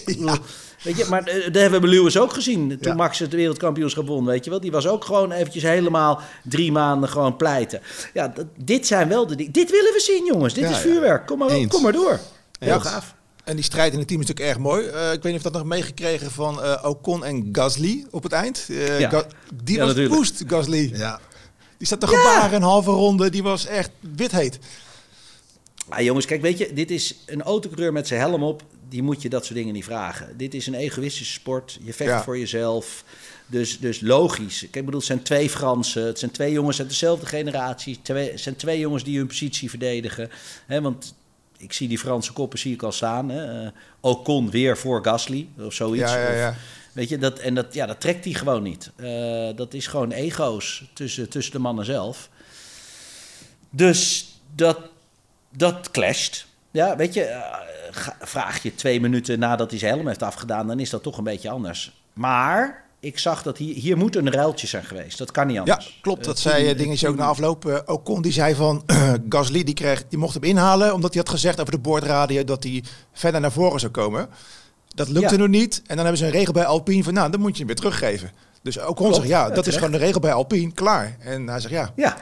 Weet 0.84 0.98
je, 0.98 1.06
maar 1.10 1.24
eh, 1.24 1.44
dat 1.44 1.62
hebben 1.62 1.82
we 1.82 1.88
Lewis 1.88 2.18
ook 2.18 2.34
gezien. 2.34 2.68
Toen 2.68 2.78
Ja. 2.82 2.94
Max 2.94 3.20
het 3.20 3.34
wereldkampioenschap 3.34 4.08
won, 4.08 4.26
weet 4.26 4.44
je 4.44 4.50
wel. 4.50 4.60
Die 4.60 4.72
was 4.72 4.88
ook 4.88 5.06
gewoon 5.06 5.32
eventjes 5.32 5.64
helemaal 5.64 6.22
drie 6.44 6.72
maanden 6.72 7.10
gewoon 7.10 7.38
pleiten. 7.38 7.82
Ja, 8.14 8.28
dat- 8.28 8.46
dit 8.58 8.88
zijn 8.88 9.08
wel 9.08 9.28
de 9.28 9.36
dingen. 9.36 9.52
Dit 9.52 9.72
willen 9.72 9.94
we 9.94 10.00
zien, 10.00 10.26
jongens. 10.26 10.54
Dit 10.54 10.64
Ja, 10.64 10.70
is 10.70 10.78
vuurwerk. 10.78 11.26
Kom 11.28 11.38
maar, 11.38 11.50
Eens. 11.50 11.72
kom 11.72 11.82
maar 11.82 11.92
door. 11.92 12.20
Heel 12.60 12.74
Ja. 12.74 12.80
gaaf. 12.80 13.16
En 13.44 13.56
die 13.56 13.64
strijd 13.66 13.94
in 13.94 14.00
het 14.00 14.08
team 14.08 14.22
is 14.22 14.28
natuurlijk 14.28 14.56
erg 14.56 14.64
mooi. 14.66 14.86
Eh, 14.88 15.02
ik 15.14 15.24
weet 15.24 15.24
niet 15.24 15.36
of 15.36 15.44
je 15.44 15.50
dat 15.50 15.54
nog 15.54 15.64
meegekregen 15.66 16.32
van 16.32 16.64
eh, 16.64 16.84
Ocon 16.86 17.26
en 17.26 17.50
Gasly 17.52 18.06
op 18.12 18.24
het 18.24 18.32
eind. 18.32 18.66
Eh, 18.70 19.00
Ja. 19.00 19.10
Ga- 19.10 19.26
die 19.64 19.76
Ja, 19.76 19.80
was 19.86 19.88
natuurlijk. 19.90 20.16
boost, 20.16 20.44
Gasly. 20.48 20.92
Ja. 20.96 21.20
Die 21.78 21.88
staat 21.88 22.00
te 22.00 22.08
gebaren 22.08 22.54
een 22.56 22.62
halve 22.62 22.92
ronde. 22.92 23.30
Die 23.30 23.44
was 23.44 23.66
echt 23.66 23.90
wit 24.16 24.32
heet. 24.32 24.60
Ah, 25.90 26.02
jongens, 26.02 26.26
kijk, 26.26 26.42
weet 26.42 26.58
je, 26.58 26.74
dit 26.74 26.92
is 26.92 27.16
een 27.26 27.42
autocoureur 27.42 27.92
met 27.94 28.08
zijn 28.08 28.20
helm 28.20 28.44
op. 28.44 28.64
Die 28.90 29.04
moet 29.04 29.22
je 29.22 29.30
dat 29.30 29.44
soort 29.46 29.58
dingen 29.58 29.74
niet 29.74 29.84
vragen. 29.84 30.38
Dit 30.38 30.54
is 30.54 30.68
een 30.68 30.74
egoïstische 30.74 31.34
sport. 31.34 31.78
Je 31.84 31.94
vecht 31.94 32.10
Ja. 32.10 32.24
voor 32.24 32.38
jezelf. 32.38 33.04
Dus, 33.48 33.80
dus 33.80 34.02
logisch. 34.02 34.60
Kijk, 34.60 34.76
ik 34.76 34.86
bedoel, 34.86 35.00
het 35.00 35.06
zijn 35.10 35.22
twee 35.24 35.50
Fransen. 35.50 36.06
Het 36.06 36.20
zijn 36.20 36.32
twee 36.32 36.52
jongens 36.52 36.80
uit 36.80 36.90
dezelfde 36.90 37.26
generatie. 37.26 38.00
Twee, 38.02 38.32
het 38.32 38.40
zijn 38.40 38.56
twee 38.56 38.80
jongens 38.80 39.04
die 39.04 39.18
hun 39.18 39.28
positie 39.28 39.70
verdedigen. 39.70 40.30
Want 40.68 41.14
ik 41.58 41.74
zie 41.74 41.88
die 41.88 42.00
Franse 42.00 42.34
koppen 42.34 42.60
zie 42.60 42.74
ik 42.74 42.84
al 42.84 42.92
staan. 42.92 43.30
Hè. 43.30 43.66
Eh, 43.66 43.72
Ocon 44.00 44.50
weer 44.50 44.78
voor 44.78 45.04
Gasly 45.04 45.48
of 45.60 45.74
zoiets. 45.74 46.12
Ja, 46.12 46.20
ja, 46.22 46.30
Of- 46.30 46.36
ja. 46.38 46.56
Weet 46.94 47.10
je, 47.10 47.18
dat, 47.18 47.40
en 47.40 47.56
dat, 47.56 47.74
ja, 47.74 47.86
dat 47.86 48.02
trekt 48.02 48.26
hij 48.26 48.34
gewoon 48.34 48.64
niet. 48.64 48.92
Eh, 48.96 49.50
dat 49.56 49.74
is 49.74 49.88
gewoon 49.88 50.12
ego's 50.12 50.84
tussen, 50.94 51.30
tussen 51.30 51.54
de 51.54 51.60
mannen 51.60 51.86
zelf. 51.86 52.30
Dus 53.70 54.28
dat, 54.56 54.80
dat 55.56 55.92
clasht. 55.92 56.46
Ja, 56.72 56.96
weet 56.96 57.14
je, 57.14 57.24
eh, 57.24 58.08
vraag 58.22 58.64
je 58.64 58.76
twee 58.76 59.02
minuten 59.02 59.40
nadat 59.40 59.70
hij 59.70 59.80
zijn 59.80 59.94
helm 59.94 60.08
heeft 60.08 60.24
afgedaan, 60.24 60.68
dan 60.68 60.80
is 60.80 60.90
dat 60.90 61.04
toch 61.04 61.18
een 61.18 61.24
beetje 61.24 61.50
anders. 61.50 62.02
Maar 62.14 62.84
ik 63.00 63.20
zag 63.20 63.44
dat 63.44 63.58
hier, 63.58 63.76
hier 63.76 63.98
moet 63.98 64.16
een 64.16 64.32
ruiltje 64.32 64.68
zijn 64.68 64.84
geweest. 64.84 65.18
Dat 65.18 65.32
kan 65.32 65.48
niet 65.48 65.56
Ja, 65.56 65.62
anders. 65.62 66.00
klopt. 66.02 66.24
Dat 66.24 66.36
Eh, 66.36 66.42
zei 66.42 66.70
eh, 66.70 66.78
dingetje 66.78 67.08
ook 67.08 67.16
na 67.16 67.26
afloop. 67.26 67.66
Eh, 67.66 67.78
Ocon 67.86 68.22
die 68.22 68.32
zei 68.32 68.56
van 68.56 68.84
Gasly 69.30 69.64
die, 69.64 69.74
kreeg, 69.74 70.04
die 70.10 70.20
mocht 70.20 70.34
hem 70.34 70.44
inhalen 70.44 70.94
omdat 70.94 71.14
hij 71.14 71.22
had 71.26 71.32
gezegd 71.34 71.60
over 71.60 71.72
de 71.74 71.80
boordradio 71.80 72.44
dat 72.44 72.64
hij 72.64 72.84
verder 73.14 73.42
naar 73.42 73.52
voren 73.52 73.80
zou 73.80 73.92
komen. 73.92 74.30
Dat 74.88 75.08
lukte 75.10 75.34
Ja. 75.34 75.40
nog 75.40 75.48
niet. 75.50 75.78
En 75.78 75.96
dan 75.96 75.98
hebben 75.98 76.18
ze 76.18 76.26
een 76.26 76.32
regel 76.32 76.54
bij 76.54 76.66
Alpine 76.66 77.04
van 77.04 77.14
nou, 77.14 77.32
dan 77.32 77.40
moet 77.40 77.52
je 77.52 77.58
hem 77.58 77.68
weer 77.68 77.76
teruggeven. 77.76 78.32
Dus 78.62 78.78
Ocon 78.80 78.96
Klopt. 78.96 79.16
zegt 79.16 79.28
ja, 79.28 79.48
Ja, 79.48 79.54
dat 79.54 79.68
is 79.68 79.76
gewoon 79.76 79.92
de 79.92 79.98
regel 79.98 80.20
bij 80.20 80.34
Alpine, 80.34 80.72
klaar. 80.72 81.18
En 81.20 81.48
hij 81.48 81.60
zegt 81.60 81.74
ja. 81.74 81.92
Ja, 81.96 82.18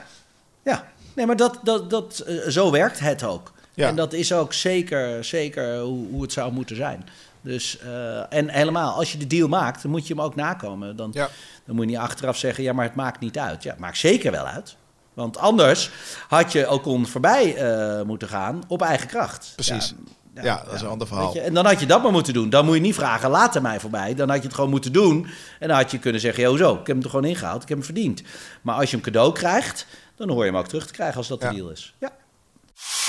ja. 0.63 0.87
Nee, 1.21 1.29
maar 1.29 1.39
dat, 1.39 1.60
dat, 1.63 1.89
dat, 1.89 2.19
eh, 2.19 2.36
zo 2.47 2.71
werkt 2.71 2.99
het 2.99 3.23
ook. 3.23 3.51
Ja. 3.73 3.88
En 3.88 3.95
dat 3.95 4.13
is 4.13 4.34
ook 4.34 4.53
zeker, 4.53 5.23
zeker 5.25 5.79
hoe, 5.79 6.07
hoe 6.12 6.21
het 6.21 6.31
zou 6.31 6.51
moeten 6.51 6.75
zijn. 6.75 7.05
Dus, 7.41 7.79
eh, 7.79 8.34
en 8.34 8.49
helemaal, 8.49 8.93
als 8.93 9.12
je 9.12 9.17
de 9.17 9.27
deal 9.27 9.47
maakt, 9.47 9.81
dan 9.81 9.91
moet 9.91 10.07
je 10.07 10.13
hem 10.13 10.23
ook 10.23 10.36
nakomen. 10.36 10.95
Dan, 10.95 11.10
Ja. 11.13 11.29
dan 11.65 11.75
moet 11.75 11.86
je 11.86 11.91
niet 11.91 11.99
achteraf 11.99 12.38
zeggen, 12.38 12.63
ja, 12.63 12.73
maar 12.73 12.86
het 12.86 12.95
maakt 12.95 13.19
niet 13.19 13.38
uit. 13.38 13.63
Ja, 13.63 13.69
het 13.71 13.79
maakt 13.79 13.97
zeker 13.97 14.31
wel 14.31 14.45
uit. 14.45 14.75
Want 15.13 15.38
anders 15.38 15.91
had 16.27 16.51
je 16.51 16.71
Ocon 16.71 17.07
voorbij 17.07 17.55
eh, 17.55 18.01
moeten 18.05 18.27
gaan 18.27 18.63
op 18.67 18.81
eigen 18.81 19.07
kracht. 19.07 19.51
Precies. 19.55 19.89
Ja, 19.97 20.12
dat 20.41 20.73
is 20.73 20.82
een 20.82 20.88
ander 20.88 21.08
verhaal. 21.08 21.25
Weet 21.25 21.34
je, 21.34 21.41
en 21.41 21.54
dan 21.54 21.65
had 21.65 21.80
je 21.80 21.86
dat 21.86 22.04
maar 22.04 22.12
moeten 22.12 22.34
doen. 22.34 22.49
Dan 22.49 22.65
moet 22.65 22.75
je 22.75 22.82
niet 22.82 22.95
vragen, 22.95 23.30
laat 23.30 23.56
er 23.56 23.62
mij 23.62 23.80
voorbij. 23.80 24.15
Dan 24.15 24.27
had 24.30 24.38
je 24.38 24.43
het 24.43 24.54
gewoon 24.54 24.69
moeten 24.69 24.93
doen. 24.93 25.27
En 25.60 25.67
dan 25.67 25.77
had 25.77 25.91
je 25.91 25.99
kunnen 25.99 26.21
zeggen, 26.21 26.43
joh 26.43 26.58
zo, 26.58 26.71
ik 26.71 26.77
heb 26.77 26.88
hem 26.88 27.01
er 27.04 27.10
gewoon 27.10 27.25
ingehaald. 27.25 27.62
Ik 27.62 27.67
heb 27.69 27.77
hem 27.77 27.86
verdiend. 27.86 28.21
Maar 28.62 28.75
als 28.75 28.89
je 28.89 28.95
hem 28.95 29.06
cadeau 29.06 29.34
krijgt, 29.34 29.86
dan 30.15 30.30
hoor 30.30 30.45
je 30.45 30.51
hem 30.51 30.60
ook 30.60 30.67
terug 30.67 30.86
te 30.88 30.93
krijgen 30.93 31.17
als 31.17 31.27
dat 31.27 31.41
Ja. 31.41 31.49
de 31.49 31.56
deal 31.56 31.69
is. 31.69 31.93
Ja. 31.99 32.10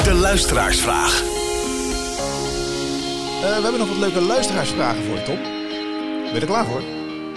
De 0.05 0.15
luisteraarsvraag. 0.15 1.21
Eh, 1.21 1.27
we 3.57 3.63
hebben 3.63 3.79
nog 3.79 3.89
wat 3.89 3.99
leuke 3.99 4.21
luisteraarsvragen 4.21 5.05
voor 5.05 5.15
je, 5.15 5.23
Tom. 5.23 5.39
Ben 6.23 6.35
je 6.35 6.41
er 6.41 6.47
klaar 6.47 6.67
voor? 6.67 6.83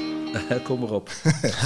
Kom 0.64 0.80
maar 0.80 0.90
op. 0.90 1.10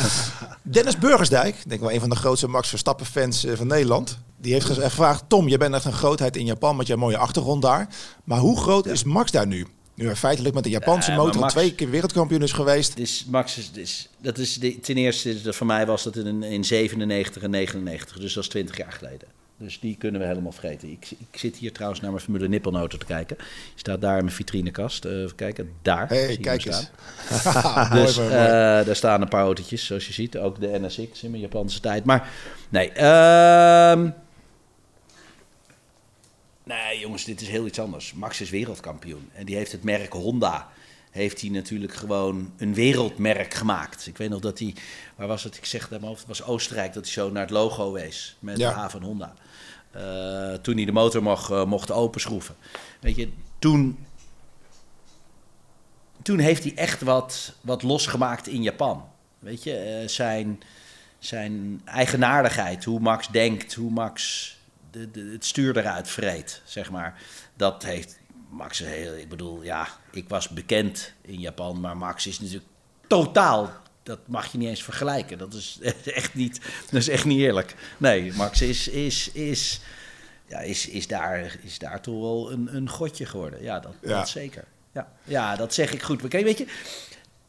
Dennis 0.61 0.97
Burgersdijk, 0.97 1.53
denk 1.55 1.71
ik 1.71 1.79
wel 1.79 1.91
een 1.91 1.99
van 1.99 2.09
de 2.09 2.15
grootste 2.15 2.47
Max 2.47 2.69
Verstappen 2.69 3.05
fans 3.05 3.45
eh, 3.45 3.55
van 3.55 3.67
Nederland. 3.67 4.19
Die 4.41 4.53
heeft 4.53 4.65
gevraagd, 4.65 5.23
Tom, 5.27 5.47
je 5.47 5.57
bent 5.57 5.73
echt 5.73 5.85
een 5.85 5.93
grootheid 5.93 6.37
in 6.37 6.45
Japan 6.45 6.75
met 6.75 6.87
jouw 6.87 6.97
mooie 6.97 7.17
achtergrond 7.17 7.61
daar. 7.61 7.87
Maar 8.23 8.39
hoe 8.39 8.57
groot 8.59 8.85
is 8.85 9.03
Max 9.03 9.31
daar 9.31 9.47
nu? 9.47 9.67
Nu 9.93 10.05
hij 10.05 10.15
feitelijk 10.15 10.55
met 10.55 10.63
de 10.63 10.69
Japanse 10.69 11.11
Ja, 11.11 11.17
motor 11.17 11.39
Max- 11.41 11.53
twee 11.53 11.73
keer 11.75 11.89
wereldkampioen 11.89 12.41
is 12.41 12.51
geweest. 12.51 12.97
Dus 12.97 13.25
Max 13.29 13.57
is, 13.57 13.71
is- 13.73 14.09
dat 14.17 14.37
is 14.37 14.53
de, 14.59 14.79
ten 14.79 14.95
eerste, 14.97 15.41
dat 15.41 15.55
voor 15.55 15.67
mij 15.67 15.85
was 15.85 16.03
dat 16.03 16.15
in, 16.15 16.43
in 16.43 16.63
97 16.63 17.41
en 17.43 17.49
99, 17.49 18.19
dus 18.19 18.33
dat 18.33 18.43
is 18.43 18.49
20 18.49 18.77
jaar 18.77 18.91
geleden. 18.91 19.27
Dus 19.57 19.79
die 19.79 19.95
kunnen 19.99 20.21
we 20.21 20.27
helemaal 20.27 20.51
vergeten. 20.51 20.91
Ik, 20.91 21.11
ik 21.31 21.39
zit 21.39 21.55
hier 21.57 21.71
trouwens 21.73 22.01
naar 22.01 22.11
mijn 22.11 22.23
Formule 22.23 22.47
Nippon-auto 22.47 22.97
te 22.97 23.05
kijken. 23.05 23.37
Die 23.37 23.45
staat 23.75 24.01
daar 24.01 24.17
in 24.17 24.23
mijn 24.23 24.35
vitrinekast. 24.35 25.05
Eh, 25.05 25.11
even 25.21 25.35
kijken, 25.35 25.69
daar. 25.81 26.07
hey, 26.07 26.29
je 26.31 26.37
kijk 26.37 26.65
eens. 26.65 26.89
Dus 27.93 28.17
eh, 28.17 28.29
daar 28.85 28.95
staan 28.95 29.21
een 29.21 29.27
paar 29.27 29.43
autootjes, 29.43 29.85
zoals 29.85 30.07
je 30.07 30.13
ziet. 30.13 30.37
Ook 30.37 30.59
de 30.59 30.79
NSX 30.81 31.23
in 31.23 31.29
mijn 31.29 31.41
Japanse 31.41 31.79
tijd. 31.79 32.05
Maar 32.05 32.29
nee, 32.69 32.91
ehm, 32.91 34.09
nee 36.69 36.99
jongens, 36.99 37.23
dit 37.23 37.41
is 37.41 37.47
heel 37.47 37.65
iets 37.65 37.79
anders. 37.79 38.13
Max 38.13 38.41
is 38.41 38.49
wereldkampioen. 38.49 39.29
En 39.33 39.45
die 39.45 39.55
heeft 39.55 39.71
het 39.71 39.83
merk 39.83 40.13
Honda. 40.13 40.67
Heeft 41.11 41.41
hij 41.41 41.49
natuurlijk 41.49 41.93
gewoon 41.93 42.51
een 42.57 42.73
wereldmerk 42.73 43.53
gemaakt. 43.53 44.07
Ik 44.07 44.17
weet 44.17 44.29
nog 44.29 44.39
dat 44.39 44.59
hij, 44.59 44.75
waar 45.15 45.27
was 45.27 45.43
het? 45.43 45.57
Ik 45.57 45.65
zeg 45.65 45.81
het 45.81 45.89
mijn 45.89 46.03
hoofd, 46.03 46.19
het 46.19 46.27
was 46.27 46.43
Oostenrijk 46.43 46.93
dat 46.93 47.03
hij 47.03 47.11
zo 47.11 47.31
naar 47.31 47.41
het 47.41 47.51
logo 47.51 47.91
wees. 47.91 48.35
Met 48.39 48.57
Ja. 48.57 48.69
de 48.73 48.75
H 48.79 48.89
van 48.89 49.03
Honda. 49.03 49.33
Eh, 49.91 50.53
toen 50.53 50.75
hij 50.75 50.85
de 50.85 50.91
motor 50.91 51.23
mocht, 51.23 51.51
eh, 51.51 51.65
mocht 51.65 51.91
openschroeven. 51.91 52.55
Weet 52.99 53.15
je, 53.15 53.29
toen 53.59 54.05
toen 56.21 56.39
heeft 56.39 56.63
hij 56.63 56.75
echt 56.75 57.01
wat, 57.01 57.53
wat 57.61 57.83
losgemaakt 57.83 58.47
in 58.47 58.61
Japan. 58.61 59.05
Weet 59.39 59.63
je, 59.63 59.75
eh, 59.75 60.07
zijn, 60.07 60.61
zijn 61.19 61.81
eigenaardigheid, 61.85 62.83
hoe 62.83 62.99
Max 62.99 63.27
denkt, 63.27 63.73
hoe 63.73 63.91
Max 63.91 64.57
de, 64.91 65.11
de, 65.11 65.29
het 65.31 65.45
stuur 65.45 65.77
eruit 65.77 66.09
vreet, 66.09 66.61
zeg 66.65 66.91
maar. 66.91 67.21
Dat 67.55 67.83
heeft 67.83 68.19
Max 68.49 68.79
heel, 68.79 69.15
ik 69.15 69.29
bedoel, 69.29 69.63
ja, 69.63 69.87
ik 70.11 70.29
was 70.29 70.49
bekend 70.49 71.13
in 71.21 71.39
Japan, 71.39 71.79
maar 71.79 71.97
Max 71.97 72.27
is 72.27 72.39
natuurlijk 72.39 72.67
totaal, 73.07 73.71
dat 74.03 74.19
mag 74.25 74.51
je 74.51 74.57
niet 74.57 74.67
eens 74.69 74.83
vergelijken. 74.83 75.37
Dat 75.37 75.53
is 75.53 75.79
echt 76.03 76.33
niet, 76.33 76.61
dat 76.91 76.99
is 77.01 77.09
echt 77.09 77.25
niet 77.25 77.39
eerlijk. 77.39 77.75
Nee, 77.97 78.33
Max 78.33 78.61
is, 78.61 78.87
is, 78.87 79.31
is, 79.31 79.81
ja, 80.47 80.59
is, 80.59 80.87
is, 80.87 81.07
daar, 81.07 81.57
is 81.61 81.79
daar 81.79 82.01
toch 82.01 82.19
wel 82.19 82.51
een, 82.51 82.75
een 82.75 82.89
godje 82.89 83.25
geworden. 83.25 83.63
Ja, 83.63 83.79
dat, 83.79 83.93
Ja. 84.01 84.07
dat 84.17 84.29
zeker. 84.29 84.63
Ja, 84.93 85.11
ja, 85.23 85.55
dat 85.55 85.73
zeg 85.73 85.93
ik 85.93 86.01
goed. 86.01 86.27
Kijk, 86.27 86.43
weet 86.43 86.57
je, 86.57 86.67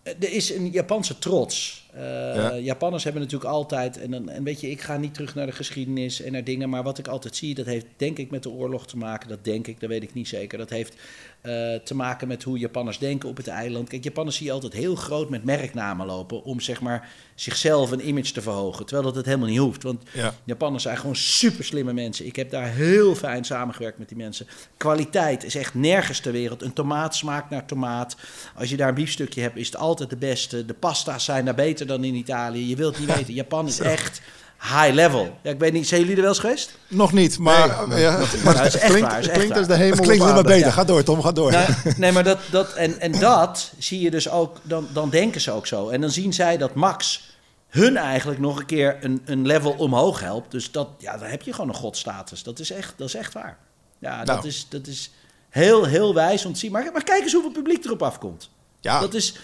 er 0.02 0.32
is 0.32 0.50
een 0.54 0.70
Japanse 0.70 1.18
trots. 1.18 1.84
Eh, 1.92 2.00
Ja. 2.34 2.54
Japanners 2.56 3.04
hebben 3.04 3.22
natuurlijk 3.22 3.50
altijd, 3.50 3.98
en, 4.00 4.10
dan- 4.10 4.28
en 4.28 4.44
weet 4.44 4.60
je, 4.60 4.70
ik 4.70 4.80
ga 4.80 4.96
niet 4.96 5.14
terug 5.14 5.34
naar 5.34 5.46
de 5.46 5.52
geschiedenis 5.52 6.20
en 6.20 6.32
naar 6.32 6.44
dingen, 6.44 6.68
maar 6.70 6.82
wat 6.82 6.98
ik 6.98 7.08
altijd 7.08 7.36
zie, 7.36 7.54
dat 7.54 7.66
heeft 7.66 7.86
denk 7.96 8.18
ik 8.18 8.30
met 8.30 8.42
de 8.42 8.50
oorlog 8.50 8.86
te 8.86 8.96
maken. 8.96 9.28
Dat 9.28 9.44
denk 9.44 9.66
ik, 9.66 9.80
dat 9.80 9.88
weet 9.88 10.02
ik 10.02 10.14
niet 10.14 10.28
zeker. 10.28 10.58
Dat 10.58 10.70
heeft 10.70 10.94
eh, 11.40 11.74
te 11.84 11.94
maken 11.94 12.28
met 12.28 12.42
hoe 12.42 12.58
Japanners 12.58 12.98
denken 12.98 13.28
op 13.28 13.36
het 13.36 13.48
eiland. 13.48 13.88
Kijk, 13.88 14.04
Japanners 14.04 14.36
zie 14.36 14.46
je 14.46 14.52
altijd 14.52 14.72
heel 14.72 14.94
groot 14.94 15.30
met 15.30 15.44
merknamen 15.44 16.06
lopen 16.06 16.42
om 16.44 16.60
zeg 16.60 16.80
maar 16.80 17.08
zichzelf 17.34 17.90
een 17.90 18.08
image 18.08 18.32
te 18.32 18.42
verhogen, 18.42 18.86
terwijl 18.86 19.06
dat 19.06 19.16
het 19.16 19.26
helemaal 19.26 19.48
niet 19.48 19.58
hoeft. 19.58 19.82
Want 19.82 20.02
Ja. 20.12 20.34
Japanners 20.44 20.82
zijn 20.82 20.96
gewoon 20.96 21.16
super 21.16 21.64
slimme 21.64 21.92
mensen. 21.92 22.26
Ik 22.26 22.36
heb 22.36 22.50
daar 22.50 22.68
heel 22.68 23.14
fijn 23.14 23.44
samengewerkt 23.44 23.98
met 23.98 24.08
die 24.08 24.16
mensen. 24.16 24.46
Kwaliteit 24.76 25.44
is 25.44 25.54
echt 25.54 25.74
nergens 25.74 26.20
ter 26.20 26.32
wereld. 26.32 26.62
Een 26.62 26.72
tomaat 26.72 27.14
smaakt 27.16 27.50
naar 27.50 27.66
tomaat. 27.66 28.16
Als 28.56 28.70
je 28.70 28.76
daar 28.76 28.88
een 28.88 28.94
biefstukje 28.94 29.40
hebt, 29.40 29.56
is 29.56 29.66
het 29.66 29.76
altijd 29.76 30.10
de 30.10 30.16
beste. 30.16 30.64
De 30.66 30.74
pasta's 30.74 31.24
zijn 31.24 31.44
daar 31.44 31.54
beter 31.54 31.86
dan 31.86 32.04
in 32.04 32.14
Italië. 32.14 32.68
Je 32.68 32.76
wilt 32.76 32.98
niet 32.98 33.14
weten. 33.16 33.34
Japan 33.34 33.66
is 33.66 33.80
echt 33.80 34.20
high 34.60 34.92
level. 34.92 35.38
Ja, 35.42 35.50
ik 35.50 35.58
weet 35.58 35.72
niet, 35.72 35.88
zijn 35.88 36.00
jullie 36.00 36.14
er 36.16 36.20
wel 36.22 36.30
eens 36.30 36.40
geweest? 36.40 36.78
Nog 36.88 37.12
niet, 37.12 37.38
maar, 37.38 37.98
ja, 37.98 38.18
Maar 38.44 38.54
dat 38.54 38.66
is 38.66 38.74
echt 38.76 38.84
klinkt 38.84 39.08
waar. 39.08 39.18
is 39.18 39.26
echt 39.26 39.32
klinkt 39.36 39.48
waar. 39.48 39.58
als 39.58 39.66
de 39.66 39.74
hemel 39.74 39.96
het 39.96 40.06
klinkt 40.06 40.24
maar 40.24 40.42
beter. 40.42 40.58
Ja. 40.66 40.70
Ga 40.70 40.84
door, 40.84 41.02
Tom, 41.02 41.22
ga 41.22 41.32
door. 41.32 41.50
Nou, 41.50 41.68
nee, 41.96 42.12
maar 42.12 42.24
dat, 42.24 42.38
dat, 42.50 42.72
en, 42.72 43.00
en 43.00 43.18
dat 43.18 43.72
zie 43.78 44.00
je 44.00 44.10
dus 44.10 44.28
ook, 44.28 44.56
dan, 44.62 44.88
dan 44.92 45.10
denken 45.10 45.40
ze 45.40 45.50
ook 45.50 45.66
zo. 45.66 45.88
En 45.88 46.00
dan 46.00 46.10
zien 46.10 46.32
zij 46.32 46.56
dat 46.56 46.74
Max 46.74 47.28
hun 47.68 47.96
eigenlijk 47.96 48.40
nog 48.40 48.58
een 48.58 48.66
keer 48.66 48.96
een, 49.00 49.22
een 49.24 49.46
level 49.46 49.70
omhoog 49.78 50.20
helpt. 50.20 50.50
Dus 50.50 50.70
dat, 50.70 50.88
ja, 50.98 51.16
dan 51.16 51.28
heb 51.28 51.42
je 51.42 51.52
gewoon 51.52 51.68
een 51.68 51.74
godstatus. 51.74 52.42
Dat 52.42 52.58
is 52.58 52.70
echt, 52.70 52.94
dat 52.96 53.08
is 53.08 53.14
echt 53.14 53.32
waar. 53.32 53.58
Ja, 53.98 54.10
Nou. 54.14 54.24
dat, 54.24 54.44
is, 54.44 54.66
dat 54.68 54.86
is 54.86 55.10
heel, 55.50 55.84
heel 55.84 56.14
wijs 56.14 56.44
om 56.44 56.52
te 56.52 56.58
zien. 56.58 56.72
Maar, 56.72 56.90
maar 56.92 57.04
kijk 57.04 57.22
eens 57.22 57.32
hoeveel 57.32 57.50
publiek 57.52 57.84
erop 57.84 58.02
afkomt. 58.02 58.50
Ja, 58.80 59.00
Dat 59.00 59.14
is, 59.14 59.34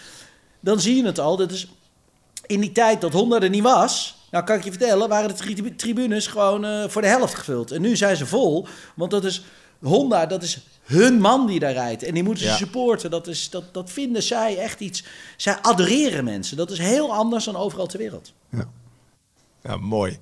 dan 0.61 0.81
zie 0.81 0.97
je 0.97 1.05
het 1.07 1.19
al. 1.19 1.37
Dat 1.37 1.51
is, 1.51 1.69
in 2.47 2.61
die 2.61 2.73
tijd 2.73 3.01
dat 3.01 3.13
Honda 3.13 3.41
er 3.41 3.49
niet 3.51 3.63
was, 3.63 4.16
nou 4.31 4.45
kan 4.45 4.57
ik 4.57 4.65
je 4.65 4.71
vertellen, 4.71 5.09
waren 5.09 5.29
de 5.29 5.35
tri- 5.35 5.75
tribunes 5.77 6.27
gewoon 6.27 6.65
eh, 6.65 6.89
voor 6.89 7.03
de 7.03 7.09
helft 7.09 7.35
gevuld. 7.35 7.71
En 7.71 7.81
nu 7.81 7.97
zijn 7.97 8.17
ze 8.17 8.27
vol, 8.27 8.67
want 8.95 9.11
dat 9.11 9.25
is 9.25 9.45
Honda, 9.83 10.27
dat 10.27 10.43
is 10.43 10.67
hun 10.83 11.21
man 11.21 11.47
die 11.47 11.59
daar 11.59 11.73
rijdt. 11.73 12.03
En 12.03 12.15
die 12.15 12.23
moeten 12.23 12.45
ze 12.45 12.51
Ja. 12.51 12.57
supporten. 12.57 13.11
Dat, 13.11 13.27
is, 13.27 13.51
dat, 13.51 13.75
dat 13.75 13.91
vinden 13.91 14.23
zij 14.23 14.59
echt 14.59 14.81
iets. 14.81 15.05
Zij 15.37 15.59
adoreren 15.63 16.25
mensen. 16.25 16.57
Dat 16.57 16.71
is 16.71 16.79
heel 16.79 17.15
anders 17.15 17.45
dan 17.45 17.57
overal 17.57 17.87
ter 17.87 17.99
wereld. 17.99 18.33
ja 19.63 19.77
mooi. 19.77 20.19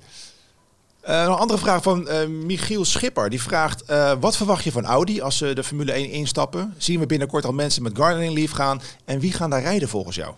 Eh, 1.00 1.24
nog 1.26 1.34
een 1.34 1.40
andere 1.40 1.58
vraag 1.58 1.82
van 1.82 2.08
eh, 2.08 2.26
Michiel 2.26 2.84
Schipper. 2.84 3.30
Die 3.30 3.42
vraagt, 3.42 3.84
wat 4.20 4.36
verwacht 4.36 4.64
je 4.64 4.72
van 4.72 4.84
Audi 4.84 5.20
als 5.20 5.36
ze 5.36 5.52
de 5.52 5.64
Formule 5.64 5.92
1 5.92 6.10
instappen? 6.10 6.74
Zien 6.78 7.00
we 7.00 7.06
binnenkort 7.06 7.44
al 7.44 7.52
mensen 7.52 7.82
met 7.82 7.96
gardening 7.96 8.34
leave 8.34 8.54
gaan? 8.54 8.80
En 9.04 9.18
wie 9.18 9.32
gaan 9.32 9.50
daar 9.50 9.62
rijden 9.62 9.88
volgens 9.88 10.16
jou? 10.16 10.34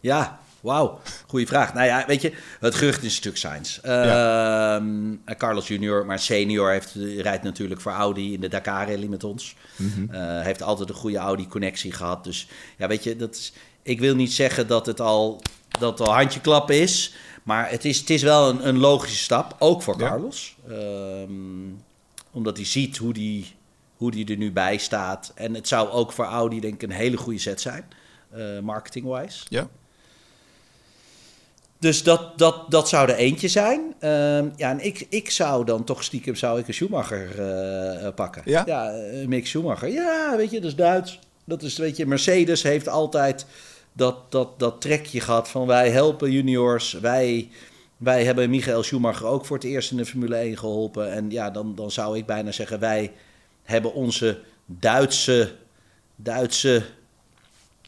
Ja, 0.00 0.38
wauw. 0.60 1.00
Goeie 1.26 1.46
vraag. 1.46 1.74
Nou 1.74 1.86
ja, 1.86 2.04
weet 2.06 2.22
je, 2.22 2.32
het 2.60 2.74
gerucht 2.74 3.02
is 3.02 3.04
een 3.04 3.32
stuk. 3.34 3.36
Ja. 3.82 4.76
Ehm, 4.76 5.14
Carlos 5.38 5.68
junior, 5.68 6.06
maar 6.06 6.18
senior 6.18 6.70
heeft, 6.70 6.94
rijdt 7.18 7.42
natuurlijk 7.42 7.80
voor 7.80 7.92
Audi 7.92 8.32
in 8.32 8.40
de 8.40 8.48
Dakar 8.48 8.88
Rally 8.88 9.06
met 9.06 9.24
ons. 9.24 9.54
Eh, 10.10 10.40
heeft 10.40 10.62
altijd 10.62 10.88
een 10.88 10.94
goede 10.94 11.18
Audi-connectie 11.18 11.92
gehad. 11.92 12.24
Dus 12.24 12.48
ja, 12.76 12.86
weet 12.88 13.04
je, 13.04 13.16
dat 13.16 13.34
is, 13.34 13.52
ik 13.82 14.00
wil 14.00 14.14
niet 14.14 14.32
zeggen 14.32 14.66
dat 14.66 14.86
het 14.86 15.00
al, 15.00 15.40
dat 15.78 15.98
het 15.98 16.08
al 16.08 16.14
handjeklap 16.14 16.70
is. 16.70 17.14
Maar 17.42 17.70
het 17.70 17.84
is, 17.84 17.98
het 17.98 18.10
is 18.10 18.22
wel 18.22 18.48
een, 18.48 18.68
een 18.68 18.78
logische 18.78 19.16
stap, 19.22 19.56
ook 19.58 19.82
voor 19.82 20.00
Ja. 20.00 20.08
Carlos. 20.08 20.56
Ehm, 20.68 21.30
omdat 22.30 22.56
hij 22.56 22.66
ziet 22.66 22.96
hoe 22.96 23.12
die, 23.12 23.54
hoe 23.96 24.10
die 24.10 24.26
er 24.30 24.36
nu 24.36 24.52
bij 24.52 24.76
staat. 24.76 25.32
En 25.34 25.54
het 25.54 25.68
zou 25.68 25.88
ook 25.88 26.12
voor 26.12 26.24
Audi 26.24 26.60
denk 26.60 26.74
ik 26.74 26.82
een 26.82 26.90
hele 26.96 27.16
goede 27.16 27.38
set 27.38 27.60
zijn, 27.60 27.84
eh, 28.30 28.58
marketing-wise. 28.62 29.44
Ja? 29.48 29.68
Dus 31.78 32.02
dat, 32.02 32.38
dat, 32.38 32.70
dat 32.70 32.88
zou 32.88 33.08
er 33.08 33.16
eentje 33.16 33.48
zijn. 33.48 33.94
Ehm, 33.98 34.48
ja, 34.56 34.70
en 34.70 34.84
ik, 34.84 35.06
ik 35.08 35.30
zou 35.30 35.64
dan 35.64 35.84
toch 35.84 36.04
stiekem 36.04 36.34
zou 36.34 36.60
ik 36.60 36.68
een 36.68 36.74
Schumacher 36.74 37.40
eh, 37.40 38.06
eh, 38.06 38.14
pakken. 38.14 38.42
Ja? 38.44 38.66
eh, 38.66 39.26
Mick 39.26 39.46
Schumacher. 39.46 39.88
Ja, 39.88 40.36
weet 40.36 40.50
je, 40.50 40.60
dat 40.60 40.70
is 40.70 40.76
Duits. 40.76 41.18
Dat 41.44 41.62
is, 41.62 41.76
weet 41.76 41.96
je, 41.96 42.06
Mercedes 42.06 42.62
heeft 42.62 42.88
altijd 42.88 43.46
dat, 43.92 44.32
dat, 44.32 44.58
dat 44.58 44.80
trekje 44.80 45.20
gehad 45.20 45.48
van 45.48 45.66
wij 45.66 45.90
helpen 45.90 46.30
juniors. 46.30 46.92
Wij, 46.92 47.48
wij 47.96 48.24
hebben 48.24 48.50
Michael 48.50 48.82
Schumacher 48.82 49.26
ook 49.26 49.46
voor 49.46 49.56
het 49.56 49.66
eerst 49.66 49.90
in 49.90 49.96
de 49.96 50.06
Formule 50.06 50.36
1 50.36 50.58
geholpen. 50.58 51.12
En 51.12 51.30
ja, 51.30 51.50
dan, 51.50 51.74
dan 51.74 51.90
zou 51.90 52.18
ik 52.18 52.26
bijna 52.26 52.52
zeggen, 52.52 52.80
wij 52.80 53.12
hebben 53.62 53.94
onze 53.94 54.40
Duitse, 54.66 55.52
Duitse 56.16 56.82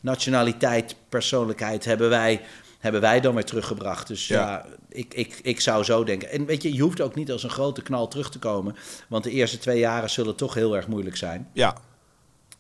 nationaliteit, 0.01 0.95
persoonlijkheid 1.09 1.85
hebben 1.85 2.09
wij, 2.09 2.41
hebben 2.79 3.01
wij 3.01 3.21
dan 3.21 3.35
weer 3.35 3.45
teruggebracht. 3.45 4.07
Dus 4.09 4.29
ja, 4.29 4.41
Ja. 4.41 4.67
ik, 4.89 5.15
ik, 5.15 5.41
ik 5.43 5.61
zou 5.61 5.85
zo 5.85 6.05
denken. 6.05 6.31
En 6.31 6.47
weet 6.47 6.63
je, 6.63 6.75
je 6.75 6.83
hoeft 6.83 7.01
ook 7.01 7.15
niet 7.15 7.33
als 7.33 7.43
een 7.43 7.51
grote 7.51 7.83
knal 7.83 8.09
terug 8.09 8.31
te 8.31 8.39
komen. 8.39 8.77
Want 9.09 9.25
de 9.25 9.31
eerste 9.31 9.59
twee 9.59 9.79
jaren 9.79 10.11
zullen 10.11 10.35
toch 10.37 10.55
heel 10.55 10.77
erg 10.77 10.87
moeilijk 10.87 11.17
zijn. 11.17 11.49
Ja, 11.53 11.77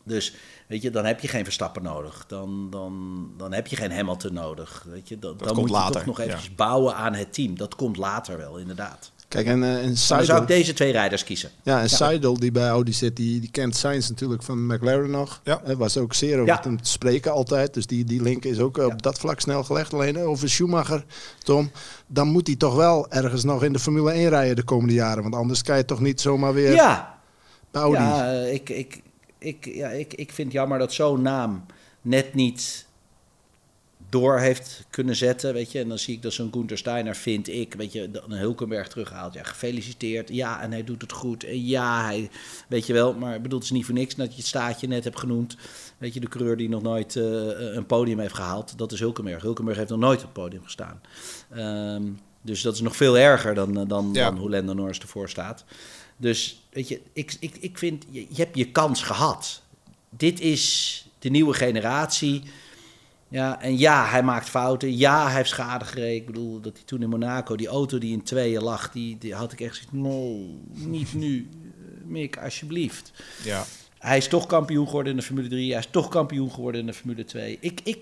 Dus 0.04 0.34
weet 0.66 0.82
je, 0.82 0.90
dan 0.90 1.04
heb 1.04 1.20
je 1.20 1.28
geen 1.28 1.44
Verstappen 1.44 1.82
nodig. 1.82 2.24
Dan, 2.26 2.70
dan, 2.70 3.24
dan 3.36 3.52
heb 3.52 3.66
je 3.66 3.76
geen 3.76 3.92
Hamilton 3.92 4.32
nodig. 4.32 4.84
Weet 4.86 5.08
je, 5.08 5.18
dan, 5.18 5.36
dan 5.36 5.56
moet 5.56 5.68
je 5.68 5.74
later, 5.74 5.94
toch 5.94 6.06
nog 6.06 6.18
ja. 6.18 6.24
eventjes 6.24 6.54
bouwen 6.54 6.94
aan 6.94 7.14
het 7.14 7.32
team. 7.32 7.56
Dat 7.56 7.74
komt 7.74 7.96
later 7.96 8.36
wel, 8.36 8.56
inderdaad. 8.58 9.12
Kijk, 9.28 9.46
en, 9.46 9.62
eh 9.62 9.76
en 9.82 9.86
Dan 9.86 9.96
zou 10.24 10.40
ik 10.42 10.46
deze 10.46 10.72
twee 10.72 10.92
rijders 10.92 11.24
kiezen. 11.24 11.50
ja, 11.62 11.80
en 11.80 11.90
Seidel 11.90 12.38
die 12.38 12.52
bij 12.52 12.68
Audi 12.68 12.92
zit, 12.92 13.16
die, 13.16 13.40
die 13.40 13.50
kent 13.50 13.76
Sainz 13.76 14.08
natuurlijk 14.08 14.42
van 14.42 14.66
McLaren 14.66 15.10
nog. 15.10 15.40
Ja. 15.44 15.60
Hij 15.64 15.76
was 15.76 15.96
ook 15.96 16.14
zeer 16.14 16.34
over 16.34 16.46
Ja. 16.46 16.60
hem 16.62 16.82
te 16.82 16.90
spreken 16.90 17.32
altijd. 17.32 17.74
Dus 17.74 17.86
die, 17.86 18.04
die 18.04 18.22
link 18.22 18.44
is 18.44 18.58
ook 18.58 18.76
Ja. 18.76 18.86
op 18.86 19.02
dat 19.02 19.18
vlak 19.18 19.40
snel 19.40 19.64
gelegd. 19.64 19.94
Alleen 19.94 20.16
eh, 20.16 20.28
over 20.28 20.50
Schumacher, 20.50 21.04
Tom, 21.38 21.70
dan 22.06 22.28
moet 22.28 22.46
hij 22.46 22.56
toch 22.56 22.74
wel 22.74 23.10
ergens 23.10 23.44
nog 23.44 23.64
in 23.64 23.72
de 23.72 23.78
Formule 23.78 24.12
1 24.12 24.28
rijden 24.28 24.56
de 24.56 24.62
komende 24.64 24.94
jaren. 24.94 25.22
Want 25.22 25.34
anders 25.34 25.62
kan 25.62 25.76
je 25.76 25.84
toch 25.84 26.00
niet 26.00 26.20
zomaar 26.20 26.54
weer 26.54 26.72
Ja, 26.72 27.18
bij 27.70 27.82
Audi. 27.82 27.98
Ja, 28.02 28.32
eh, 28.32 28.52
ik, 28.54 28.68
ik, 28.68 29.00
ik, 29.38 29.64
ja 29.64 29.88
ik, 29.88 30.14
ik 30.14 30.32
vind 30.32 30.52
jammer 30.52 30.78
dat 30.78 30.92
zo'n 30.92 31.22
naam 31.22 31.64
net 32.02 32.34
niet 32.34 32.86
door 34.08 34.38
heeft 34.38 34.84
kunnen 34.90 35.16
zetten, 35.16 35.52
weet 35.54 35.72
je. 35.72 35.78
En 35.80 35.88
dan 35.88 35.98
zie 35.98 36.14
ik 36.14 36.22
dat 36.22 36.32
zo'n 36.32 36.52
Gunther 36.52 36.78
Steiner, 36.78 37.16
vind 37.16 37.48
ik, 37.48 37.74
weet 37.74 37.92
je, 37.92 38.10
een 38.12 38.36
Hulkenberg 38.36 38.88
terughaalt. 38.88 39.34
Ja, 39.34 39.42
gefeliciteerd. 39.42 40.28
Ja, 40.28 40.60
en 40.60 40.72
hij 40.72 40.84
doet 40.84 41.02
het 41.02 41.12
goed. 41.12 41.44
En 41.44 41.66
ja, 41.66 42.04
hij, 42.04 42.30
weet 42.68 42.86
je 42.86 42.92
wel. 42.92 43.14
Maar 43.14 43.34
ik 43.34 43.42
bedoel, 43.42 43.58
het 43.58 43.66
is 43.68 43.74
niet 43.74 43.84
voor 43.84 43.94
niks 43.94 44.14
dat 44.14 44.30
je 44.30 44.36
het 44.36 44.46
staatje 44.46 44.86
net 44.86 45.04
hebt 45.04 45.18
genoemd. 45.18 45.56
Weet 45.98 46.14
je, 46.14 46.20
de 46.20 46.28
coureur 46.28 46.56
die 46.56 46.68
nog 46.68 46.82
nooit 46.82 47.16
eh, 47.16 47.24
een 47.74 47.86
podium 47.86 48.18
heeft 48.18 48.34
gehaald, 48.34 48.78
dat 48.78 48.92
is 48.92 49.00
Hulkenberg. 49.00 49.42
Hulkenberg 49.42 49.76
heeft 49.76 49.90
nog 49.90 49.98
nooit 49.98 50.18
op 50.18 50.24
het 50.24 50.32
podium 50.32 50.62
gestaan. 50.64 51.00
Ehm, 51.50 52.02
dus 52.42 52.62
dat 52.62 52.74
is 52.74 52.80
nog 52.80 52.96
veel 52.96 53.18
erger 53.18 53.54
dan, 53.54 53.78
eh, 53.78 53.88
dan, 53.88 54.10
Ja. 54.12 54.24
dan 54.30 54.38
hoe 54.38 54.50
Lando 54.50 54.72
Norris 54.72 54.98
ervoor 54.98 55.28
staat. 55.28 55.64
Dus 56.16 56.62
weet 56.70 56.88
je, 56.88 57.00
ik, 57.12 57.36
ik, 57.40 57.56
ik 57.60 57.78
vind, 57.78 58.04
je, 58.10 58.20
je 58.28 58.42
hebt 58.42 58.56
je 58.56 58.70
kans 58.70 59.02
gehad. 59.02 59.62
Dit 60.10 60.40
is 60.40 61.06
de 61.18 61.28
nieuwe 61.28 61.54
generatie. 61.54 62.42
Ja, 63.28 63.60
en 63.60 63.78
ja, 63.78 64.06
hij 64.06 64.22
maakt 64.22 64.48
fouten. 64.48 64.96
Ja, 64.96 65.26
hij 65.26 65.34
heeft 65.34 65.48
schade 65.48 65.84
gereden. 65.84 66.14
Ik 66.14 66.26
bedoel, 66.26 66.60
dat 66.60 66.76
hij 66.76 66.82
toen 66.84 67.02
in 67.02 67.08
Monaco, 67.08 67.56
die 67.56 67.68
auto 67.68 67.98
die 67.98 68.12
in 68.12 68.22
tweeën 68.22 68.62
lag, 68.62 68.90
die, 68.90 69.18
die 69.18 69.34
had 69.34 69.52
ik 69.52 69.60
echt 69.60 69.76
gezegd, 69.76 69.92
nee, 69.92 70.58
niet 70.74 71.14
nu. 71.14 71.48
Eh, 71.52 72.04
Mick, 72.04 72.38
alsjeblieft. 72.38 73.12
ja. 73.44 73.64
Hij 73.98 74.16
is 74.16 74.28
toch 74.28 74.46
kampioen 74.46 74.86
geworden 74.86 75.12
in 75.12 75.18
de 75.18 75.24
Formule 75.24 75.48
3. 75.48 75.70
Hij 75.70 75.78
is 75.78 75.88
toch 75.90 76.08
kampioen 76.08 76.50
geworden 76.50 76.80
in 76.80 76.86
de 76.86 76.92
Formule 76.92 77.24
2. 77.24 77.58
Ik, 77.60 77.80
ik, 77.84 77.98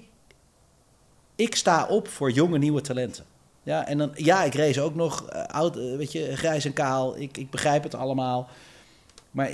ik 1.36 1.54
sta 1.54 1.86
op 1.86 2.08
voor 2.08 2.30
jonge 2.30 2.58
nieuwe 2.58 2.80
talenten. 2.80 3.24
Ja, 3.62 3.86
en 3.86 3.98
dan, 3.98 4.10
ja, 4.14 4.42
ik 4.42 4.54
race 4.54 4.80
ook 4.80 4.94
nog 4.94 5.28
eh, 5.28 5.44
oud, 5.44 5.76
eh, 5.76 5.96
weet 5.96 6.12
je, 6.12 6.36
grijs 6.36 6.64
en 6.64 6.72
kaal. 6.72 7.18
Ik, 7.18 7.36
ik 7.36 7.50
begrijp 7.50 7.82
het 7.82 7.94
allemaal. 7.94 8.48
Maar 9.30 9.50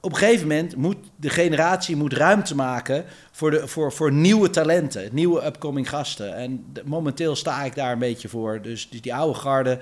op 0.00 0.12
een 0.12 0.18
gegeven 0.18 0.48
moment 0.48 0.76
moet 0.76 0.96
de 1.16 1.30
generatie 1.30 1.96
moet 1.96 2.12
ruimte 2.12 2.54
maken 2.54 3.04
voor, 3.30 3.50
de, 3.50 3.68
voor, 3.68 3.92
voor 3.92 4.12
nieuwe 4.12 4.50
talenten, 4.50 5.08
nieuwe 5.12 5.44
upcoming 5.46 5.88
gasten. 5.88 6.34
En 6.34 6.64
de- 6.72 6.82
momenteel 6.84 7.36
sta 7.36 7.62
ik 7.64 7.74
daar 7.74 7.92
een 7.92 7.98
beetje 7.98 8.28
voor. 8.28 8.62
Dus, 8.62 8.88
dus 8.90 9.00
die 9.00 9.14
oude 9.14 9.38
garde. 9.38 9.80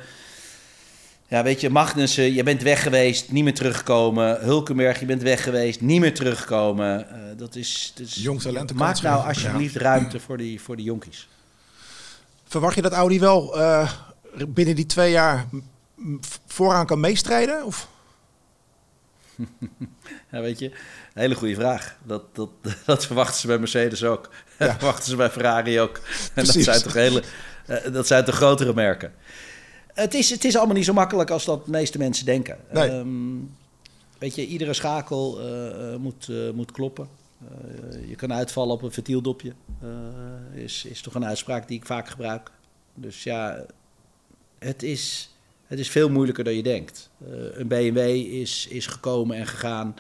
Ja, 1.29 1.43
weet 1.43 1.61
je, 1.61 1.71
Magnussen, 1.71 2.35
je 2.35 2.43
bent 2.43 2.63
weg 2.63 2.83
geweest, 2.83 3.33
niet 3.33 3.45
meer 3.45 3.55
terugkomen. 3.55 4.41
Hulkenberg, 4.41 5.01
je 5.01 5.07
bent 5.07 5.23
weg 5.23 5.43
geweest, 5.43 5.81
niet 5.81 6.01
meer 6.01 6.15
terugkomen. 6.15 7.11
Eh, 7.11 7.19
dat 7.37 7.55
is, 7.55 7.93
dat 7.97 8.07
is, 8.07 8.15
Jong 8.15 8.41
talenten 8.41 8.77
Maak 8.77 9.03
nou 9.03 9.27
alsjeblieft 9.27 9.77
ruimte 9.77 10.21
voor 10.21 10.37
die, 10.37 10.61
voor 10.61 10.77
die 10.77 10.85
jonkies. 10.85 11.29
Verwacht 12.45 12.75
je 12.75 12.83
dat 12.83 12.93
Audi 12.93 13.21
wel 13.21 13.61
eh, 13.61 13.93
binnen 14.49 14.77
die 14.77 14.87
twee 14.87 15.11
jaar 15.11 15.47
vooraan 16.47 16.87
kan 16.87 17.01
meestrijden? 17.01 17.65
Of? 17.65 17.89
Ja, 20.37 20.43
weet 20.43 20.59
je, 20.59 20.67
een 20.67 21.23
hele 21.23 21.35
goede 21.35 21.55
vraag. 21.55 21.97
Dat, 22.03 22.35
dat, 22.35 22.49
dat 22.85 23.07
verwachten 23.07 23.41
ze 23.41 23.47
bij 23.47 23.59
Mercedes 23.59 24.05
ook. 24.05 24.31
Dat 24.59 24.71
verwachten 24.71 25.11
ze 25.11 25.17
bij 25.17 25.31
Ferrari 25.31 25.81
ook. 25.81 26.01
En 26.35 26.45
dat 26.45 26.55
zijn 26.55 26.83
toch 26.83 26.93
hele, 26.93 27.23
eh, 27.67 27.93
dat 27.93 28.07
zijn 28.07 28.25
toch 28.25 28.35
grotere 28.35 28.75
merken. 28.75 29.13
Het 29.95 30.15
is, 30.15 30.31
het 30.31 30.45
is 30.45 30.57
allemaal 30.57 30.75
niet 30.75 30.85
zo 30.85 30.93
makkelijk 30.93 31.31
als 31.31 31.45
dat 31.45 31.65
de 31.65 31.71
meeste 31.71 31.99
mensen 31.99 32.27
denken. 32.27 32.59
Nee. 32.73 32.89
Ehm, 32.89 33.09
weet 34.19 34.35
je, 34.35 34.47
iedere 34.47 34.73
schakel 34.73 35.41
eh, 35.41 35.93
eh, 35.93 36.01
moet, 36.01 36.29
moet 36.55 36.73
kloppen. 36.73 37.09
Je 38.07 38.15
kan 38.15 38.33
uitvallen 38.33 38.75
op 38.75 38.83
een 38.83 38.93
ventieldopje. 38.93 39.53
Is, 40.55 40.85
is 40.85 41.01
toch 41.01 41.15
een 41.15 41.25
uitspraak 41.25 41.69
die 41.69 41.79
ik 41.79 41.87
vaak 41.87 42.09
gebruik. 42.09 42.51
Dus 42.95 43.23
ja, 43.23 43.65
het 44.59 44.83
is, 44.83 45.31
het 45.67 45.79
is 45.79 45.89
veel 45.89 46.09
moeilijker 46.09 46.45
dan 46.45 46.55
je 46.55 46.63
denkt. 46.63 47.11
Een 47.53 47.69
BMW 47.69 47.99
is, 48.41 48.67
is 48.71 48.87
gekomen 48.87 49.37
en 49.37 49.47
gegaan. 49.47 49.95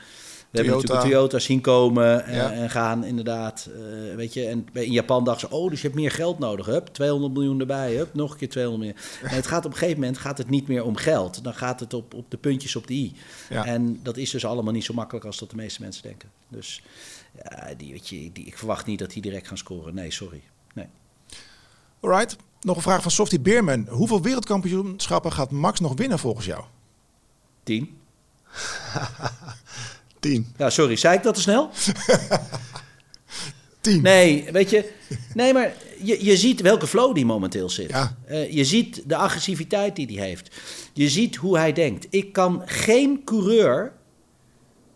We 0.56 0.62
hebben 0.62 0.86
Toyota. 0.86 0.94
natuurlijk 0.94 1.04
een 1.04 1.28
Toyota 1.28 1.38
zien 1.38 1.60
komen 1.60 2.24
en, 2.24 2.34
Ja. 2.34 2.52
en 2.52 2.70
gaan, 2.70 3.04
inderdaad. 3.04 3.68
Eh, 3.74 4.14
weet 4.16 4.32
je, 4.34 4.46
en 4.46 4.66
in 4.72 4.92
Japan 4.92 5.24
dachten 5.24 5.48
ze, 5.48 5.54
oh, 5.54 5.70
dus 5.70 5.80
je 5.80 5.86
hebt 5.86 6.00
meer 6.00 6.10
geld 6.10 6.38
nodig. 6.38 6.66
Hup, 6.66 6.86
200 6.86 7.32
miljoen 7.32 7.60
erbij, 7.60 7.94
hup, 7.96 8.14
nog 8.14 8.30
een 8.32 8.36
keer 8.36 8.48
200 8.48 8.84
miljoen. 8.84 9.02
Nee, 9.22 9.34
het 9.34 9.46
gaat 9.46 9.64
op 9.64 9.70
een 9.72 9.78
gegeven 9.78 10.00
moment 10.00 10.18
gaat 10.18 10.38
het 10.38 10.50
niet 10.50 10.68
meer 10.68 10.84
om 10.84 10.96
geld. 10.96 11.44
Dan 11.44 11.54
gaat 11.54 11.80
het 11.80 11.94
op, 11.94 12.14
op 12.14 12.30
de 12.30 12.36
puntjes 12.36 12.76
op 12.76 12.86
de 12.86 12.94
i. 12.94 13.12
Ja. 13.48 13.64
En 13.64 14.00
dat 14.02 14.16
is 14.16 14.30
dus 14.30 14.44
allemaal 14.44 14.72
niet 14.72 14.84
zo 14.84 14.94
makkelijk 14.94 15.24
als 15.26 15.38
dat 15.38 15.50
de 15.50 15.56
meeste 15.56 15.82
mensen 15.82 16.02
denken. 16.02 16.28
Dus 16.48 16.82
ja, 17.42 17.74
die, 17.76 17.92
weet 17.92 18.08
je, 18.08 18.30
die, 18.32 18.44
ik 18.46 18.58
verwacht 18.58 18.86
niet 18.86 18.98
dat 18.98 19.10
die 19.10 19.22
direct 19.22 19.48
gaan 19.48 19.58
scoren. 19.58 19.94
Nee, 19.94 20.10
sorry. 20.10 20.40
Nee. 20.74 20.86
Alright. 22.00 22.36
Nog 22.60 22.76
een 22.76 22.82
vraag 22.82 23.02
van 23.02 23.10
Softie 23.10 23.40
Beerman. 23.40 23.86
Hoeveel 23.88 24.22
wereldkampioenschappen 24.22 25.32
gaat 25.32 25.50
Max 25.50 25.80
nog 25.80 25.94
winnen 25.96 26.18
volgens 26.18 26.46
jou? 26.46 26.64
Tien. 27.62 27.96
Tien. 30.26 30.46
Ja, 30.56 30.70
sorry, 30.70 30.96
zei 30.96 31.16
ik 31.16 31.22
dat 31.22 31.34
te 31.34 31.40
snel? 31.40 31.70
Tien. 33.80 34.02
Nee, 34.02 34.48
weet 34.52 34.70
je. 34.70 34.92
Nee, 35.34 35.52
maar 35.52 35.74
je, 36.02 36.24
je 36.24 36.36
ziet 36.36 36.60
welke 36.60 36.86
flow 36.86 37.14
die 37.14 37.24
momenteel 37.24 37.70
zit. 37.70 37.90
Ja. 37.90 38.16
Eh, 38.26 38.52
je 38.52 38.64
ziet 38.64 39.02
de 39.06 39.16
agressiviteit 39.16 39.96
die 39.96 40.18
hij 40.18 40.26
heeft. 40.26 40.56
Je 40.92 41.08
ziet 41.08 41.36
hoe 41.36 41.58
hij 41.58 41.72
denkt. 41.72 42.06
Ik 42.10 42.32
kan 42.32 42.62
geen 42.64 43.24
coureur 43.24 43.92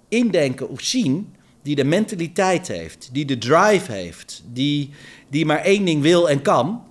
indenken 0.08 0.68
of 0.68 0.80
zien 0.80 1.34
die 1.62 1.74
de 1.74 1.84
mentaliteit 1.84 2.68
heeft, 2.68 3.08
die 3.12 3.24
de 3.24 3.38
drive 3.38 3.92
heeft, 3.92 4.42
die, 4.52 4.90
die 5.28 5.46
maar 5.46 5.60
één 5.60 5.84
ding 5.84 6.02
wil 6.02 6.28
en 6.28 6.42
kan. 6.42 6.84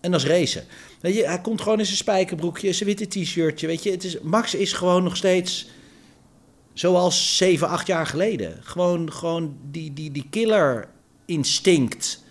En 0.00 0.10
dat 0.10 0.20
is 0.20 0.26
racen. 0.26 0.64
Weet 1.00 1.14
je, 1.14 1.26
hij 1.26 1.40
komt 1.40 1.60
gewoon 1.60 1.78
in 1.78 1.84
zijn 1.84 1.96
spijkerbroekje, 1.96 2.72
zijn 2.72 2.88
witte 2.88 3.20
t-shirtje. 3.20 3.66
Weet 3.66 3.82
je, 3.82 3.90
het 3.90 4.04
is, 4.04 4.20
Max 4.20 4.54
is 4.54 4.72
gewoon 4.72 5.02
nog 5.02 5.16
steeds 5.16 5.68
zoals 6.78 7.36
7, 7.36 7.68
8 7.68 7.86
jaar 7.86 8.06
geleden. 8.06 8.56
Gewoon, 8.62 9.12
gewoon 9.12 9.56
die, 9.70 9.92
die, 9.92 10.10
die 10.10 10.26
killer 10.30 10.88
instinct 11.24 12.24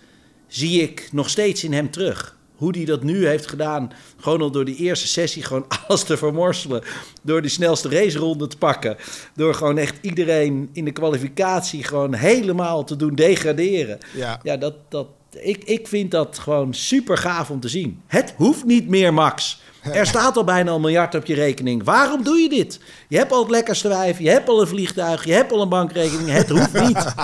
zie 0.46 0.82
ik 0.82 1.08
nog 1.12 1.30
steeds 1.30 1.64
in 1.64 1.72
hem 1.72 1.90
terug. 1.90 2.36
Hoe 2.54 2.76
hij 2.76 2.84
dat 2.84 3.02
nu 3.02 3.26
heeft 3.26 3.48
gedaan, 3.48 3.92
gewoon 4.16 4.40
al 4.40 4.50
door 4.50 4.64
die 4.64 4.76
eerste 4.76 5.06
sessie 5.06 5.42
gewoon 5.42 5.64
alles 5.86 6.02
te 6.02 6.16
vermorselen. 6.16 6.82
Door 7.22 7.42
die 7.42 7.50
snelste 7.50 7.88
raceronde 7.88 8.46
te 8.46 8.58
pakken. 8.58 8.96
Door 9.34 9.54
gewoon 9.54 9.78
echt 9.78 9.98
iedereen 10.00 10.68
in 10.72 10.84
de 10.84 10.92
kwalificatie 10.92 11.84
gewoon 11.84 12.14
helemaal 12.14 12.84
te 12.84 12.96
doen 12.96 13.14
degraderen. 13.14 13.98
Ja. 14.14 14.40
Ja, 14.42 14.56
dat, 14.56 14.74
dat, 14.88 15.06
ik, 15.30 15.64
ik 15.64 15.88
vind 15.88 16.10
dat 16.10 16.38
gewoon 16.38 16.74
super 16.74 17.18
gaaf 17.18 17.50
om 17.50 17.60
te 17.60 17.68
zien. 17.68 18.02
Het 18.06 18.34
hoeft 18.36 18.64
niet 18.64 18.88
meer, 18.88 19.14
Max. 19.14 19.60
Er 19.92 20.06
staat 20.06 20.36
al 20.36 20.44
bijna 20.44 20.72
een 20.72 20.80
miljard 20.80 21.14
op 21.14 21.26
je 21.26 21.34
rekening. 21.34 21.84
Waarom 21.84 22.22
doe 22.22 22.36
je 22.38 22.48
dit? 22.48 22.80
Je 23.08 23.16
hebt 23.16 23.32
al 23.32 23.40
het 23.40 23.50
lekkerste 23.50 23.88
wijf, 23.88 24.18
je 24.18 24.30
hebt 24.30 24.48
al 24.48 24.60
een 24.60 24.66
vliegtuig, 24.66 25.24
je 25.24 25.32
hebt 25.32 25.52
al 25.52 25.62
een 25.62 25.68
bankrekening. 25.68 26.28
Het 26.30 26.48
hoeft 26.48 26.80
niet. 26.80 27.04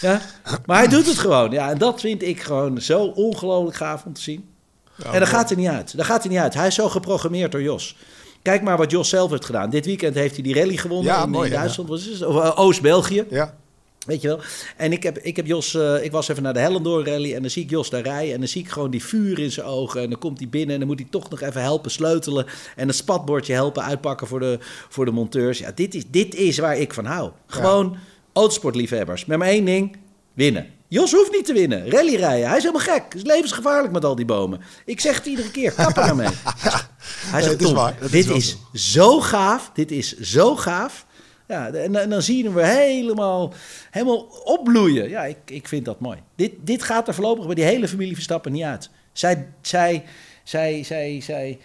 Ja? 0.00 0.20
Maar 0.66 0.78
hij 0.78 0.88
doet 0.88 1.06
het 1.06 1.18
gewoon. 1.18 1.50
Ja, 1.50 1.70
en 1.70 1.78
dat 1.78 2.00
vind 2.00 2.22
ik 2.22 2.40
gewoon 2.42 2.80
zo 2.80 3.04
ongelooflijk 3.04 3.76
gaaf 3.76 4.04
om 4.04 4.12
te 4.12 4.20
zien. 4.20 4.48
en 5.12 5.18
dat 5.18 5.28
gaat 5.28 5.50
er 5.50 5.56
niet 5.56 5.68
uit. 5.68 5.96
Dat 5.96 6.06
gaat 6.06 6.24
er 6.24 6.30
niet 6.30 6.38
uit. 6.38 6.54
Hij 6.54 6.66
is 6.66 6.74
zo 6.74 6.88
geprogrammeerd 6.88 7.52
door 7.52 7.62
Jos. 7.62 7.96
Kijk 8.42 8.62
maar 8.62 8.76
wat 8.76 8.90
Jos 8.90 9.08
zelf 9.08 9.30
heeft 9.30 9.44
gedaan. 9.44 9.70
Dit 9.70 9.86
weekend 9.86 10.14
heeft 10.14 10.34
hij 10.34 10.42
die 10.42 10.54
rally 10.54 10.76
gewonnen 10.76 11.12
Ja, 11.12 11.22
in, 11.22 11.30
mooi, 11.30 11.46
in 11.46 11.52
ja. 11.52 11.60
Duitsland. 11.60 11.90
Of, 11.90 12.42
eh, 12.42 12.58
Oost-België. 12.58 13.24
Ja. 13.30 13.54
Weet 14.06 14.20
je 14.20 14.28
wel? 14.28 14.40
En 14.76 14.92
ik 14.92 15.02
heb, 15.02 15.18
ik 15.18 15.36
heb 15.36 15.46
Jos, 15.46 15.74
eh, 15.74 16.04
ik 16.04 16.12
was 16.12 16.28
even 16.28 16.42
naar 16.42 16.52
de 16.52 16.58
Hellendoor 16.60 17.04
rally 17.06 17.34
en 17.34 17.40
dan 17.40 17.50
zie 17.50 17.62
ik 17.62 17.70
Jos 17.70 17.90
daar 17.90 18.02
rijden 18.02 18.32
en 18.34 18.38
dan 18.38 18.48
zie 18.48 18.62
ik 18.62 18.68
gewoon 18.68 18.90
die 18.90 19.04
vuur 19.04 19.38
in 19.38 19.50
zijn 19.50 19.66
ogen 19.66 20.02
en 20.02 20.10
dan 20.10 20.18
komt 20.18 20.38
hij 20.38 20.48
binnen 20.48 20.72
en 20.72 20.78
dan 20.78 20.88
moet 20.88 20.98
hij 20.98 21.08
toch 21.10 21.30
nog 21.30 21.40
even 21.40 21.62
helpen 21.62 21.90
sleutelen 21.90 22.46
en 22.76 22.86
het 22.86 22.96
spatbordje 22.96 23.52
helpen 23.52 23.82
uitpakken 23.82 24.26
voor 24.26 24.40
de, 24.40 24.58
voor 24.88 25.04
de 25.04 25.10
monteurs. 25.10 25.58
Ja, 25.58 25.72
dit 25.74 25.94
is, 25.94 26.02
dit 26.10 26.34
is 26.34 26.58
waar 26.58 26.76
ik 26.78 26.94
van 26.94 27.04
hou. 27.04 27.30
Gewoon 27.46 27.96
autosportliefhebbers. 28.32 29.24
Met 29.24 29.38
maar 29.38 29.48
één 29.48 29.64
ding, 29.64 29.96
winnen. 30.32 30.66
Jos 30.88 31.12
hoeft 31.12 31.32
niet 31.32 31.44
te 31.44 31.52
winnen. 31.52 31.90
Rally 31.90 32.14
rijden. 32.14 32.48
Hij 32.48 32.56
is 32.56 32.62
helemaal 32.64 32.86
gek. 32.86 33.02
Het 33.04 33.14
is 33.14 33.22
levensgevaarlijk 33.22 33.92
met 33.92 34.04
al 34.04 34.14
die 34.14 34.24
bomen. 34.24 34.60
Ik 34.84 35.00
zeg 35.00 35.16
het 35.16 35.26
iedere 35.26 35.50
keer. 35.50 35.72
Kap 35.72 35.96
er 35.96 36.04
nou 36.04 36.16
mee. 36.16 36.28
Hij 36.52 37.40
Nee, 37.40 37.42
zegt, 37.42 37.52
het 37.52 37.60
is 37.60 37.66
Tom, 37.66 37.76
waar. 37.76 37.94
Is 38.00 38.10
dit 38.10 38.28
is 38.28 38.56
zo 38.74 39.20
gaaf. 39.20 39.70
Dit 39.74 39.90
is 39.90 40.18
zo 40.18 40.56
gaaf. 40.56 41.06
Ja, 41.52 41.70
en, 41.70 42.08
dan 42.08 42.22
zien 42.22 42.52
we 42.52 42.66
helemaal, 42.66 43.52
helemaal 43.90 44.26
opbloeien. 44.44 45.08
Ja, 45.08 45.24
ik, 45.24 45.36
ik 45.44 45.68
vind 45.68 45.84
dat 45.84 46.00
mooi. 46.00 46.18
Dit, 46.34 46.52
dit 46.60 46.82
gaat 46.82 47.08
er 47.08 47.14
voorlopig 47.14 47.46
bij 47.46 47.54
die 47.54 47.64
hele 47.64 47.88
familie 47.88 48.14
Verstappen 48.14 48.52
niet 48.52 48.62
uit. 48.62 48.90
Zij, 49.12 49.48
zij, 49.60 50.04
zij, 50.44 50.82
zij, 50.84 51.20
zij, 51.20 51.58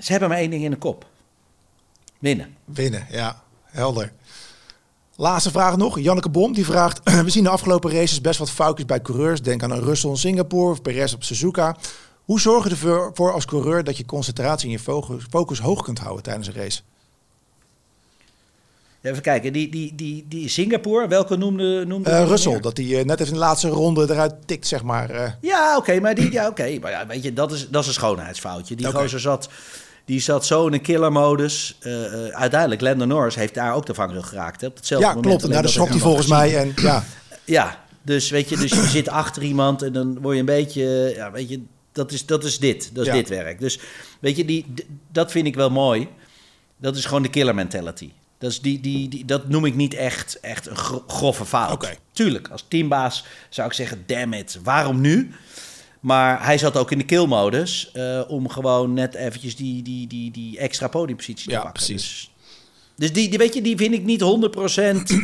ze 0.00 0.10
hebben 0.10 0.28
maar 0.28 0.38
één 0.38 0.50
ding 0.50 0.64
in 0.64 0.70
de 0.70 0.76
kop. 0.76 1.06
Winnen. 2.18 2.56
Winnen, 2.64 3.06
ja. 3.10 3.42
Helder. 3.64 4.12
Laatste 5.16 5.50
vraag 5.50 5.76
nog. 5.76 6.00
Janneke 6.00 6.28
Bom 6.28 6.52
die 6.52 6.64
vraagt... 6.64 7.00
We 7.24 7.30
zien 7.30 7.44
de 7.44 7.50
afgelopen 7.50 7.90
races 7.90 8.20
best 8.20 8.38
wat 8.38 8.50
foutjes 8.50 8.86
bij 8.86 9.02
coureurs. 9.02 9.42
Denk 9.42 9.62
aan 9.62 9.70
een 9.70 9.84
Russell 9.84 10.10
in 10.10 10.16
Singapore 10.16 10.70
of 10.70 10.82
Perez 10.82 11.14
op 11.14 11.24
Suzuka. 11.24 11.76
Hoe 12.24 12.40
zorg 12.40 12.64
je 12.64 12.70
ervoor 12.70 13.10
voor 13.14 13.32
als 13.32 13.44
coureur 13.44 13.84
dat 13.84 13.96
je 13.96 14.04
concentratie 14.04 14.66
en 14.66 14.80
je 14.84 15.18
focus 15.30 15.58
hoog 15.58 15.82
kunt 15.82 15.98
houden 15.98 16.22
tijdens 16.22 16.46
een 16.46 16.54
race? 16.54 16.82
Even 19.04 19.22
kijken, 19.22 19.52
die, 19.52 19.68
die, 19.70 19.94
die, 19.94 20.24
die 20.28 20.48
Singapore, 20.48 21.08
welke 21.08 21.36
noemde, 21.36 21.84
noemde 21.86 22.10
die 22.10 22.24
Russell, 22.24 22.60
dat 22.60 22.76
hij 22.76 22.98
eh, 22.98 23.04
net 23.04 23.20
even 23.20 23.26
in 23.26 23.32
de 23.32 23.38
laatste 23.46 23.68
ronde 23.68 24.06
eruit 24.10 24.34
tikt, 24.46 24.66
zeg 24.66 24.82
maar. 24.82 25.10
eh. 25.10 25.30
Ja, 25.40 25.76
oké, 25.76 26.00
maar 26.00 26.14
die, 26.14 26.32
ja, 26.32 26.48
oké, 26.48 26.78
maar 26.80 26.90
ja, 26.90 27.06
weet 27.06 27.22
je, 27.22 27.32
dat 27.32 27.52
is, 27.52 27.68
dat 27.68 27.82
is 27.82 27.88
een 27.88 27.94
schoonheidsfoutje. 27.94 28.74
Die 28.76 28.86
gozer 28.86 29.20
zat, 29.20 29.48
die 30.04 30.20
zat 30.20 30.46
zo 30.46 30.66
in 30.66 30.72
een 30.72 30.80
killermodus. 30.80 31.78
Uiteindelijk, 32.32 32.80
Lando 32.80 33.04
Norris 33.04 33.34
heeft 33.34 33.54
daar 33.54 33.74
ook 33.74 33.86
de 33.86 33.94
vangrail 33.94 34.22
geraakt. 34.22 34.60
Hè, 34.60 34.66
op 34.66 34.76
hetzelfde 34.76 35.06
ja, 35.06 35.14
moment. 35.14 35.26
klopt. 35.30 35.42
En 35.44 35.48
alleen 35.50 35.62
daar 35.62 35.72
schrok 35.72 35.88
hij 35.88 35.98
volgens 35.98 36.26
mij. 36.26 36.56
En 36.56 36.72
ja, 36.76 37.04
Ja, 37.44 37.84
dus 38.02 38.30
weet 38.30 38.48
je, 38.48 38.56
dus 38.56 38.70
je 38.70 38.86
zit 38.86 39.08
achter 39.08 39.42
iemand 39.42 39.82
en 39.82 39.92
dan 39.92 40.18
word 40.20 40.34
je 40.34 40.40
een 40.40 40.46
beetje, 40.46 41.12
ja, 41.16 41.30
weet 41.30 41.48
je, 41.48 41.62
dat 41.92 42.12
is, 42.12 42.26
dat 42.26 42.44
is 42.44 42.58
dit, 42.58 42.90
dat 42.94 43.02
is 43.06 43.12
Ja. 43.12 43.18
dit 43.18 43.28
werk. 43.28 43.60
Dus 43.60 43.78
weet 44.20 44.36
je, 44.36 44.44
die, 44.44 44.74
dat 45.12 45.30
vind 45.30 45.46
ik 45.46 45.54
wel 45.54 45.70
mooi. 45.70 46.08
Dat 46.76 46.96
is 46.96 47.04
gewoon 47.04 47.22
de 47.22 47.30
killer 47.30 47.54
mentality. 47.54 48.10
Dat, 48.38 48.50
is 48.50 48.60
die, 48.60 48.80
die, 48.80 49.08
die, 49.08 49.24
dat 49.24 49.48
noem 49.48 49.64
ik 49.64 49.74
niet 49.74 49.94
echt, 49.94 50.38
echt 50.40 50.66
een 50.66 50.76
gro- 50.76 51.04
grove 51.06 51.44
fout. 51.44 51.72
Oké. 51.72 51.94
Tuurlijk, 52.12 52.48
als 52.48 52.64
teambaas 52.68 53.24
zou 53.48 53.66
ik 53.68 53.72
zeggen, 53.74 54.02
damn 54.06 54.32
it, 54.32 54.58
waarom 54.62 55.00
nu? 55.00 55.30
Maar 56.00 56.44
hij 56.44 56.58
zat 56.58 56.76
ook 56.76 56.90
in 56.90 56.98
de 56.98 57.04
killmodus 57.04 57.90
eh, 57.92 58.20
om 58.28 58.48
gewoon 58.48 58.94
net 58.94 59.14
eventjes 59.14 59.56
die, 59.56 59.82
die, 59.82 60.06
die, 60.06 60.30
die 60.30 60.58
extra 60.58 60.88
podiumpositie 60.88 61.50
Ja, 61.50 61.56
te 61.58 61.64
pakken. 61.64 61.84
precies. 61.84 62.02
Dus, 62.10 62.30
dus 62.96 63.12
die, 63.12 63.28
die, 63.28 63.38
weet 63.38 63.54
je, 63.54 63.62
die 63.62 63.76
vind 63.76 63.94
ik 63.94 64.04
niet 64.04 64.20
100% 64.20 64.24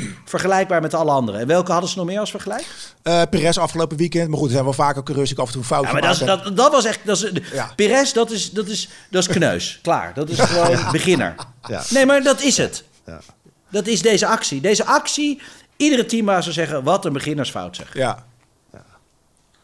vergelijkbaar 0.24 0.80
met 0.80 0.94
alle 0.94 1.10
anderen. 1.10 1.40
En 1.40 1.46
welke 1.46 1.72
hadden 1.72 1.90
ze 1.90 1.96
nog 1.96 2.06
meer 2.06 2.18
als 2.20 2.30
vergelijk? 2.30 2.66
eh 3.02 3.22
Perez 3.30 3.56
afgelopen 3.58 3.96
weekend. 3.96 4.28
Maar 4.28 4.38
goed, 4.38 4.46
er 4.46 4.52
zijn 4.52 4.64
wel 4.64 4.72
vaker 4.72 5.02
coureurs 5.02 5.30
ik 5.30 5.38
af 5.38 5.46
en 5.46 5.52
toe 5.52 5.64
fout 5.64 5.84
Ja, 5.84 5.92
maar 5.92 6.02
dat, 6.02 6.10
is, 6.12 6.18
dat, 6.26 6.56
dat 6.56 6.72
was 6.72 6.84
echt... 6.84 7.00
Dat 7.04 7.22
is, 7.22 7.42
Ja. 7.52 7.72
Perez, 7.76 8.12
dat 8.12 8.30
is, 8.30 8.50
dat, 8.50 8.68
is, 8.68 8.88
dat 9.10 9.28
is 9.28 9.34
kneus. 9.34 9.78
Klaar. 9.82 10.14
Dat 10.14 10.28
is 10.28 10.38
gewoon 10.38 10.90
beginner. 10.92 11.34
Ja. 11.68 11.82
Nee, 11.90 12.06
maar 12.06 12.22
dat 12.22 12.42
is 12.42 12.56
het. 12.56 12.84
Ja. 13.10 13.20
Dat 13.68 13.86
is 13.86 14.02
deze 14.02 14.26
actie. 14.26 14.60
Deze 14.60 14.84
actie, 14.84 15.40
iedere 15.76 16.06
teambaas 16.06 16.42
zou 16.42 16.54
zeggen... 16.54 16.82
wat 16.82 17.04
een 17.04 17.12
beginnersfout 17.12 17.76
zeg. 17.76 17.94
Ja. 17.94 18.24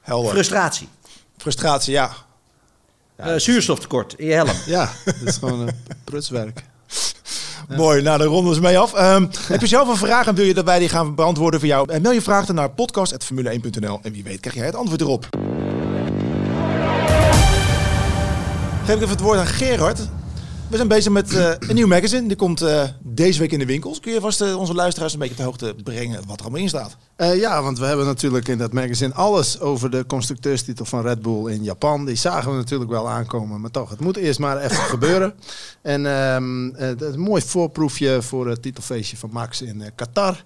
Helder. 0.01 0.31
Frustratie. 0.31 0.89
Frustratie, 1.37 1.93
ja. 1.93 2.11
Eh, 3.17 3.35
zuurstoftekort 3.37 4.15
in 4.17 4.27
je 4.27 4.33
helm. 4.33 4.57
Ja, 4.67 4.93
dat 5.05 5.15
is 5.25 5.37
gewoon 5.37 5.61
een 5.61 5.75
prutswerk. 6.05 6.65
Mooi, 7.77 8.03
nou 8.03 8.19
daar 8.19 8.27
ronden 8.27 8.55
we 8.55 8.61
mee 8.61 8.79
af. 8.79 8.95
Ehm, 8.95 9.27
heb 9.49 9.61
je 9.61 9.67
zelf 9.67 9.89
een 9.89 9.97
vraag 9.97 10.27
en 10.27 10.35
wil 10.35 10.45
je 10.45 10.55
dat 10.55 10.65
wij 10.65 10.79
die 10.79 10.89
gaan 10.89 11.15
beantwoorden 11.15 11.61
voor 11.61 11.69
jou? 11.69 11.93
Eh, 11.93 12.01
Mail 12.01 12.15
je 12.15 12.23
vraag 12.23 12.47
dan 12.47 12.55
naar 12.55 12.71
podcast.formule1.nl 12.71 14.01
en 14.03 14.13
wie 14.13 14.25
weet 14.25 14.41
krijg 14.41 14.57
jij 14.57 14.67
het 14.67 14.75
antwoord 14.75 15.01
erop. 15.01 15.29
Geef 18.85 18.95
ik 18.95 19.03
even 19.03 19.09
het 19.09 19.21
woord 19.21 19.39
aan 19.39 19.47
Gerard. 19.47 19.99
We 20.69 20.77
zijn 20.77 20.89
bezig 20.89 21.13
met 21.13 21.35
eh, 21.35 21.51
een 21.59 21.75
nieuw 21.75 21.87
magazine. 21.87 22.27
Die 22.27 22.37
komt 22.37 22.61
eh, 22.61 22.83
deze 23.17 23.39
week 23.39 23.53
in 23.53 23.59
de 23.59 23.67
winkels. 23.67 24.01
Kun 24.01 24.13
je 24.13 24.21
vast 24.21 24.41
eh, 24.41 24.59
onze 24.59 24.75
luisteraars 24.75 25.13
een 25.13 25.19
beetje 25.19 25.49
op 25.49 25.59
de 25.59 25.67
hoogte 25.67 25.83
brengen 25.83 26.23
wat 26.27 26.37
er 26.37 26.43
allemaal 26.43 26.61
in 26.61 26.69
staat? 26.69 26.97
Eh, 27.17 27.39
ja, 27.39 27.63
want 27.63 27.79
we 27.79 27.85
hebben 27.85 28.07
natuurlijk 28.07 28.49
in 28.49 28.59
dat 28.59 28.73
magazine 28.73 29.15
alles 29.15 29.61
over 29.61 29.91
de 29.91 30.07
constructeurstitel 30.07 30.85
van 30.85 31.03
Red 31.03 31.23
Bull 31.23 31.53
in 31.53 31.65
Japan. 31.65 32.05
Die 32.05 32.17
zagen 32.17 32.51
we 32.51 32.57
natuurlijk 32.57 32.91
wel 32.91 33.09
aankomen, 33.09 33.61
maar 33.61 33.71
toch, 33.71 33.91
het 33.91 34.01
moet 34.01 34.17
eerst 34.17 34.39
maar 34.39 34.59
even 34.59 34.83
gebeuren. 34.97 35.35
En 35.83 36.07
ehm, 36.07 36.69
eh, 36.69 36.89
dat 36.89 37.09
is 37.09 37.15
een 37.15 37.21
mooi 37.21 37.43
voorproefje 37.43 38.23
voor 38.23 38.49
het 38.49 38.63
titelfeestje 38.63 39.17
van 39.17 39.31
Max 39.33 39.63
in 39.63 39.83
Qatar. 39.95 40.45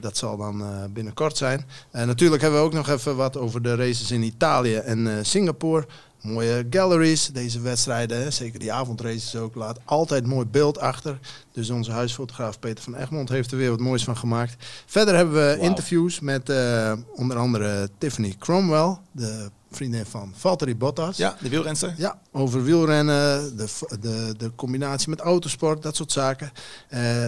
Dat 0.00 0.16
zal 0.16 0.36
dan 0.36 0.62
binnenkort 0.92 1.36
zijn. 1.36 1.66
En 1.90 2.06
natuurlijk 2.06 2.42
hebben 2.42 2.60
we 2.60 2.66
ook 2.66 2.72
nog 2.72 2.88
even 2.88 3.16
wat 3.16 3.36
over 3.36 3.62
de 3.62 3.74
races 3.74 4.10
in 4.10 4.22
Italië 4.22 4.74
en 4.74 5.26
Singapore. 5.26 5.86
Mooie 6.22 6.66
galleries, 6.70 7.26
deze 7.26 7.60
wedstrijden, 7.60 8.32
zeker 8.32 8.58
die 8.58 8.72
avondraces 8.72 9.36
ook, 9.36 9.54
laat 9.54 9.78
altijd 9.84 10.26
mooi 10.26 10.46
beeld 10.46 10.78
achter. 10.78 11.18
Dus 11.58 11.70
onze 11.70 11.90
huisfotograaf 11.90 12.58
Peter 12.58 12.84
van 12.84 12.94
Egmond 12.94 13.28
heeft 13.28 13.50
er 13.50 13.56
weer 13.58 13.70
wat 13.70 13.80
moois 13.80 14.04
van 14.04 14.16
gemaakt. 14.16 14.54
Verder 14.86 15.14
hebben 15.16 15.34
we 15.34 15.58
interviews 15.60 16.20
met 16.20 16.48
eh, 16.48 16.92
onder 17.14 17.36
andere 17.36 17.88
Tiffany 17.98 18.34
Cromwell, 18.38 18.96
de 19.12 19.50
vriendin 19.70 20.04
van 20.06 20.32
Valtteri 20.36 20.76
Bottas. 20.76 21.16
Ja, 21.16 21.36
de 21.40 21.48
wielrenster. 21.48 21.94
Ja, 21.96 22.18
over 22.32 22.62
wielrennen, 22.64 23.56
de, 23.56 23.66
de, 24.00 24.34
de 24.36 24.50
combinatie 24.56 25.08
met 25.10 25.20
autosport, 25.20 25.82
dat 25.82 25.96
soort 25.96 26.12
zaken. 26.12 26.50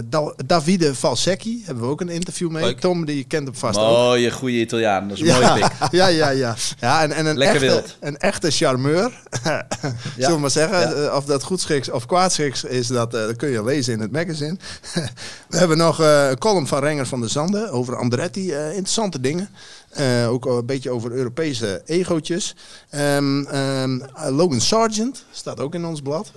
Da- 0.08 0.34
Davide 0.46 0.94
Valsecchi 0.94 1.62
hebben 1.64 1.84
we 1.84 1.90
ook 1.90 2.00
een 2.00 2.08
interview 2.08 2.50
mee. 2.50 2.64
Leuk. 2.64 2.80
Tom, 2.80 3.04
die 3.04 3.24
kent 3.24 3.46
hem 3.46 3.56
vast 3.56 3.78
ook. 3.78 3.84
Mooie, 3.96 4.30
goede 4.30 4.54
Italiaan. 4.60 5.08
Dat 5.08 5.18
is 5.18 5.28
een 5.28 5.32
mooie 5.40 5.58
Ja, 5.58 5.68
pik. 5.68 5.90
ja, 6.00 6.06
ja, 6.06 6.28
ja. 6.30 6.54
ja 6.80 7.02
en, 7.02 7.12
en 7.12 7.26
een, 7.26 7.36
Lekker 7.38 7.62
echte, 7.62 7.74
wild. 7.80 7.96
een 8.00 8.16
echte 8.18 8.50
charmeur. 8.50 9.20
Zullen 10.16 10.34
we 10.34 10.38
maar 10.40 10.50
zeggen. 10.50 10.78
Ja. 10.78 10.92
Eh, 11.08 11.14
Of 11.16 11.24
dat 11.24 11.42
goed 11.42 11.60
schiks 11.60 11.90
of 11.90 12.06
kwaad 12.06 12.32
schiks 12.32 12.64
is, 12.64 12.86
dat, 12.86 13.10
dat 13.10 13.36
kun 13.36 13.50
je 13.50 13.64
lezen 13.64 13.92
in 13.92 14.00
het 14.00 14.10
magazine. 14.26 14.56
we 15.50 15.56
hebben 15.56 15.76
nog 15.76 16.00
eh, 16.00 16.28
een 16.28 16.38
column 16.38 16.66
van 16.66 16.80
Renger 16.80 17.06
van 17.06 17.20
der 17.20 17.28
Zanden 17.30 17.70
over 17.70 17.96
Andretti. 17.96 18.52
eh, 18.52 18.66
interessante 18.68 19.20
dingen. 19.20 19.48
Eh, 19.90 20.30
ook 20.30 20.46
een 20.46 20.66
beetje 20.66 20.90
over 20.90 21.12
Europese 21.12 21.82
egootjes. 21.86 22.54
Ehm, 22.90 23.44
ehm, 23.44 23.98
Logan 24.28 24.60
Sargent 24.60 25.24
staat 25.30 25.60
ook 25.60 25.74
in 25.74 25.84
ons 25.84 26.00
blad. 26.00 26.32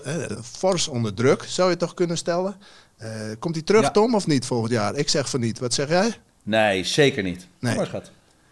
Fors 0.57 0.87
onder 0.87 1.13
druk, 1.13 1.43
zou 1.47 1.69
je 1.69 1.77
toch 1.77 1.93
kunnen 1.93 2.17
stellen. 2.17 2.55
Komt 3.39 3.55
hij 3.55 3.63
terug, 3.63 3.81
Ja. 3.81 3.91
Tom, 3.91 4.15
of 4.15 4.27
niet 4.27 4.45
volgend 4.45 4.71
jaar? 4.71 4.95
Ik 4.95 5.09
zeg 5.09 5.29
van 5.29 5.39
niet. 5.39 5.59
Wat 5.59 5.73
zeg 5.73 5.87
jij? 5.89 6.13
Nee, 6.43 6.83
zeker 6.83 7.23
niet. 7.23 7.47
Nee. 7.59 7.75
Maar 7.75 7.85
schat. 7.85 8.11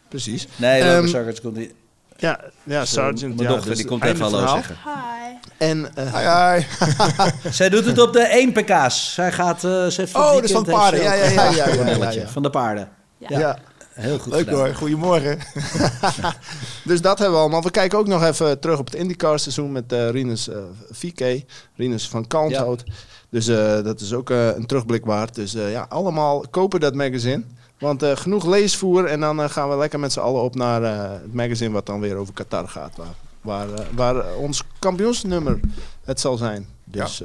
Precies. 0.09 0.47
Nee, 0.55 0.81
Ehm, 0.81 0.89
Logan 0.93 1.07
Sargent 1.09 1.41
komt 1.41 1.55
niet. 1.55 1.73
Ja, 2.21 2.39
ja 2.63 2.85
Sergeant. 2.85 3.35
Mijn 3.35 3.37
ja, 3.37 3.47
dochter 3.47 3.69
dus 3.69 3.77
die 3.77 3.87
komt 3.87 4.03
even 4.03 4.21
hallo 4.21 4.37
verhaal. 4.37 4.55
zeggen. 4.55 4.75
Hi. 4.83 5.35
En 5.57 5.95
eh, 5.95 6.27
ai. 6.27 6.65
Zij 7.51 7.69
doet 7.69 7.85
het 7.85 7.99
op 7.99 8.13
de 8.13 8.21
1 8.21 8.51
pk's. 8.51 9.13
Zij 9.13 9.31
gaat... 9.31 9.63
eh 9.63 9.87
ze 9.87 9.93
heeft 10.01 10.15
Oh, 10.15 10.31
dit 10.31 10.33
dat 10.33 10.43
is 10.43 10.51
van 10.51 10.63
paarden. 10.63 11.01
Ja, 11.03 11.13
ja, 11.13 11.23
ja, 11.23 11.43
ja, 11.43 11.67
ja, 11.67 11.75
bonnetje 11.75 12.19
ja, 12.19 12.25
ja. 12.25 12.31
Van 12.31 12.43
de 12.43 12.49
paarden. 12.49 12.89
Ja. 13.17 13.39
ja. 13.39 13.57
Heel 13.93 14.19
goed 14.19 14.33
Leuk 14.33 14.43
gedaan. 14.47 14.59
hoor, 14.65 14.73
goedemorgen. 14.75 15.39
Dus 16.83 17.01
dat 17.01 17.19
hebben 17.19 17.35
we 17.35 17.41
allemaal. 17.41 17.61
We 17.63 17.71
kijken 17.71 17.97
ook 17.97 18.07
nog 18.07 18.23
even 18.23 18.59
terug 18.59 18.79
op 18.79 18.85
het 18.85 18.95
IndyCar 18.95 19.39
seizoen 19.39 19.71
met 19.71 19.91
eh 19.91 20.09
Rinus 20.09 20.49
eh 20.49 20.57
VK. 20.91 21.43
Rinus 21.75 22.07
van 22.07 22.27
Kalmthout. 22.27 22.83
Dus 23.29 23.47
eh, 23.47 23.83
dat 23.83 24.01
is 24.01 24.13
ook 24.13 24.29
eh, 24.29 24.47
een 24.47 24.65
terugblik 24.65 25.05
waard. 25.05 25.35
Dus 25.35 25.53
eh, 25.53 25.71
ja, 25.71 25.85
allemaal 25.89 26.45
kopen 26.49 26.79
dat 26.79 26.95
magazine. 26.95 27.43
Want 27.81 28.03
eh, 28.03 28.15
genoeg 28.15 28.45
leesvoer 28.45 29.05
en 29.05 29.19
dan 29.19 29.41
eh, 29.41 29.49
gaan 29.49 29.69
we 29.69 29.75
lekker 29.75 29.99
met 29.99 30.11
z'n 30.11 30.19
allen 30.19 30.41
op 30.41 30.55
naar 30.55 30.83
eh, 30.83 31.11
het 31.11 31.33
magazine 31.33 31.71
wat 31.71 31.85
dan 31.85 31.99
weer 31.99 32.15
over 32.15 32.33
Qatar 32.33 32.67
gaat. 32.67 32.95
Waar, 32.95 33.15
waar, 33.41 33.67
waar 33.95 34.35
ons 34.35 34.63
kampioensnummer 34.79 35.59
het 36.03 36.19
zal 36.19 36.37
zijn. 36.37 36.67
Dus 36.83 37.23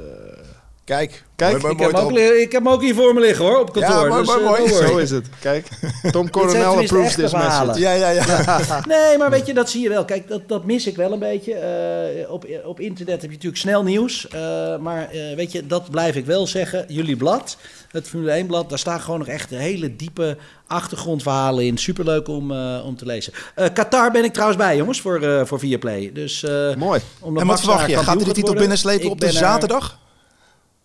Kijk, 0.87 1.23
Kijk, 1.35 1.61
mooi, 1.61 1.73
mooi, 1.75 1.89
Ik 1.89 1.95
heb, 1.95 2.09
mooi, 2.09 2.23
ik 2.41 2.51
heb 2.51 2.63
hem 2.63 2.73
ook 2.73 2.81
hier 2.81 2.95
voor 2.95 3.13
me 3.13 3.19
liggen 3.19 3.45
hoor, 3.45 3.59
op 3.59 3.73
kantoor. 3.73 3.91
Ja, 3.91 4.05
mooi, 4.07 4.21
dus, 4.21 4.27
mooi, 4.27 4.39
eh, 4.39 4.49
mooi. 4.49 4.71
worry. 4.71 4.87
zo 4.87 4.97
is 4.97 5.09
het. 5.09 5.25
Kijk, 5.39 5.67
Tom 6.11 6.29
Coronel 6.29 6.77
approves 6.77 7.15
this 7.15 7.31
message. 7.31 7.79
Ja, 7.79 7.91
ja, 7.91 8.09
ja. 8.09 8.23
Nee, 8.87 9.17
maar 9.17 9.29
weet 9.29 9.45
je, 9.45 9.53
dat 9.53 9.69
zie 9.69 9.81
je 9.81 9.89
wel. 9.89 10.05
Kijk, 10.05 10.27
dat, 10.27 10.47
dat 10.47 10.65
mis 10.65 10.87
ik 10.87 10.95
wel 10.95 11.11
een 11.11 11.19
beetje. 11.19 11.53
Eh, 11.53 12.31
op, 12.31 12.45
op 12.65 12.79
internet 12.79 13.21
heb 13.21 13.29
je 13.29 13.35
natuurlijk 13.35 13.61
snel 13.61 13.83
nieuws. 13.83 14.27
eh, 14.27 14.77
maar 14.77 15.09
weet 15.35 15.51
je, 15.51 15.67
dat 15.67 15.89
blijf 15.91 16.15
ik 16.15 16.25
wel 16.25 16.47
zeggen. 16.47 16.85
Jullie 16.87 17.15
blad, 17.15 17.57
het 17.91 18.07
Formule 18.07 18.43
1-blad, 18.43 18.69
daar 18.69 18.79
staan 18.79 19.01
gewoon 19.01 19.19
nog 19.19 19.27
echt 19.27 19.49
hele 19.49 19.95
diepe 19.95 20.37
achtergrondverhalen 20.67 21.65
in. 21.65 21.77
Superleuk 21.77 22.27
om, 22.27 22.51
om 22.81 22.95
te 22.97 23.05
lezen. 23.05 23.33
Qatar 23.73 24.11
ben 24.11 24.23
ik 24.23 24.33
trouwens 24.33 24.59
bij, 24.59 24.77
jongens, 24.77 25.01
voor, 25.01 25.47
voor 25.47 25.59
Viaplay. 25.59 26.11
Dus, 26.13 26.45
Mooi. 26.77 27.01
En 27.35 27.47
wat 27.47 27.59
verwacht 27.59 27.89
je? 27.89 27.97
Gaat 27.97 28.15
hij 28.15 28.25
de 28.25 28.31
titel 28.31 28.53
binnenslepen 28.53 29.09
op 29.09 29.19
de 29.19 29.25
er- 29.25 29.31
zaterdag? 29.31 30.05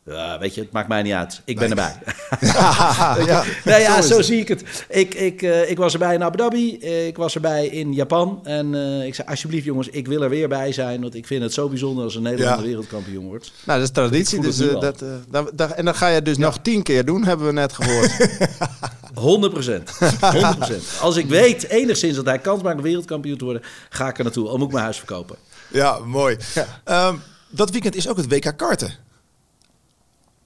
Ja, 0.06 0.38
weet 0.38 0.54
je, 0.54 0.60
het 0.60 0.72
maakt 0.72 0.88
mij 0.88 1.02
niet 1.02 1.12
uit. 1.12 1.40
Ik 1.44 1.58
ben 1.58 1.68
erbij. 1.70 1.94
ja. 3.26 3.44
Nee, 3.64 3.80
ja, 3.80 4.02
Zo 4.02 4.08
zo, 4.08 4.18
is 4.18 4.26
zie 4.26 4.40
ik 4.40 4.48
het. 4.48 4.84
Ik, 4.88 5.14
ik, 5.14 5.42
eh, 5.42 5.70
ik 5.70 5.76
was 5.78 5.92
erbij 5.92 6.14
in 6.14 6.22
Abu 6.22 6.36
Dhabi, 6.36 6.78
eh, 6.78 7.06
ik 7.06 7.16
was 7.16 7.34
erbij 7.34 7.66
in 7.66 7.92
Japan. 7.92 8.40
En 8.44 8.74
eh, 8.74 9.06
ik 9.06 9.14
zei, 9.14 9.28
alsjeblieft 9.28 9.64
jongens, 9.64 9.88
ik 9.88 10.06
wil 10.06 10.22
er 10.22 10.28
weer 10.30 10.48
bij 10.48 10.72
zijn. 10.72 11.00
Want 11.00 11.14
ik 11.14 11.26
vind 11.26 11.42
het 11.42 11.52
zo 11.52 11.68
bijzonder 11.68 12.04
als 12.04 12.14
een 12.14 12.22
Nederlander 12.22 12.60
Ja. 12.62 12.66
wereldkampioen 12.66 13.26
wordt. 13.26 13.52
Nou, 13.64 13.78
dat 13.78 13.88
is 13.88 13.94
traditie. 13.94 14.40
Dus, 14.40 14.56
dat, 14.56 15.02
eh, 15.02 15.08
dat, 15.30 15.50
dat- 15.54 15.70
en 15.72 15.84
dan 15.84 15.94
ga 15.94 16.08
je 16.08 16.22
dus 16.22 16.36
nog 16.38 16.58
tien 16.62 16.82
keer 16.82 17.04
doen, 17.04 17.24
hebben 17.24 17.46
we 17.46 17.52
net 17.52 17.72
gehoord. 17.72 18.10
100 19.14 19.52
procent. 19.52 19.90
100 20.20 20.82
Als 21.00 21.16
ik 21.16 21.26
weet 21.26 21.68
enigszins 21.68 22.16
dat 22.16 22.24
hij 22.26 22.38
kans 22.38 22.62
maakt 22.62 22.76
om 22.76 22.82
wereldkampioen 22.82 23.38
te 23.38 23.44
worden, 23.44 23.62
ga 23.88 24.08
ik 24.08 24.18
er 24.18 24.24
naartoe. 24.24 24.48
Al 24.48 24.56
moet 24.56 24.66
ik 24.66 24.72
mijn 24.72 24.84
huis 24.84 24.96
verkopen. 24.98 25.36
Ja, 25.68 25.98
mooi. 26.04 26.36
Ehm, 26.84 27.14
dat 27.50 27.70
weekend 27.70 27.94
is 27.96 28.08
ook 28.08 28.16
het 28.16 28.28
WK 28.28 28.52
karten. 28.56 28.94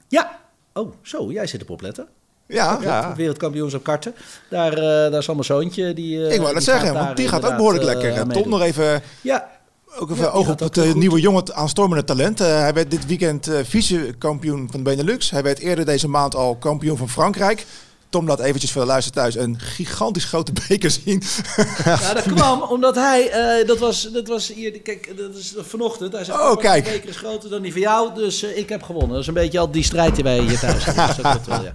Ja. 0.09 0.39
Oh, 0.73 0.93
zo, 1.03 1.33
jij 1.33 1.47
zit 1.47 1.63
op 1.63 1.71
opletten. 1.71 2.07
Ja, 2.47 2.79
Ja. 2.83 3.15
Wereldkampioens 3.17 3.75
op 3.75 3.83
karten. 3.85 4.15
Daar, 4.51 4.73
eh, 4.73 4.79
daar 4.83 5.19
is 5.19 5.29
al 5.29 5.35
mijn 5.35 5.47
zoontje. 5.47 5.95
Die, 5.95 6.27
eh, 6.27 6.35
ik 6.35 6.41
wou 6.41 6.55
dat 6.55 6.63
zeggen, 6.63 6.95
want 6.95 7.17
die 7.17 7.29
gaat 7.29 7.45
ook 7.47 7.57
behoorlijk 7.57 7.85
eh, 7.85 7.93
lekker. 7.95 8.21
aan 8.21 8.29
Tom 8.29 8.49
nog 8.49 8.61
even, 8.63 9.03
Ja, 9.21 9.51
ook 9.99 10.11
even 10.11 10.33
oog 10.33 10.49
op 10.51 10.59
het 10.59 10.77
eh, 10.77 10.95
nieuwe 10.95 11.21
jongen 11.21 11.55
aanstormende 11.55 12.05
talent. 12.05 12.41
Eh, 12.41 12.47
hij 12.61 12.75
werd 12.75 12.91
dit 12.91 13.07
weekend 13.07 13.47
eh, 13.47 13.59
vice-kampioen 13.65 14.69
van 14.71 14.83
de 14.85 14.91
Benelux. 14.91 15.31
Hij 15.31 15.43
werd 15.43 15.59
eerder 15.59 15.85
deze 15.85 16.09
maand 16.09 16.35
al 16.35 16.57
kampioen 16.57 16.97
van 16.97 17.09
Frankrijk. 17.09 17.67
Tom 18.17 18.27
laat 18.27 18.41
eventjes 18.41 18.73
voor 18.73 18.81
de 18.81 18.87
luister 18.87 19.13
thuis 19.13 19.37
een 19.37 19.59
gigantisch 19.59 20.25
grote 20.25 20.53
beker 20.69 20.91
zien. 20.91 21.23
Ja, 21.85 22.15
dat 22.15 22.23
kwam 22.23 22.63
omdat 22.63 22.95
hij, 22.95 23.31
eh, 23.31 23.67
dat, 23.67 23.79
was, 23.79 24.09
dat 24.13 24.29
was 24.29 24.53
hier, 24.53 24.81
kijk, 24.81 25.17
dat 25.17 25.35
is 25.35 25.55
vanochtend. 25.59 26.13
Hij 26.13 26.25
zei, 26.25 26.39
Oh, 26.39 26.51
oh, 26.51 26.57
kijk. 26.57 26.85
De 26.85 26.91
beker 26.91 27.09
is 27.09 27.17
groter 27.17 27.51
dan 27.51 27.63
die 27.63 27.73
van 27.73 27.81
jou, 27.81 28.15
dus 28.15 28.43
eh, 28.43 28.59
ik 28.59 28.69
heb 28.69 28.83
gewonnen. 28.83 29.11
Dat 29.11 29.21
is 29.21 29.27
een 29.27 29.35
beetje 29.35 29.59
al 29.59 29.71
die 29.71 29.83
strijd 29.83 30.15
die 30.15 30.25
wij 30.25 30.39
hier 30.39 30.59
thuis 30.59 30.85
hebben. 30.85 31.07
Dus 31.17 31.17
dat 31.17 31.47
wel, 31.47 31.63
ja. 31.63 31.73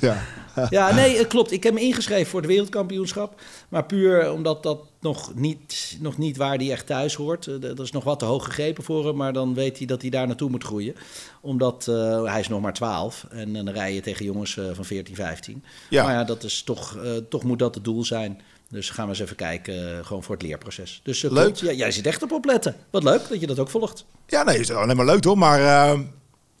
ja. 0.00 0.22
Ja, 0.70 0.94
nee, 0.94 1.16
het 1.18 1.26
klopt. 1.26 1.52
Ik 1.52 1.62
heb 1.62 1.74
me 1.74 1.80
ingeschreven 1.80 2.26
voor 2.26 2.40
het 2.40 2.48
wereldkampioenschap. 2.50 3.40
Maar 3.68 3.84
puur 3.84 4.32
omdat 4.32 4.62
dat 4.62 4.78
nog 5.00 5.34
niet, 5.34 5.96
nog 6.00 6.18
niet 6.18 6.36
waar 6.36 6.56
hij 6.56 6.70
echt 6.70 6.86
thuis 6.86 7.14
hoort. 7.14 7.46
Eh, 7.46 7.54
Dat 7.60 7.78
is 7.80 7.92
nog 7.92 8.04
wat 8.04 8.18
te 8.18 8.24
hoog 8.24 8.44
gegrepen 8.44 8.84
voor 8.84 9.06
hem. 9.06 9.16
Maar 9.16 9.32
dan 9.32 9.54
weet 9.54 9.78
hij 9.78 9.86
dat 9.86 10.00
hij 10.00 10.10
daar 10.10 10.26
naartoe 10.26 10.50
moet 10.50 10.64
groeien. 10.64 10.94
Omdat 11.40 11.88
eh, 11.88 12.24
hij 12.24 12.40
is 12.40 12.48
nog 12.48 12.60
maar 12.60 12.72
12. 12.72 13.26
En, 13.30 13.56
en 13.56 13.64
dan 13.64 13.74
rij 13.74 13.94
je 13.94 14.00
tegen 14.00 14.24
jongens 14.24 14.56
eh, 14.56 14.64
van 14.72 14.84
14, 14.84 15.14
15. 15.14 15.64
Ja. 15.90 16.04
Maar 16.04 16.12
ja, 16.12 16.24
dat 16.24 16.42
is 16.44 16.62
toch, 16.62 16.98
toch 17.28 17.42
moet 17.42 17.58
dat 17.58 17.74
het 17.74 17.84
doel 17.84 18.04
zijn. 18.04 18.40
Dus 18.70 18.90
gaan 18.90 19.04
we 19.04 19.10
eens 19.10 19.20
even 19.20 19.36
kijken, 19.36 20.04
gewoon 20.04 20.22
voor 20.22 20.34
het 20.34 20.44
leerproces. 20.44 21.00
Dus 21.02 21.22
Leuk. 21.22 21.32
klopt. 21.32 21.60
Ja, 21.60 21.72
jij 21.72 21.90
zit 21.90 22.06
echt 22.06 22.22
op 22.22 22.32
opletten. 22.32 22.76
Wat 22.90 23.02
leuk 23.02 23.28
dat 23.28 23.40
je 23.40 23.46
dat 23.46 23.58
ook 23.58 23.70
volgt. 23.70 24.04
Ja, 24.26 24.42
nee, 24.42 24.58
is 24.58 24.70
alleen 24.70 24.96
maar 24.96 25.06
leuk 25.06 25.20
toch? 25.20 25.36
Maar 25.36 25.96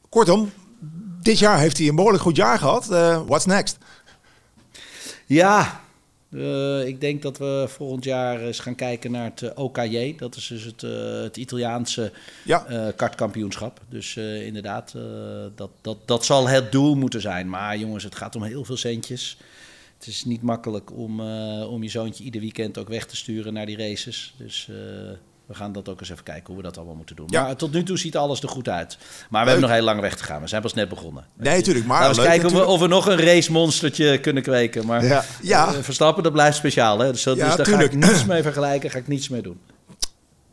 kortom, 0.08 0.52
dit 1.24 1.38
jaar 1.38 1.58
heeft 1.58 1.78
hij 1.78 1.88
een 1.88 1.94
behoorlijk 1.94 2.22
goed 2.22 2.36
jaar 2.36 2.58
gehad. 2.58 2.90
Eh, 2.90 3.22
what's 3.26 3.46
next? 3.46 3.78
Ja, 5.26 5.84
eh, 6.34 6.86
ik 6.86 7.00
denk 7.00 7.22
dat 7.22 7.38
we 7.38 7.64
volgend 7.68 8.04
jaar 8.04 8.40
eens 8.40 8.58
gaan 8.58 8.74
kijken 8.74 9.10
naar 9.10 9.24
het 9.24 9.42
eh, 9.42 9.58
OKJ. 9.58 10.14
Dat 10.16 10.36
is 10.36 10.46
dus 10.46 10.64
het, 10.64 10.80
het 11.22 11.36
Italiaanse 11.36 12.12
Ja, 12.44 12.66
eh, 12.66 12.86
kartkampioenschap. 12.96 13.80
Dus 13.88 14.16
inderdaad, 14.16 14.94
dat, 15.54 15.70
dat, 15.80 15.96
dat 16.04 16.24
zal 16.24 16.48
het 16.48 16.72
doel 16.72 16.94
moeten 16.94 17.20
zijn. 17.20 17.48
Maar 17.48 17.78
jongens, 17.78 18.04
het 18.04 18.14
gaat 18.14 18.36
om 18.36 18.42
heel 18.42 18.64
veel 18.64 18.76
centjes. 18.76 19.38
Het 19.98 20.06
is 20.06 20.24
niet 20.24 20.42
makkelijk 20.42 20.92
om, 20.92 21.20
om 21.60 21.82
je 21.82 21.88
zoontje 21.88 22.24
ieder 22.24 22.40
weekend 22.40 22.78
ook 22.78 22.88
weg 22.88 23.06
te 23.06 23.16
sturen 23.16 23.52
naar 23.52 23.66
die 23.66 23.76
races. 23.76 24.34
Dus 24.36 24.70
we 25.46 25.54
gaan 25.54 25.72
dat 25.72 25.88
ook 25.88 26.00
eens 26.00 26.10
even 26.10 26.24
kijken 26.24 26.46
hoe 26.46 26.56
we 26.56 26.62
dat 26.62 26.76
allemaal 26.76 26.94
moeten 26.94 27.16
doen. 27.16 27.26
Ja. 27.30 27.42
Maar 27.42 27.56
tot 27.56 27.72
nu 27.72 27.82
toe 27.82 27.98
ziet 27.98 28.16
alles 28.16 28.42
er 28.42 28.48
goed 28.48 28.68
uit. 28.68 28.96
Maar 28.98 29.06
we 29.28 29.36
Leuk. 29.36 29.44
hebben 29.46 29.60
nog 29.60 29.70
heel 29.70 29.82
lang 29.84 30.00
weg 30.00 30.16
te 30.16 30.24
gaan. 30.24 30.40
We 30.40 30.46
zijn 30.48 30.62
pas 30.62 30.74
net 30.74 30.88
begonnen. 30.88 31.24
nee, 31.36 31.56
natuurlijk. 31.56 31.86
Maar 31.86 32.00
Laten 32.00 32.14
we 32.16 32.20
eens 32.20 32.28
kijken 32.30 32.46
of 32.46 32.52
we, 32.52 32.58
natuurlijk. 32.58 32.82
of 32.82 33.04
we 33.06 33.10
nog 33.12 33.18
een 33.18 33.26
racemonstertje 33.34 34.18
kunnen 34.18 34.42
kweken. 34.42 34.86
Maar 34.86 35.04
Ja. 35.04 35.24
Ja. 35.42 35.66
eh, 35.74 35.80
Verstappen, 35.80 36.22
dat 36.22 36.32
blijft 36.32 36.56
speciaal. 36.56 36.98
Hè? 36.98 37.12
Dus, 37.12 37.22
dat- 37.22 37.36
Ja, 37.36 37.46
dus 37.46 37.56
daar 37.56 37.66
tuurlijk. 37.66 37.92
ga 37.92 37.98
ik 37.98 38.04
niets 38.10 38.24
mee 38.24 38.42
vergelijken, 38.42 38.90
ga 38.90 38.98
ik 38.98 39.08
niets 39.08 39.28
mee 39.28 39.42
doen. 39.42 39.58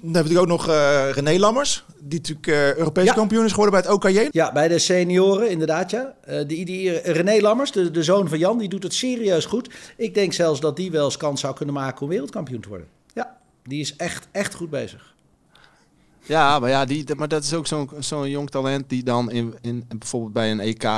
Dan 0.04 0.14
hebben 0.14 0.32
we 0.34 0.38
natuurlijk 0.40 0.52
ook 0.62 0.68
nog 0.68 0.76
eh, 0.76 1.10
René 1.24 1.40
Lammers. 1.40 1.84
Die 2.00 2.20
natuurlijk 2.20 2.48
eh, 2.48 2.76
Europees 2.78 3.06
Ja. 3.06 3.14
kampioen 3.14 3.46
is 3.46 3.52
geworden 3.52 3.82
bij 3.82 3.92
het 3.92 4.04
OKJ. 4.06 4.28
Ja, 4.32 4.52
bij 4.52 4.68
de 4.68 4.80
senioren 4.80 5.50
inderdaad, 5.50 5.92
ja. 5.92 6.14
Die, 6.48 6.66
die, 6.66 6.92
René 7.12 7.42
Lammers, 7.42 7.72
de, 7.72 7.92
de 7.92 8.04
zoon 8.04 8.28
van 8.30 8.38
Jan, 8.40 8.58
die 8.58 8.70
doet 8.70 8.84
het 8.84 8.94
serieus 8.94 9.46
goed. 9.46 9.70
Ik 9.98 10.14
denk 10.14 10.34
zelfs 10.34 10.60
dat 10.60 10.76
die 10.76 10.92
wel 10.92 11.06
eens 11.06 11.18
kans 11.18 11.42
zou 11.42 11.56
kunnen 11.56 11.76
maken 11.76 12.02
om 12.02 12.08
wereldkampioen 12.10 12.62
te 12.62 12.70
worden. 12.70 12.88
Die 13.64 13.80
is 13.80 13.96
echt, 13.96 14.28
echt 14.32 14.54
goed 14.54 14.70
bezig. 14.70 15.12
Ja, 16.24 16.60
maar, 16.60 16.70
ja, 16.70 16.86
die, 16.86 17.16
maar 17.16 17.28
dat 17.28 17.44
is 17.44 17.54
ook 17.54 17.68
zo'n 17.68 17.90
zo'n 18.00 18.30
jong 18.30 18.50
talent 18.50 18.90
die 18.90 19.04
dan 19.04 19.32
in, 19.32 19.56
in, 19.62 19.86
bijvoorbeeld 19.98 20.34
bij 20.34 20.52
een 20.52 20.60
EK 20.60 20.90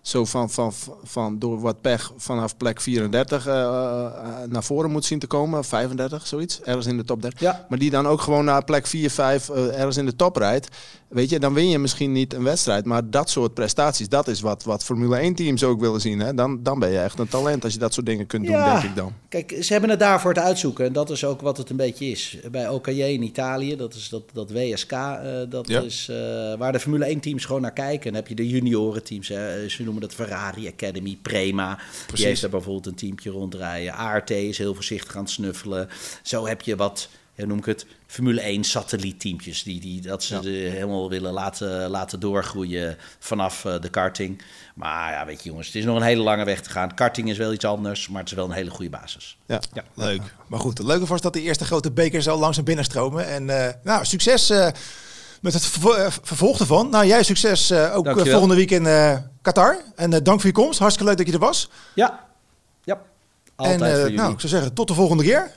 zo 0.00 0.24
van, 0.24 0.50
van, 0.50 0.72
van 1.02 1.38
door 1.38 1.60
wat 1.60 1.80
pech 1.80 2.12
vanaf 2.16 2.56
plek 2.56 2.80
34 2.80 3.46
eh, 3.46 3.54
eh, 3.54 4.48
naar 4.48 4.64
voren 4.64 4.90
moet 4.90 5.04
zien 5.04 5.18
te 5.18 5.26
komen. 5.26 5.64
35, 5.64 6.26
zoiets, 6.26 6.60
ergens 6.60 6.86
in 6.86 6.96
de 6.96 7.04
top 7.04 7.22
30. 7.22 7.40
Ja. 7.40 7.66
Maar 7.68 7.78
die 7.78 7.90
dan 7.90 8.06
ook 8.06 8.20
gewoon 8.20 8.44
naar 8.44 8.64
plek 8.64 8.86
4, 8.86 9.10
5 9.10 9.48
eh, 9.48 9.78
ergens 9.78 9.96
in 9.96 10.06
de 10.06 10.16
top 10.16 10.36
rijdt. 10.36 10.68
Weet 11.12 11.30
je, 11.30 11.38
dan 11.38 11.54
win 11.54 11.68
je 11.68 11.78
misschien 11.78 12.12
niet 12.12 12.34
een 12.34 12.42
wedstrijd. 12.42 12.84
Maar 12.84 13.10
dat 13.10 13.30
soort 13.30 13.54
prestaties, 13.54 14.08
dat 14.08 14.28
is 14.28 14.40
wat, 14.40 14.62
wat 14.64 14.84
Formule 14.84 15.16
1 15.16 15.34
teams 15.34 15.64
ook 15.64 15.80
willen 15.80 16.00
zien. 16.00 16.20
Hè? 16.20 16.34
Dan, 16.34 16.62
dan 16.62 16.78
ben 16.78 16.90
je 16.90 16.98
echt 16.98 17.18
een 17.18 17.28
talent 17.28 17.64
als 17.64 17.72
je 17.72 17.78
dat 17.78 17.94
soort 17.94 18.06
dingen 18.06 18.26
kunt 18.26 18.44
doen, 18.46 18.54
Ja. 18.54 18.72
denk 18.72 18.84
ik 18.90 18.96
dan. 18.96 19.12
Kijk, 19.28 19.56
ze 19.60 19.72
hebben 19.72 19.90
het 19.90 19.98
daarvoor 19.98 20.34
te 20.34 20.40
uitzoeken. 20.40 20.86
En 20.86 20.92
dat 20.92 21.10
is 21.10 21.24
ook 21.24 21.40
wat 21.40 21.56
het 21.56 21.70
een 21.70 21.76
beetje 21.76 22.06
is. 22.06 22.36
Bij 22.50 22.68
OKJ 22.68 22.90
in 23.02 23.22
Italië, 23.22 23.76
dat 23.76 23.94
is 23.94 24.08
dat, 24.08 24.22
dat 24.32 24.50
WSK, 24.50 24.92
eh, 24.92 25.18
dat 25.48 25.68
Ja. 25.68 25.80
is 25.80 26.08
eh, 26.10 26.16
waar 26.58 26.72
de 26.72 26.80
Formule 26.80 27.04
1 27.10 27.20
teams 27.20 27.44
gewoon 27.44 27.62
naar 27.62 27.72
kijken. 27.72 28.06
En 28.06 28.12
dan 28.12 28.14
heb 28.14 28.28
je 28.28 28.34
de 28.34 28.48
juniorenteams, 28.48 29.28
hè. 29.28 29.68
ze 29.68 29.82
noemen 29.82 30.02
dat 30.02 30.14
Ferrari 30.14 30.68
Academy, 30.68 31.18
Prema. 31.22 31.74
Precies. 31.74 32.16
Die 32.16 32.26
heeft 32.26 32.40
daar 32.40 32.50
bijvoorbeeld 32.50 32.86
een 32.86 32.94
teampje 32.94 33.30
rondrijden. 33.30 33.92
ART 33.94 34.30
is 34.30 34.58
heel 34.58 34.74
voorzichtig 34.74 35.16
aan 35.16 35.22
het 35.22 35.30
snuffelen. 35.30 35.88
Zo 36.22 36.46
heb 36.46 36.62
je 36.62 36.76
wat, 36.76 37.08
hoe 37.36 37.46
noem 37.46 37.58
ik 37.58 37.64
het, 37.64 37.86
Formule 38.06 38.40
1 38.40 38.64
satellietteampjes. 38.64 39.62
Die, 39.62 39.80
die, 39.80 40.00
dat 40.00 40.22
ze 40.22 40.34
Ja. 40.34 40.40
de, 40.40 40.48
helemaal 40.48 41.08
willen 41.08 41.32
laten, 41.32 41.88
laten 41.90 42.20
doorgroeien 42.20 42.96
vanaf 43.18 43.64
eh, 43.64 43.80
de 43.80 43.88
karting. 43.88 44.42
Maar 44.74 45.12
ja, 45.12 45.26
weet 45.26 45.42
je 45.42 45.48
jongens, 45.48 45.66
het 45.66 45.76
is 45.76 45.84
nog 45.84 45.96
een 45.96 46.02
hele 46.02 46.22
lange 46.22 46.44
weg 46.44 46.60
te 46.60 46.70
gaan. 46.70 46.94
Karting 46.94 47.30
is 47.30 47.36
wel 47.38 47.52
iets 47.52 47.64
anders, 47.64 48.08
maar 48.08 48.20
het 48.20 48.30
is 48.30 48.36
wel 48.36 48.44
een 48.44 48.50
hele 48.52 48.70
goede 48.70 48.90
basis. 48.90 49.36
Ja. 49.46 49.60
Ja. 49.72 49.82
Leuk. 49.94 50.22
Maar 50.46 50.60
goed, 50.60 50.78
het 50.78 50.86
leuke 50.86 51.06
was 51.06 51.20
dat 51.20 51.32
de 51.32 51.40
eerste 51.42 51.64
grote 51.64 51.90
beker 51.90 52.22
zo 52.22 52.38
langzaam 52.38 52.64
binnenstromen. 52.64 53.26
En 53.28 53.66
eh, 53.66 53.74
nou, 53.82 54.04
succes 54.04 54.50
eh, 54.50 54.68
met 55.40 55.52
het 55.52 55.64
vervo- 55.66 56.08
vervolg 56.22 56.58
ervan. 56.58 56.90
Nou, 56.90 57.06
jij 57.06 57.22
succes 57.22 57.70
eh, 57.70 57.96
ook 57.96 58.04
Dankjewel. 58.04 58.30
volgende 58.32 58.54
week 58.54 58.70
in 58.70 58.86
eh, 58.86 59.16
Qatar. 59.42 59.76
En 59.96 60.12
eh, 60.12 60.20
dank 60.22 60.40
voor 60.40 60.48
je 60.50 60.56
komst. 60.56 60.78
Hartstikke 60.78 61.08
leuk 61.10 61.18
dat 61.18 61.26
je 61.26 61.32
er 61.40 61.46
was. 61.46 61.68
Ja, 61.94 62.26
ja. 62.84 63.00
Altijd 63.56 63.80
en 63.80 64.14
nou, 64.14 64.32
ik 64.32 64.40
zou 64.40 64.52
zeggen, 64.52 64.72
tot 64.74 64.88
de 64.88 64.94
volgende 64.94 65.22
keer. 65.22 65.50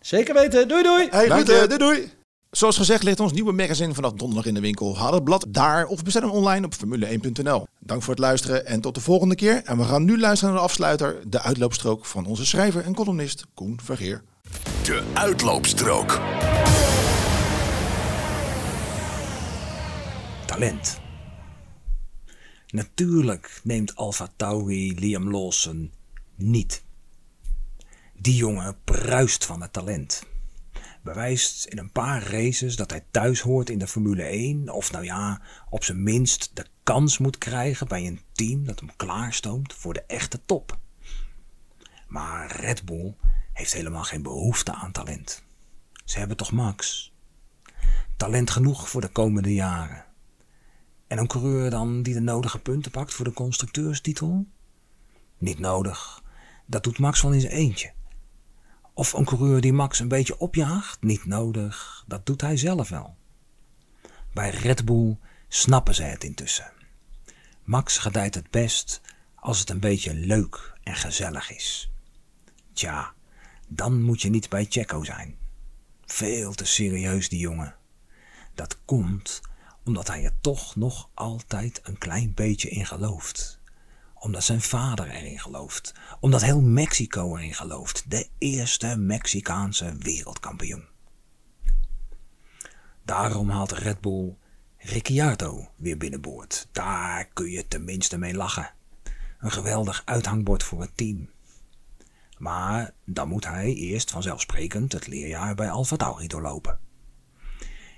Zeker 0.00 0.34
weten. 0.34 0.68
Doei 0.68 0.82
doei. 0.82 1.08
Hey, 1.10 1.28
Dank 1.28 1.40
goed, 1.40 1.50
je. 1.50 1.66
doei 1.66 1.78
doei. 1.78 2.10
Zoals 2.50 2.76
gezegd 2.76 3.02
ligt 3.02 3.20
ons 3.20 3.32
nieuwe 3.32 3.52
magazine 3.52 3.94
vanaf 3.94 4.12
donderdag 4.12 4.46
in 4.46 4.54
de 4.54 4.60
winkel. 4.60 4.98
Haal 4.98 5.14
het 5.14 5.24
blad 5.24 5.46
daar 5.48 5.86
of 5.86 6.02
bestel 6.02 6.22
hem 6.22 6.30
online 6.30 6.66
op 6.66 6.74
formule1.nl. 6.74 7.66
Dank 7.78 8.02
voor 8.02 8.14
het 8.14 8.22
luisteren 8.22 8.66
en 8.66 8.80
tot 8.80 8.94
de 8.94 9.00
volgende 9.00 9.34
keer. 9.34 9.62
En 9.64 9.76
we 9.78 9.84
gaan 9.84 10.04
nu 10.04 10.18
luisteren 10.18 10.54
naar 10.54 10.62
de 10.62 10.68
afsluiter, 10.68 11.16
de 11.26 11.40
uitloopstrook 11.40 12.06
van 12.06 12.26
onze 12.26 12.46
schrijver 12.46 12.84
en 12.84 12.94
columnist 12.94 13.46
Koen 13.54 13.80
Vergeer. 13.82 14.22
De 14.82 15.02
uitloopstrook. 15.14 16.20
Talent. 20.46 21.00
Natuurlijk 22.66 23.60
neemt 23.62 23.96
Alfa 23.96 24.28
Tauri 24.36 24.94
Liam 25.00 25.30
Lawson 25.30 25.92
niet. 26.36 26.82
Die 28.22 28.36
jongen 28.36 28.76
bruist 28.84 29.44
van 29.44 29.62
het 29.62 29.72
talent 29.72 30.22
bewijst 31.02 31.64
in 31.64 31.78
een 31.78 31.92
paar 31.92 32.22
races 32.22 32.76
dat 32.76 32.90
hij 32.90 33.04
thuis 33.10 33.40
hoort 33.40 33.70
in 33.70 33.78
de 33.78 33.86
Formule 33.86 34.22
1. 34.22 34.68
Of 34.68 34.92
nou 34.92 35.04
ja, 35.04 35.40
op 35.70 35.84
zijn 35.84 36.02
minst 36.02 36.50
de 36.54 36.66
kans 36.82 37.18
moet 37.18 37.38
krijgen 37.38 37.88
bij 37.88 38.06
een 38.06 38.20
team 38.32 38.64
dat 38.64 38.80
hem 38.80 38.90
klaarstoomt 38.96 39.74
voor 39.74 39.92
de 39.92 40.02
echte 40.02 40.40
top. 40.46 40.78
Maar 42.08 42.56
Red 42.56 42.84
Bull 42.84 43.14
heeft 43.52 43.72
helemaal 43.72 44.04
geen 44.04 44.22
behoefte 44.22 44.72
aan 44.72 44.92
talent. 44.92 45.42
Ze 46.04 46.18
hebben 46.18 46.36
toch 46.36 46.52
Max? 46.52 47.12
Talent 48.16 48.50
genoeg 48.50 48.88
voor 48.90 49.00
de 49.00 49.08
komende 49.08 49.54
jaren. 49.54 50.04
En 51.06 51.18
een 51.18 51.26
coureur 51.26 51.70
dan 51.70 52.02
die 52.02 52.14
de 52.14 52.20
nodige 52.20 52.58
punten 52.58 52.90
pakt 52.90 53.14
voor 53.14 53.24
de 53.24 53.32
constructeurstitel? 53.32 54.46
Niet 55.38 55.58
nodig. 55.58 56.22
Dat 56.66 56.84
doet 56.84 56.98
Max 56.98 57.22
wel 57.22 57.32
in 57.32 57.40
zijn 57.40 57.52
eentje. 57.52 57.92
Of 59.00 59.12
een 59.12 59.24
coureur 59.24 59.60
die 59.60 59.72
Max 59.72 59.98
een 59.98 60.08
beetje 60.08 60.38
opjaagt? 60.38 61.02
Niet 61.02 61.24
nodig, 61.24 62.04
dat 62.06 62.26
doet 62.26 62.40
hij 62.40 62.56
zelf 62.56 62.88
wel. 62.88 63.16
Bij 64.32 64.50
Red 64.50 64.84
Bull 64.84 65.18
snappen 65.48 65.94
ze 65.94 66.02
het 66.02 66.24
intussen. 66.24 66.72
Max 67.64 67.98
gedijt 67.98 68.34
het 68.34 68.50
best 68.50 69.00
als 69.34 69.58
het 69.58 69.70
een 69.70 69.80
beetje 69.80 70.14
leuk 70.14 70.72
en 70.82 70.94
gezellig 70.94 71.50
is. 71.50 71.90
Tja, 72.72 73.14
dan 73.68 74.02
moet 74.02 74.22
je 74.22 74.30
niet 74.30 74.48
bij 74.48 74.66
Checo 74.68 75.04
zijn. 75.04 75.38
Veel 76.04 76.52
te 76.52 76.64
serieus 76.64 77.28
die 77.28 77.40
jongen. 77.40 77.76
Dat 78.54 78.78
komt 78.84 79.40
omdat 79.84 80.06
hij 80.08 80.24
er 80.24 80.40
toch 80.40 80.76
nog 80.76 81.10
altijd 81.14 81.80
een 81.82 81.98
klein 81.98 82.34
beetje 82.34 82.68
in 82.68 82.86
gelooft 82.86 83.59
omdat 84.20 84.44
zijn 84.44 84.60
vader 84.60 85.08
erin 85.08 85.38
gelooft. 85.38 85.94
Omdat 86.20 86.42
heel 86.42 86.60
Mexico 86.60 87.36
erin 87.36 87.54
gelooft. 87.54 88.10
De 88.10 88.28
eerste 88.38 88.96
Mexicaanse 88.96 89.96
wereldkampioen. 89.98 90.84
Daarom 93.04 93.50
haalt 93.50 93.72
Red 93.72 94.00
Bull 94.00 94.36
Ricciardo 94.78 95.70
weer 95.76 95.96
binnenboord. 95.96 96.68
Daar 96.72 97.24
kun 97.24 97.50
je 97.50 97.68
tenminste 97.68 98.18
mee 98.18 98.34
lachen. 98.34 98.72
Een 99.38 99.52
geweldig 99.52 100.02
uithangbord 100.04 100.62
voor 100.62 100.80
het 100.80 100.96
team. 100.96 101.30
Maar 102.38 102.94
dan 103.04 103.28
moet 103.28 103.46
hij 103.46 103.74
eerst 103.74 104.10
vanzelfsprekend 104.10 104.92
het 104.92 105.06
leerjaar 105.06 105.54
bij 105.54 105.70
Alfa 105.70 105.96
Tauri 105.96 106.26
doorlopen. 106.26 106.78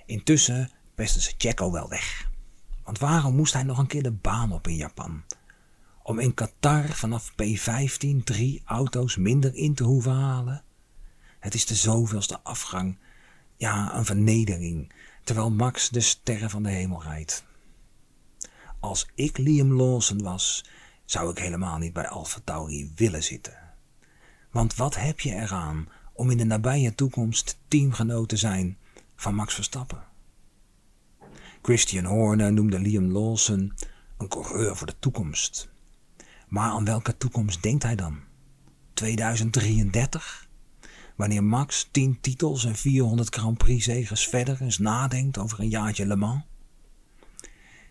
Intussen 0.06 0.70
pesten 0.94 1.20
ze 1.22 1.34
Checo 1.38 1.72
wel 1.72 1.88
weg. 1.88 2.30
Want 2.84 2.98
waarom 2.98 3.34
moest 3.34 3.52
hij 3.52 3.62
nog 3.62 3.78
een 3.78 3.86
keer 3.86 4.02
de 4.02 4.12
baan 4.12 4.52
op 4.52 4.66
in 4.66 4.76
Japan? 4.76 5.22
Om 6.02 6.18
in 6.18 6.34
Qatar 6.34 6.88
vanaf 6.88 7.32
P15 7.32 8.24
drie 8.24 8.62
auto's 8.64 9.16
minder 9.16 9.54
in 9.54 9.74
te 9.74 9.84
hoeven 9.84 10.12
halen? 10.12 10.64
Het 11.38 11.54
is 11.54 11.66
de 11.66 11.74
zoveelste 11.74 12.40
afgang, 12.42 12.98
ja, 13.56 13.96
een 13.96 14.04
vernedering, 14.04 14.92
terwijl 15.24 15.50
Max 15.50 15.88
de 15.88 16.00
sterren 16.00 16.50
van 16.50 16.62
de 16.62 16.70
hemel 16.70 17.02
rijdt. 17.02 17.44
Als 18.80 19.06
ik 19.14 19.38
Liam 19.38 19.72
Lawson 19.72 20.22
was, 20.22 20.64
zou 21.04 21.30
ik 21.30 21.38
helemaal 21.38 21.78
niet 21.78 21.92
bij 21.92 22.08
Alfa 22.08 22.40
Tauri 22.44 22.92
willen 22.96 23.22
zitten. 23.22 23.56
Want 24.50 24.74
wat 24.74 24.96
heb 24.96 25.20
je 25.20 25.34
eraan 25.34 25.88
om 26.12 26.30
in 26.30 26.36
de 26.36 26.44
nabije 26.44 26.94
toekomst 26.94 27.58
teamgenoot 27.68 28.28
te 28.28 28.36
zijn 28.36 28.78
van 29.16 29.34
Max 29.34 29.54
Verstappen? 29.54 30.04
Christian 31.62 32.04
Horner 32.04 32.52
noemde 32.52 32.80
Liam 32.80 33.12
Lawson 33.12 33.72
een 34.18 34.28
coureur 34.28 34.76
voor 34.76 34.86
de 34.86 34.98
toekomst. 34.98 35.71
Maar 36.52 36.70
aan 36.70 36.84
welke 36.84 37.16
toekomst 37.16 37.62
denkt 37.62 37.82
hij 37.82 37.94
dan? 37.94 38.20
2033? 38.94 40.48
Wanneer 41.16 41.44
Max 41.44 41.88
10 41.90 42.20
titels 42.20 42.64
en 42.64 42.76
400 42.76 43.34
Grand 43.34 43.58
Prix 43.58 43.84
zegens 43.84 44.28
verder 44.28 44.60
eens 44.60 44.78
nadenkt 44.78 45.38
over 45.38 45.60
een 45.60 45.68
jaartje 45.68 46.06
Le 46.06 46.16
Mans? 46.16 46.42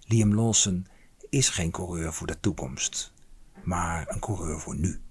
Liam 0.08 0.36
Lawson 0.36 0.88
is 1.30 1.50
geen 1.50 1.72
coureur 1.72 2.14
voor 2.14 2.28
de 2.28 2.40
toekomst, 2.40 3.14
maar 3.64 4.06
een 4.10 4.20
coureur 4.20 4.60
voor 4.60 4.76
nu. 4.76 5.02